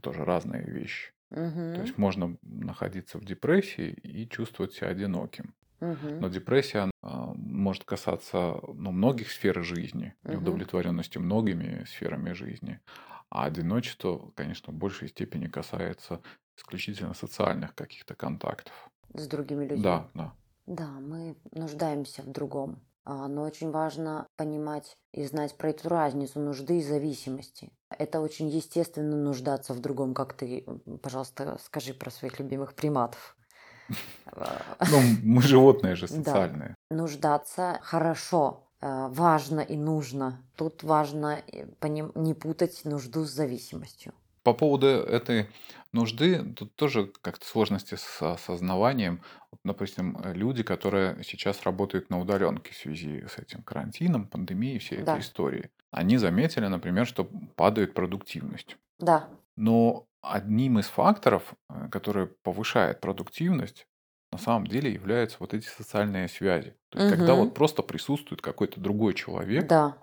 тоже 0.02 0.24
разные 0.24 0.64
вещи. 0.64 1.12
Мгм. 1.30 1.74
То 1.74 1.82
есть 1.82 1.98
можно 1.98 2.36
находиться 2.42 3.18
в 3.18 3.24
депрессии 3.24 3.90
и 3.90 4.28
чувствовать 4.28 4.72
себя 4.72 4.88
одиноким. 4.88 5.54
Мгм. 5.80 6.20
Но 6.20 6.28
депрессия 6.28 6.80
она, 6.80 6.92
а, 7.02 7.32
может 7.34 7.84
касаться 7.84 8.60
ну, 8.74 8.90
многих 8.92 9.30
сфер 9.30 9.62
жизни, 9.62 10.14
неудовлетворенности 10.24 11.18
многими 11.18 11.84
сферами 11.84 12.32
жизни. 12.32 12.80
А 13.30 13.44
одиночество, 13.44 14.32
конечно, 14.34 14.72
в 14.72 14.76
большей 14.76 15.08
степени 15.08 15.46
касается 15.46 16.20
исключительно 16.56 17.14
социальных 17.14 17.74
каких-то 17.74 18.14
контактов. 18.14 18.74
С 19.14 19.26
другими 19.26 19.64
людьми. 19.64 19.82
Да, 19.82 20.10
да. 20.14 20.34
Да, 20.66 20.88
мы 21.00 21.36
нуждаемся 21.52 22.22
в 22.22 22.30
другом. 22.30 22.80
А, 23.04 23.28
Но 23.28 23.42
очень 23.42 23.70
важно 23.70 24.26
понимать 24.36 24.96
и 25.12 25.24
знать 25.24 25.56
про 25.56 25.70
эту 25.70 25.88
разницу 25.88 26.40
нужды 26.40 26.78
и 26.78 26.82
зависимости. 26.82 27.72
Это 27.90 28.20
очень 28.20 28.48
естественно 28.48 29.16
нуждаться 29.16 29.74
в 29.74 29.80
другом, 29.80 30.14
как 30.14 30.34
ты, 30.34 30.64
пожалуйста, 31.02 31.58
скажи 31.64 31.94
про 31.94 32.10
своих 32.10 32.38
любимых 32.38 32.74
приматов. 32.74 33.36
А, 34.26 34.60
Ну, 34.90 35.00
мы 35.22 35.42
животные 35.42 35.96
же 35.96 36.06
Да. 36.10 36.16
социальные. 36.16 36.74
Нуждаться 36.90 37.78
хорошо, 37.82 38.68
а, 38.80 39.08
важно 39.08 39.60
и 39.60 39.76
нужно. 39.76 40.44
Тут 40.56 40.82
важно 40.82 41.42
э, 41.52 41.66
не 41.88 42.34
путать 42.34 42.84
нужду 42.84 43.24
с 43.24 43.30
зависимостью. 43.30 44.12
По 44.42 44.54
поводу 44.54 44.86
этой 44.86 45.48
нужды, 45.92 46.54
тут 46.54 46.74
тоже 46.74 47.12
как-то 47.20 47.46
сложности 47.46 47.96
с 47.96 48.22
осознаванием. 48.22 49.22
Вот, 49.50 49.60
допустим, 49.64 50.16
э, 50.22 50.32
люди, 50.34 50.62
которые 50.62 51.22
сейчас 51.24 51.62
работают 51.64 52.08
на 52.10 52.18
удаленке 52.20 52.72
в 52.72 52.76
связи 52.76 53.24
с 53.28 53.38
этим 53.38 53.62
карантином, 53.62 54.26
пандемией, 54.28 54.78
всей 54.78 55.00
Да. 55.00 55.16
этой 55.16 55.20
историей, 55.20 55.70
они 55.90 56.16
заметили, 56.16 56.66
например, 56.66 57.06
что 57.06 57.24
падает 57.56 57.92
продуктивность. 57.94 58.76
Да, 58.98 59.16
Но 59.56 60.06
одним 60.22 60.78
из 60.78 60.86
факторов, 60.86 61.54
э, 61.70 61.88
который 61.90 62.26
повышает 62.28 63.00
продуктивность, 63.00 63.86
на 64.32 64.38
самом 64.38 64.66
деле 64.66 64.92
являются 64.92 65.38
вот 65.40 65.54
эти 65.54 65.66
социальные 65.66 66.28
связи. 66.28 66.76
То 66.90 66.96
есть, 66.96 67.06
когда 67.06 67.34
Мгм. 67.34 67.36
вот 67.36 67.54
просто 67.54 67.82
присутствует 67.82 68.42
какой-то 68.42 68.80
другой 68.80 69.14
человек, 69.14 69.72
да, 69.72 69.96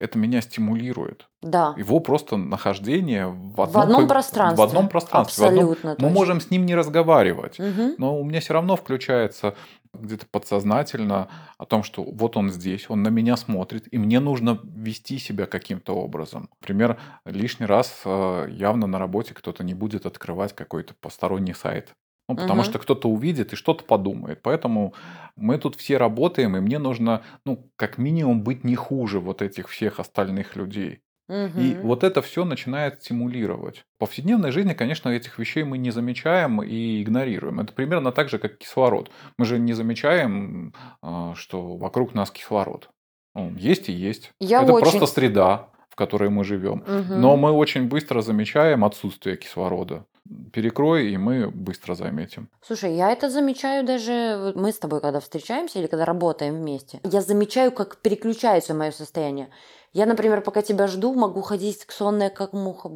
это 0.00 0.18
меня 0.18 0.40
стимулирует. 0.40 1.28
да. 1.42 1.74
Его 1.76 2.00
просто 2.00 2.36
нахождение 2.36 3.26
в 3.28 3.54
В 3.54 3.60
одном, 3.60 3.82
одном 3.82 4.02
по- 4.02 4.08
пространстве. 4.08 4.64
В 4.64 4.68
одном 4.68 4.88
пространстве. 4.88 5.44
в 5.44 5.48
одном- 5.48 5.70
Абсолютно 5.72 5.96
Мы 6.06 6.12
можем 6.12 6.40
с 6.40 6.50
ним 6.50 6.66
не 6.66 6.74
разговаривать, 6.74 7.58
Мгм. 7.58 7.94
но 7.98 8.18
у 8.18 8.24
меня 8.24 8.40
все 8.40 8.54
равно 8.54 8.76
включается 8.76 9.54
где-то 9.94 10.26
подсознательно 10.30 11.28
о 11.56 11.64
том, 11.64 11.82
что 11.82 12.02
вот 12.04 12.36
он 12.36 12.50
здесь, 12.50 12.90
он 12.90 13.02
на 13.02 13.08
меня 13.08 13.36
смотрит, 13.36 13.86
и 13.92 13.98
мне 13.98 14.20
нужно 14.20 14.58
вести 14.64 15.18
себя 15.18 15.46
каким-то 15.46 15.94
образом. 15.94 16.48
Например, 16.60 16.98
лишний 17.24 17.66
раз 17.66 18.02
э, 18.04 18.48
явно 18.50 18.86
на 18.86 18.98
работе 18.98 19.34
кто-то 19.34 19.64
не 19.64 19.74
будет 19.74 20.06
открывать 20.06 20.54
какой-то 20.54 20.94
посторонний 21.00 21.54
сайт. 21.54 21.92
Ну, 22.28 22.36
потому 22.36 22.60
Мгм. 22.60 22.64
что 22.70 22.78
кто-то 22.78 23.08
увидит 23.08 23.52
и 23.52 23.56
что-то 23.56 23.84
подумает. 23.84 24.40
Поэтому 24.42 24.92
мы 25.36 25.56
тут 25.58 25.76
все 25.76 25.96
работаем, 25.96 26.56
и 26.56 26.60
мне 26.60 26.78
нужно, 26.78 27.22
ну, 27.46 27.70
как 27.76 27.96
минимум, 27.98 28.42
быть 28.42 28.64
не 28.64 28.74
хуже 28.76 29.18
вот 29.18 29.40
этих 29.40 29.68
всех 29.68 29.98
остальных 29.98 30.54
людей. 30.56 31.00
И 31.30 31.32
Мгм. 31.32 31.80
вот 31.82 32.04
это 32.04 32.22
все 32.22 32.44
начинает 32.46 33.02
стимулировать. 33.02 33.84
В 33.96 34.00
повседневной 34.00 34.50
жизни, 34.50 34.72
конечно, 34.72 35.10
этих 35.10 35.38
вещей 35.38 35.62
мы 35.62 35.76
не 35.76 35.90
замечаем 35.90 36.62
и 36.62 37.02
игнорируем. 37.02 37.60
Это 37.60 37.72
примерно 37.74 38.12
так 38.12 38.28
же, 38.30 38.38
как 38.38 38.56
кислород. 38.58 39.10
Мы 39.36 39.44
же 39.44 39.58
не 39.58 39.74
замечаем, 39.74 40.72
а, 41.02 41.34
что 41.34 41.76
вокруг 41.76 42.14
нас 42.14 42.30
кислород. 42.30 42.88
Он 43.34 43.56
есть 43.56 43.88
и 43.90 43.92
есть. 43.92 44.32
Я 44.40 44.62
это 44.62 44.72
очень- 44.72 44.90
просто 44.90 45.06
среда, 45.06 45.68
в 45.90 45.96
которой 45.96 46.30
мы 46.30 46.44
живем. 46.44 46.82
Мгм. 46.86 47.20
Но 47.20 47.36
мы 47.36 47.50
очень 47.52 47.88
быстро 47.88 48.22
замечаем 48.22 48.82
отсутствие 48.84 49.36
кислорода. 49.36 50.06
Перекрой, 50.52 51.10
и 51.10 51.16
мы 51.16 51.50
быстро 51.50 51.94
заметим. 51.94 52.48
Слушай, 52.62 52.94
я 52.94 53.10
это 53.10 53.30
замечаю 53.30 53.84
даже, 53.84 54.52
мы 54.54 54.72
с 54.72 54.78
тобой, 54.78 55.00
когда 55.00 55.20
встречаемся 55.20 55.78
или 55.78 55.86
когда 55.86 56.04
работаем 56.04 56.56
вместе, 56.56 57.00
я 57.04 57.20
замечаю, 57.20 57.72
как 57.72 57.98
переключается 57.98 58.74
мое 58.74 58.90
состояние. 58.90 59.48
Я, 59.92 60.06
например, 60.06 60.42
пока 60.42 60.62
тебя 60.62 60.86
жду, 60.86 61.14
могу 61.14 61.40
ходить 61.40 61.86
сонная, 61.88 62.30
как 62.30 62.52
муха. 62.52 62.90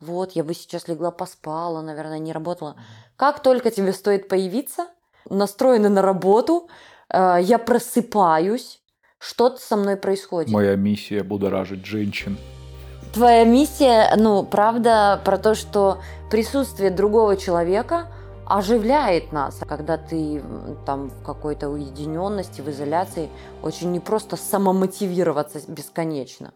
Вот, 0.00 0.32
я 0.32 0.44
бы 0.44 0.54
сейчас 0.54 0.86
легла, 0.86 1.10
поспала, 1.10 1.82
наверное, 1.82 2.20
не 2.20 2.32
работала. 2.32 2.76
Как 3.16 3.42
только 3.42 3.70
тебе 3.70 3.92
стоит 3.92 4.28
появиться, 4.28 4.86
настроены 5.28 5.88
на 5.88 6.02
работу, 6.02 6.68
э, 7.12 7.38
я 7.40 7.58
просыпаюсь, 7.58 8.80
что-то 9.18 9.60
со 9.60 9.76
мной 9.76 9.96
происходит. 9.96 10.52
Моя 10.52 10.76
миссия 10.76 11.24
будоражить 11.24 11.84
женщин. 11.84 12.38
Твоя 13.12 13.44
миссия, 13.44 14.14
ну, 14.16 14.44
правда, 14.44 15.20
про 15.24 15.38
то, 15.38 15.54
что 15.54 16.00
присутствие 16.30 16.90
другого 16.90 17.36
человека 17.36 18.06
оживляет 18.46 19.32
нас, 19.32 19.60
когда 19.66 19.96
ты 19.96 20.42
там 20.86 21.08
в 21.08 21.22
какой-то 21.22 21.68
уединенности, 21.68 22.60
в 22.60 22.68
изоляции, 22.68 23.28
очень 23.62 23.92
не 23.92 24.00
просто 24.00 24.36
самомотивироваться 24.36 25.60
бесконечно. 25.70 26.52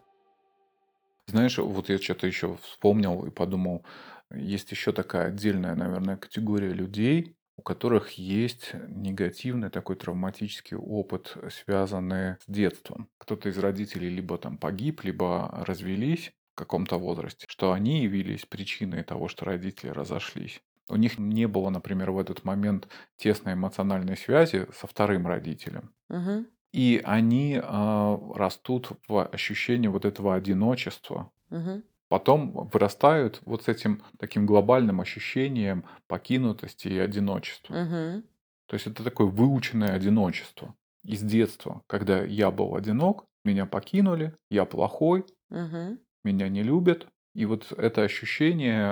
Знаешь, 1.27 1.57
вот 1.57 1.89
я 1.89 1.97
что-то 1.97 2.27
еще 2.27 2.57
вспомнил 2.61 3.25
и 3.25 3.29
подумал, 3.29 3.83
есть 4.31 4.71
еще 4.71 4.91
такая 4.91 5.27
отдельная, 5.27 5.75
наверное, 5.75 6.17
категория 6.17 6.73
людей, 6.73 7.35
у 7.57 7.61
которых 7.61 8.11
есть 8.11 8.71
негативный 8.87 9.69
такой 9.69 9.95
травматический 9.95 10.77
опыт, 10.77 11.35
связанный 11.51 12.35
с 12.35 12.43
детством. 12.47 13.09
Кто-то 13.17 13.49
из 13.49 13.57
родителей 13.57 14.09
либо 14.09 14.37
там 14.37 14.57
погиб, 14.57 15.03
либо 15.03 15.49
развелись 15.65 16.31
каком-то 16.55 16.97
возрасте, 16.97 17.45
что 17.49 17.71
они 17.73 18.03
явились 18.03 18.45
причиной 18.45 19.03
того, 19.03 19.27
что 19.27 19.45
родители 19.45 19.89
разошлись. 19.89 20.61
У 20.89 20.95
них 20.97 21.17
не 21.17 21.47
было, 21.47 21.69
например, 21.69 22.11
в 22.11 22.19
этот 22.19 22.43
момент 22.43 22.87
тесной 23.17 23.53
эмоциональной 23.53 24.17
связи 24.17 24.67
со 24.73 24.87
вторым 24.87 25.27
родителем. 25.27 25.93
Мгм. 26.09 26.45
И 26.73 27.01
они 27.03 27.59
а, 27.63 28.17
растут 28.35 28.91
в 29.07 29.25
ощущении 29.27 29.87
вот 29.87 30.05
этого 30.05 30.35
одиночества, 30.35 31.31
Мгм. 31.49 31.83
потом 32.09 32.69
вырастают 32.73 33.41
вот 33.45 33.63
с 33.63 33.67
этим 33.69 34.03
таким 34.19 34.45
глобальным 34.45 35.01
ощущением 35.01 35.85
покинутости 36.07 36.87
и 36.89 36.99
одиночества. 36.99 37.79
Мгм. 37.79 38.23
То 38.67 38.75
есть 38.75 38.87
это 38.87 39.03
такое 39.03 39.27
выученное 39.27 39.93
одиночество 39.93 40.75
из 41.03 41.21
детства, 41.21 41.83
когда 41.87 42.23
я 42.23 42.51
был 42.51 42.75
одинок, 42.75 43.25
меня 43.45 43.65
покинули, 43.65 44.35
я 44.49 44.65
плохой, 44.65 45.25
Мгм. 45.49 45.97
Меня 46.23 46.49
не 46.49 46.63
любят. 46.63 47.07
И 47.33 47.45
вот 47.45 47.71
это 47.71 48.03
ощущение, 48.03 48.91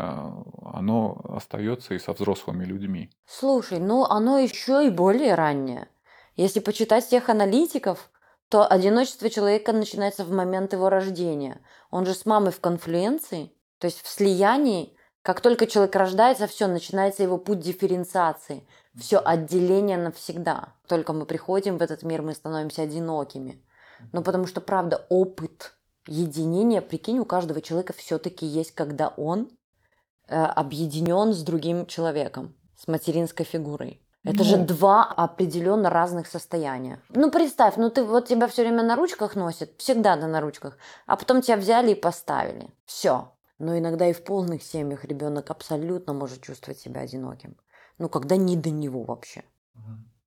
оно 0.63 1.21
остается 1.29 1.93
и 1.93 1.99
со 1.99 2.13
взрослыми 2.13 2.65
людьми. 2.65 3.11
Слушай, 3.25 3.79
ну 3.79 4.03
оно 4.03 4.39
еще 4.39 4.85
и 4.85 4.89
более 4.89 5.35
раннее. 5.35 5.87
Если 6.35 6.59
почитать 6.59 7.05
всех 7.05 7.29
аналитиков, 7.29 8.09
то 8.49 8.67
одиночество 8.67 9.29
человека 9.29 9.73
начинается 9.73 10.25
в 10.25 10.31
момент 10.31 10.73
его 10.73 10.89
рождения. 10.89 11.61
Он 11.91 12.05
же 12.05 12.13
с 12.13 12.25
мамой 12.25 12.51
в 12.51 12.59
конфлюенции, 12.59 13.53
то 13.77 13.85
есть 13.85 14.01
в 14.01 14.07
слиянии. 14.07 14.97
Как 15.21 15.39
только 15.39 15.67
человек 15.67 15.95
рождается, 15.95 16.47
все, 16.47 16.67
начинается 16.67 17.21
его 17.21 17.37
путь 17.37 17.59
дифференциации. 17.59 18.67
Все 18.99 19.19
отделение 19.23 19.97
навсегда. 19.97 20.73
Только 20.87 21.13
мы 21.13 21.25
приходим 21.25 21.77
в 21.77 21.81
этот 21.83 22.01
мир, 22.01 22.23
мы 22.23 22.33
становимся 22.33 22.81
одинокими. 22.81 23.63
Ну, 24.11 24.23
потому 24.23 24.47
что, 24.47 24.61
правда, 24.61 25.05
опыт 25.09 25.75
единения, 26.07 26.81
прикинь, 26.81 27.19
у 27.19 27.25
каждого 27.25 27.61
человека 27.61 27.93
все-таки 27.93 28.45
есть, 28.45 28.71
когда 28.71 29.09
он 29.09 29.49
э, 30.27 30.35
объединен 30.35 31.33
с 31.33 31.43
другим 31.43 31.85
человеком, 31.85 32.55
с 32.77 32.87
материнской 32.87 33.45
фигурой. 33.45 34.01
Это 34.23 34.43
же 34.43 34.57
Ну. 34.57 34.65
два 34.65 35.03
определенно 35.05 35.89
разных 35.89 36.27
состояния. 36.27 37.01
Ну, 37.09 37.31
представь, 37.31 37.77
ну 37.77 37.89
ты 37.89 38.03
вот 38.03 38.27
тебя 38.27 38.47
все 38.47 38.61
время 38.61 38.83
на 38.83 38.95
ручках 38.95 39.35
носит, 39.35 39.73
всегда 39.77 40.15
да 40.15 40.27
на 40.27 40.41
ручках, 40.41 40.77
а 41.07 41.15
потом 41.15 41.41
тебя 41.41 41.57
взяли 41.57 41.91
и 41.91 41.95
поставили. 41.95 42.69
Все. 42.85 43.31
Но 43.57 43.77
иногда 43.77 44.07
и 44.07 44.13
в 44.13 44.23
полных 44.23 44.61
семьях 44.63 45.05
ребенок 45.05 45.49
абсолютно 45.49 46.13
может 46.13 46.41
чувствовать 46.41 46.79
себя 46.79 47.01
одиноким. 47.01 47.57
Ну, 47.97 48.09
когда 48.09 48.35
не 48.35 48.55
до 48.55 48.69
него 48.69 49.03
вообще. 49.03 49.43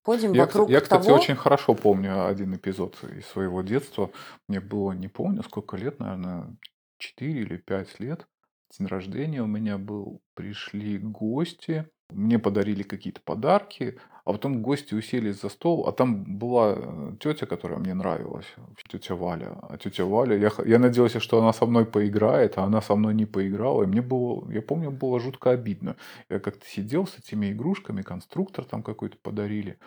Ходим 0.05 0.33
Я, 0.33 0.43
вокруг 0.43 0.69
я, 0.69 0.81
кстати, 0.81 1.05
того... 1.05 1.17
очень 1.17 1.35
хорошо 1.35 1.75
помню 1.75 2.27
один 2.27 2.55
эпизод 2.55 3.03
из 3.05 3.27
своего 3.27 3.63
детства. 3.63 4.11
Мне 4.49 4.61
было, 4.61 4.93
не 4.93 5.09
помню, 5.09 5.43
сколько 5.43 5.79
лет, 5.79 5.99
наверное, 5.99 6.55
4 6.99 7.33
или 7.33 7.57
5 7.57 8.01
лет. 8.01 8.27
День 8.79 8.87
рождения 8.87 9.43
у 9.43 9.47
меня 9.47 9.79
был. 9.79 10.21
Пришли 10.35 10.99
гости, 10.99 11.89
мне 12.11 12.39
подарили 12.39 12.83
какие-то 12.83 13.21
подарки, 13.21 13.99
а 14.25 14.33
потом 14.33 14.63
гости 14.63 14.95
уселись 14.95 15.41
за 15.41 15.49
стол, 15.49 15.87
а 15.87 15.93
там 15.93 16.39
была 16.39 17.15
тетя, 17.21 17.47
которая 17.47 17.79
мне 17.79 17.93
нравилась, 17.93 18.47
тетя 18.89 19.15
Валя. 19.15 19.59
А 19.63 19.77
тетя 19.77 20.05
Валя, 20.05 20.37
я, 20.37 20.51
я 20.65 20.79
надеялся, 20.79 21.21
что 21.21 21.39
она 21.41 21.53
со 21.53 21.67
мной 21.67 21.85
поиграет, 21.85 22.57
а 22.57 22.65
она 22.65 22.81
со 22.81 22.95
мной 22.95 23.15
не 23.15 23.27
поиграла. 23.27 23.83
И 23.83 23.87
мне 23.87 24.01
было, 24.01 24.51
я 24.51 24.63
помню, 24.63 24.91
было 24.91 25.21
жутко 25.21 25.51
обидно. 25.51 25.97
Я 26.31 26.41
как-то 26.41 26.67
сидел 26.67 27.07
с 27.07 27.19
этими 27.19 27.53
игрушками, 27.53 28.03
конструктор 28.03 28.65
там 28.65 28.83
какой-то 28.83 29.19
подарили. 29.19 29.79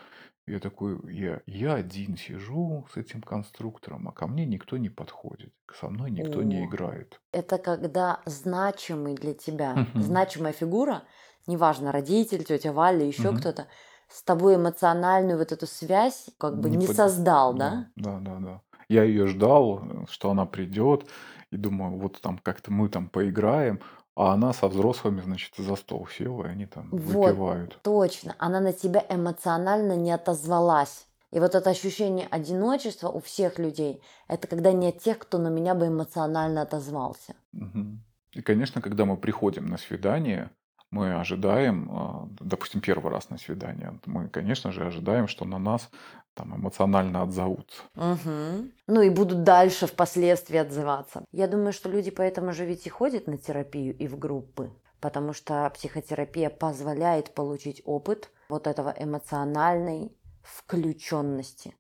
Я 0.46 0.60
такой, 0.60 0.98
я, 1.14 1.42
я 1.46 1.74
один 1.74 2.16
сижу 2.16 2.88
с 2.94 2.96
этим 2.96 3.22
конструктором, 3.22 4.08
а 4.08 4.14
ко 4.14 4.28
мне 4.28 4.46
никто 4.46 4.78
не 4.78 4.88
подходит, 4.88 5.52
со 5.74 5.90
мной 5.90 6.10
никто 6.10 6.42
не 6.42 6.62
О. 6.62 6.66
играет. 6.66 7.20
Это 7.34 7.58
когда 7.58 8.22
значимый 8.26 9.16
для 9.16 9.34
тебя, 9.34 9.88
значимая 9.96 10.54
фигура, 10.54 11.04
неважно, 11.48 11.92
родитель, 11.92 12.44
тетя 12.44 12.72
Валя, 12.74 13.06
еще 13.06 13.30
Мгм. 13.30 13.38
кто-то, 13.40 13.68
с 14.10 14.24
тобой 14.24 14.56
эмоциональную 14.56 15.38
вот 15.38 15.52
эту 15.52 15.68
связь 15.68 16.28
как 16.38 16.60
бы 16.60 16.70
Не 16.70 16.78
не, 16.78 16.88
под- 16.88 16.96
создал, 16.96 17.54
да? 17.54 17.88
Да, 17.96 18.20
да, 18.20 18.38
да. 18.40 18.62
Я 18.90 19.04
ее 19.04 19.28
ждал, 19.28 19.82
что 20.10 20.30
она 20.32 20.46
придет, 20.46 21.08
и 21.52 21.58
думаю, 21.58 22.00
вот 22.00 22.22
там 22.22 22.38
как-то 22.38 22.72
мы 22.72 22.88
там 22.90 23.10
поиграем, 23.10 23.82
а 24.16 24.34
она 24.34 24.54
со 24.54 24.68
взрослыми, 24.68 25.22
значит, 25.22 25.54
за 25.58 25.76
стол 25.76 26.08
села, 26.08 26.46
и 26.46 26.50
они 26.50 26.66
там 26.66 26.92
Вот. 26.92 27.36
выпивают. 27.36 27.80
Точно, 27.84 28.36
она 28.40 28.60
на 28.60 28.74
тебя 28.74 29.06
эмоционально 29.10 29.96
не 29.96 30.12
отозвалась. 30.12 31.08
И 31.32 31.40
вот 31.40 31.56
это 31.56 31.70
ощущение 31.70 32.28
одиночества 32.32 33.10
у 33.10 33.20
всех 33.20 33.60
людей, 33.60 34.02
это 34.28 34.48
когда 34.48 34.72
нет 34.72 35.00
тех, 35.00 35.20
кто 35.20 35.38
на 35.38 35.50
меня 35.50 35.76
бы 35.76 35.88
эмоционально 35.88 36.62
отозвался. 36.62 37.36
Мгм. 37.54 38.04
И, 38.32 38.42
конечно, 38.42 38.82
когда 38.82 39.06
мы 39.06 39.18
приходим 39.18 39.66
на 39.68 39.78
свидание, 39.78 40.52
мы 40.92 41.20
ожидаем, 41.20 41.90
а, 41.92 42.28
допустим, 42.40 42.82
первый 42.82 43.12
раз 43.12 43.30
на 43.30 43.38
свидание, 43.38 44.00
мы, 44.06 44.30
конечно 44.30 44.72
же, 44.72 44.86
ожидаем, 44.86 45.28
что 45.28 45.46
на 45.46 45.60
нас 45.60 45.90
там 46.34 46.56
эмоционально 46.56 47.24
отзовутся. 47.24 47.82
Мгм. 47.96 48.72
Ну 48.88 49.02
и 49.02 49.10
будут 49.10 49.44
дальше 49.44 49.88
впоследствии 49.88 50.58
отзываться. 50.58 51.26
Я 51.32 51.48
думаю, 51.48 51.74
что 51.74 51.90
люди 51.90 52.12
поэтому 52.12 52.54
же 52.54 52.66
ведь 52.66 52.86
и 52.86 52.90
ходят 52.90 53.28
на 53.28 53.38
терапию 53.38 53.98
и 53.98 54.08
в 54.08 54.18
группы, 54.18 54.72
потому 55.02 55.34
что 55.34 55.70
психотерапия 55.72 56.50
позволяет 56.50 57.34
получить 57.34 57.82
опыт 57.86 58.30
вот 58.50 58.68
этого 58.68 58.94
эмоциональной 58.98 60.16
включенности 60.44 61.76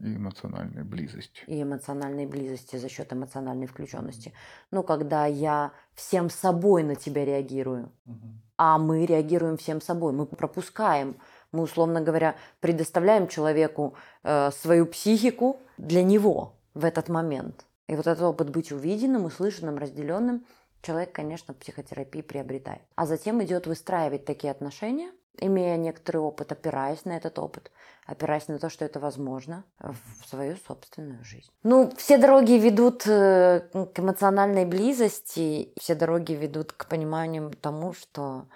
И 0.00 0.16
эмоциональная 0.16 0.84
близость. 0.84 1.44
и 1.46 1.62
эмоциональной 1.62 2.26
близости 2.26 2.76
за 2.76 2.88
счет 2.88 3.12
эмоциональной 3.12 3.66
включенности. 3.66 4.32
Ну, 4.70 4.82
когда 4.82 5.26
я 5.26 5.72
всем 5.94 6.30
собой 6.30 6.82
на 6.82 6.96
тебя 6.96 7.24
реагирую, 7.24 7.92
а 8.56 8.78
мы 8.78 9.06
реагируем 9.06 9.56
всем 9.56 9.80
собой, 9.80 10.12
мы 10.12 10.26
пропускаем, 10.26 11.16
мы, 11.52 11.62
условно 11.62 12.00
говоря, 12.00 12.34
предоставляем 12.60 13.28
человеку 13.28 13.94
э, 14.24 14.50
свою 14.50 14.86
психику 14.86 15.60
для 15.78 16.02
него 16.02 16.54
в 16.74 16.84
этот 16.84 17.08
момент. 17.08 17.64
И 17.86 17.94
вот 17.94 18.06
этот 18.06 18.22
опыт 18.22 18.50
быть 18.50 18.72
увиденным, 18.72 19.24
услышанным, 19.24 19.78
разделенным 19.78 20.44
человек, 20.82 21.12
конечно, 21.12 21.54
в 21.54 21.56
психотерапии 21.58 22.22
приобретает. 22.22 22.82
А 22.94 23.06
затем 23.06 23.42
идет 23.42 23.66
выстраивать 23.66 24.24
такие 24.24 24.50
отношения, 24.50 25.10
имея 25.38 25.76
некоторый 25.76 26.18
опыт, 26.18 26.52
опираясь 26.52 27.04
на 27.04 27.16
этот 27.16 27.38
опыт, 27.38 27.70
опираясь 28.06 28.48
на 28.48 28.58
то, 28.58 28.68
что 28.68 28.84
это 28.84 29.00
возможно 29.00 29.64
в 29.78 30.28
свою 30.28 30.56
собственную 30.56 31.24
жизнь. 31.24 31.50
Ну, 31.62 31.90
все 31.96 32.18
дороги 32.18 32.52
ведут 32.52 33.06
э, 33.06 33.60
к 33.72 33.98
эмоциональной 33.98 34.64
близости, 34.64 35.72
все 35.78 35.94
дороги 35.94 36.32
ведут 36.32 36.72
к 36.72 36.86
пониманию 36.86 37.50
тому, 37.60 37.92
что 37.92 38.46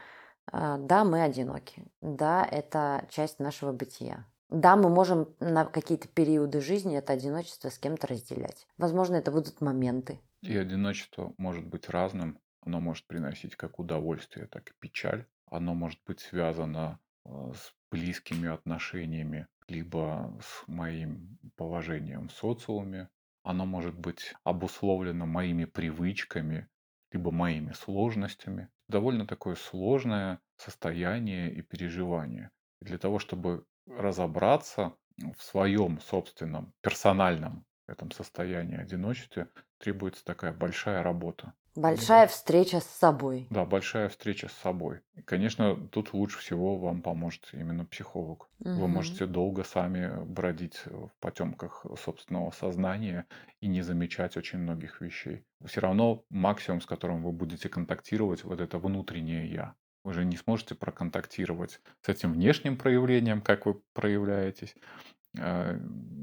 э, 0.52 0.76
да, 0.78 1.04
мы 1.04 1.22
одиноки, 1.22 1.84
да, 2.00 2.46
это 2.50 3.06
часть 3.10 3.38
нашего 3.38 3.72
бытия. 3.72 4.24
Да, 4.50 4.76
мы 4.76 4.88
можем 4.88 5.28
на 5.40 5.66
какие-то 5.66 6.08
периоды 6.08 6.60
жизни 6.62 6.96
это 6.96 7.12
одиночество 7.12 7.68
с 7.68 7.78
кем-то 7.78 8.06
разделять. 8.06 8.66
Возможно, 8.78 9.16
это 9.16 9.30
будут 9.30 9.60
моменты. 9.60 10.20
И 10.40 10.56
одиночество 10.56 11.34
может 11.36 11.66
быть 11.66 11.90
разным. 11.90 12.38
Оно 12.62 12.80
может 12.80 13.06
приносить 13.06 13.56
как 13.56 13.78
удовольствие, 13.78 14.46
так 14.46 14.70
и 14.70 14.72
печаль. 14.78 15.26
Оно 15.50 15.74
может 15.74 16.00
быть 16.06 16.20
связано 16.20 17.00
э, 17.24 17.52
с 17.54 17.74
близкими 17.90 18.48
отношениями, 18.48 19.46
либо 19.68 20.38
с 20.42 20.66
моим 20.66 21.38
положением 21.56 22.28
в 22.28 22.32
социуме. 22.32 23.08
Оно 23.42 23.66
может 23.66 23.98
быть 23.98 24.34
обусловлено 24.44 25.26
моими 25.26 25.64
привычками, 25.64 26.68
либо 27.12 27.30
моими 27.30 27.72
сложностями. 27.72 28.68
довольно 28.88 29.26
такое 29.26 29.54
сложное 29.54 30.40
состояние 30.56 31.52
и 31.52 31.62
переживание. 31.62 32.50
И 32.80 32.86
для 32.86 32.98
того, 32.98 33.18
чтобы 33.18 33.64
разобраться 33.86 34.94
в 35.36 35.42
своем 35.42 36.00
собственном 36.00 36.72
персональном 36.80 37.66
этом 37.86 38.10
состоянии 38.10 38.76
одиночестве, 38.76 39.48
требуется 39.78 40.24
такая 40.24 40.52
большая 40.52 41.02
работа. 41.02 41.54
Большая 41.80 42.26
встреча 42.26 42.80
с 42.80 42.84
собой. 42.86 43.48
Да, 43.50 43.64
большая 43.64 44.08
встреча 44.10 44.48
с 44.48 44.52
собой. 44.52 45.00
И, 45.14 45.22
конечно, 45.22 45.88
тут 45.88 46.12
лучше 46.12 46.38
всего 46.38 46.76
вам 46.78 47.00
поможет 47.02 47.48
именно 47.54 47.86
психолог. 47.86 48.50
Вы 48.74 48.88
Мгм. 48.88 48.88
можете 48.88 49.26
долго 49.26 49.64
сами 49.64 50.22
бродить 50.24 50.82
в 50.84 51.10
потемках 51.18 51.86
собственного 51.98 52.50
сознания 52.50 53.26
и 53.60 53.66
не 53.68 53.80
замечать 53.80 54.36
очень 54.36 54.58
многих 54.58 55.00
вещей. 55.00 55.44
Все 55.64 55.80
равно 55.80 56.24
максимум, 56.28 56.80
с 56.82 56.86
которым 56.86 57.22
вы 57.22 57.32
будете 57.32 57.68
контактировать, 57.70 58.44
вот 58.44 58.60
это 58.60 58.78
внутреннее 58.78 59.50
я. 59.50 59.74
Вы 60.04 60.12
же 60.12 60.24
не 60.24 60.36
сможете 60.36 60.74
проконтактировать 60.74 61.80
с 62.02 62.08
этим 62.08 62.34
внешним 62.34 62.76
проявлением, 62.76 63.40
как 63.40 63.64
вы 63.66 63.80
проявляетесь. 63.94 64.74
Э, 65.36 65.78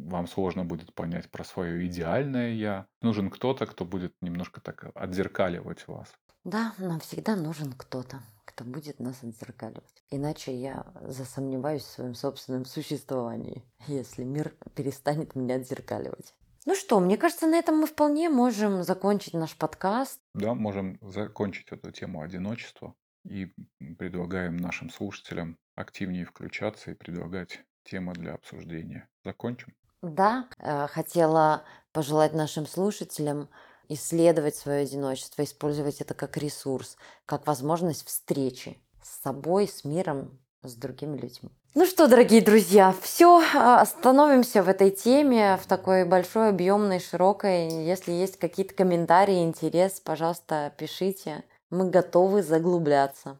Вам 0.06 0.28
сложно 0.28 0.64
будет 0.66 0.94
понять 0.94 1.30
про 1.30 1.44
свое 1.44 1.86
идеальное 1.88 2.54
я. 2.54 2.88
Нужен 3.02 3.30
кто-то, 3.30 3.66
кто 3.66 3.86
будет 3.86 4.14
немножко 4.22 4.62
так 4.62 4.86
отзеркаливать 4.96 5.88
вас. 5.88 6.14
Да, 6.44 6.74
нам 6.78 7.00
всегда 7.00 7.36
нужен 7.36 7.74
кто-то, 7.74 8.22
кто 8.46 8.64
будет 8.64 9.00
нас 9.00 9.24
отзеркаливать. 9.24 10.04
Иначе 10.12 10.56
я 10.56 10.86
засомневаюсь 11.02 11.82
в 11.84 11.90
своем 11.90 12.14
собственном 12.14 12.66
существовании, 12.66 13.64
если 13.88 14.24
мир 14.24 14.54
перестанет 14.76 15.36
меня 15.36 15.56
отзеркаливать. 15.56 16.36
Ну 16.68 16.74
что, 16.76 17.00
мне 17.00 17.18
кажется, 17.18 17.48
на 17.48 17.58
этом 17.58 17.78
мы 17.78 17.86
вполне 17.88 18.30
можем 18.30 18.84
закончить 18.84 19.34
наш 19.34 19.56
подкаст. 19.56 20.20
Да, 20.34 20.54
можем 20.56 20.98
закончить 21.02 21.68
эту 21.72 21.92
тему 21.92 22.22
одиночества 22.22 22.96
и 23.24 23.54
предлагаем 23.98 24.58
нашим 24.58 24.90
слушателям 24.90 25.58
активнее 25.76 26.26
включаться 26.26 26.92
и 26.92 26.96
предлагать 26.96 27.64
темы 27.86 28.14
для 28.14 28.34
обсуждения. 28.34 29.08
Закончим? 29.24 29.74
Да, 30.02 30.48
э, 30.60 30.88
хотела 30.88 31.64
пожелать 31.92 32.34
нашим 32.34 32.68
слушателям 32.68 33.50
исследовать 33.88 34.56
свое 34.56 34.84
одиночество, 34.84 35.44
использовать 35.44 36.02
это 36.02 36.14
как 36.14 36.38
ресурс, 36.38 36.98
как 37.26 37.48
возможность 37.48 38.06
встречи 38.06 38.78
с 39.02 39.22
собой, 39.22 39.68
с 39.68 39.84
миром, 39.84 40.40
с 40.64 40.76
другими 40.76 41.18
людьми. 41.18 41.52
Ну 41.76 41.86
что, 41.86 42.08
дорогие 42.08 42.42
друзья, 42.42 42.96
все, 43.02 43.44
остановимся 43.54 44.64
в 44.64 44.70
этой 44.70 44.92
теме, 44.92 45.58
в 45.62 45.68
такой 45.68 46.06
большой, 46.06 46.50
объемной, 46.50 47.00
широкой. 47.00 47.68
Если 47.86 48.12
есть 48.14 48.40
какие-то 48.40 48.74
комментарии, 48.74 49.44
интерес, 49.44 50.00
пожалуйста, 50.00 50.74
пишите. 50.78 51.44
Мы 51.70 51.90
готовы 51.90 52.44
заглубляться. 52.44 53.40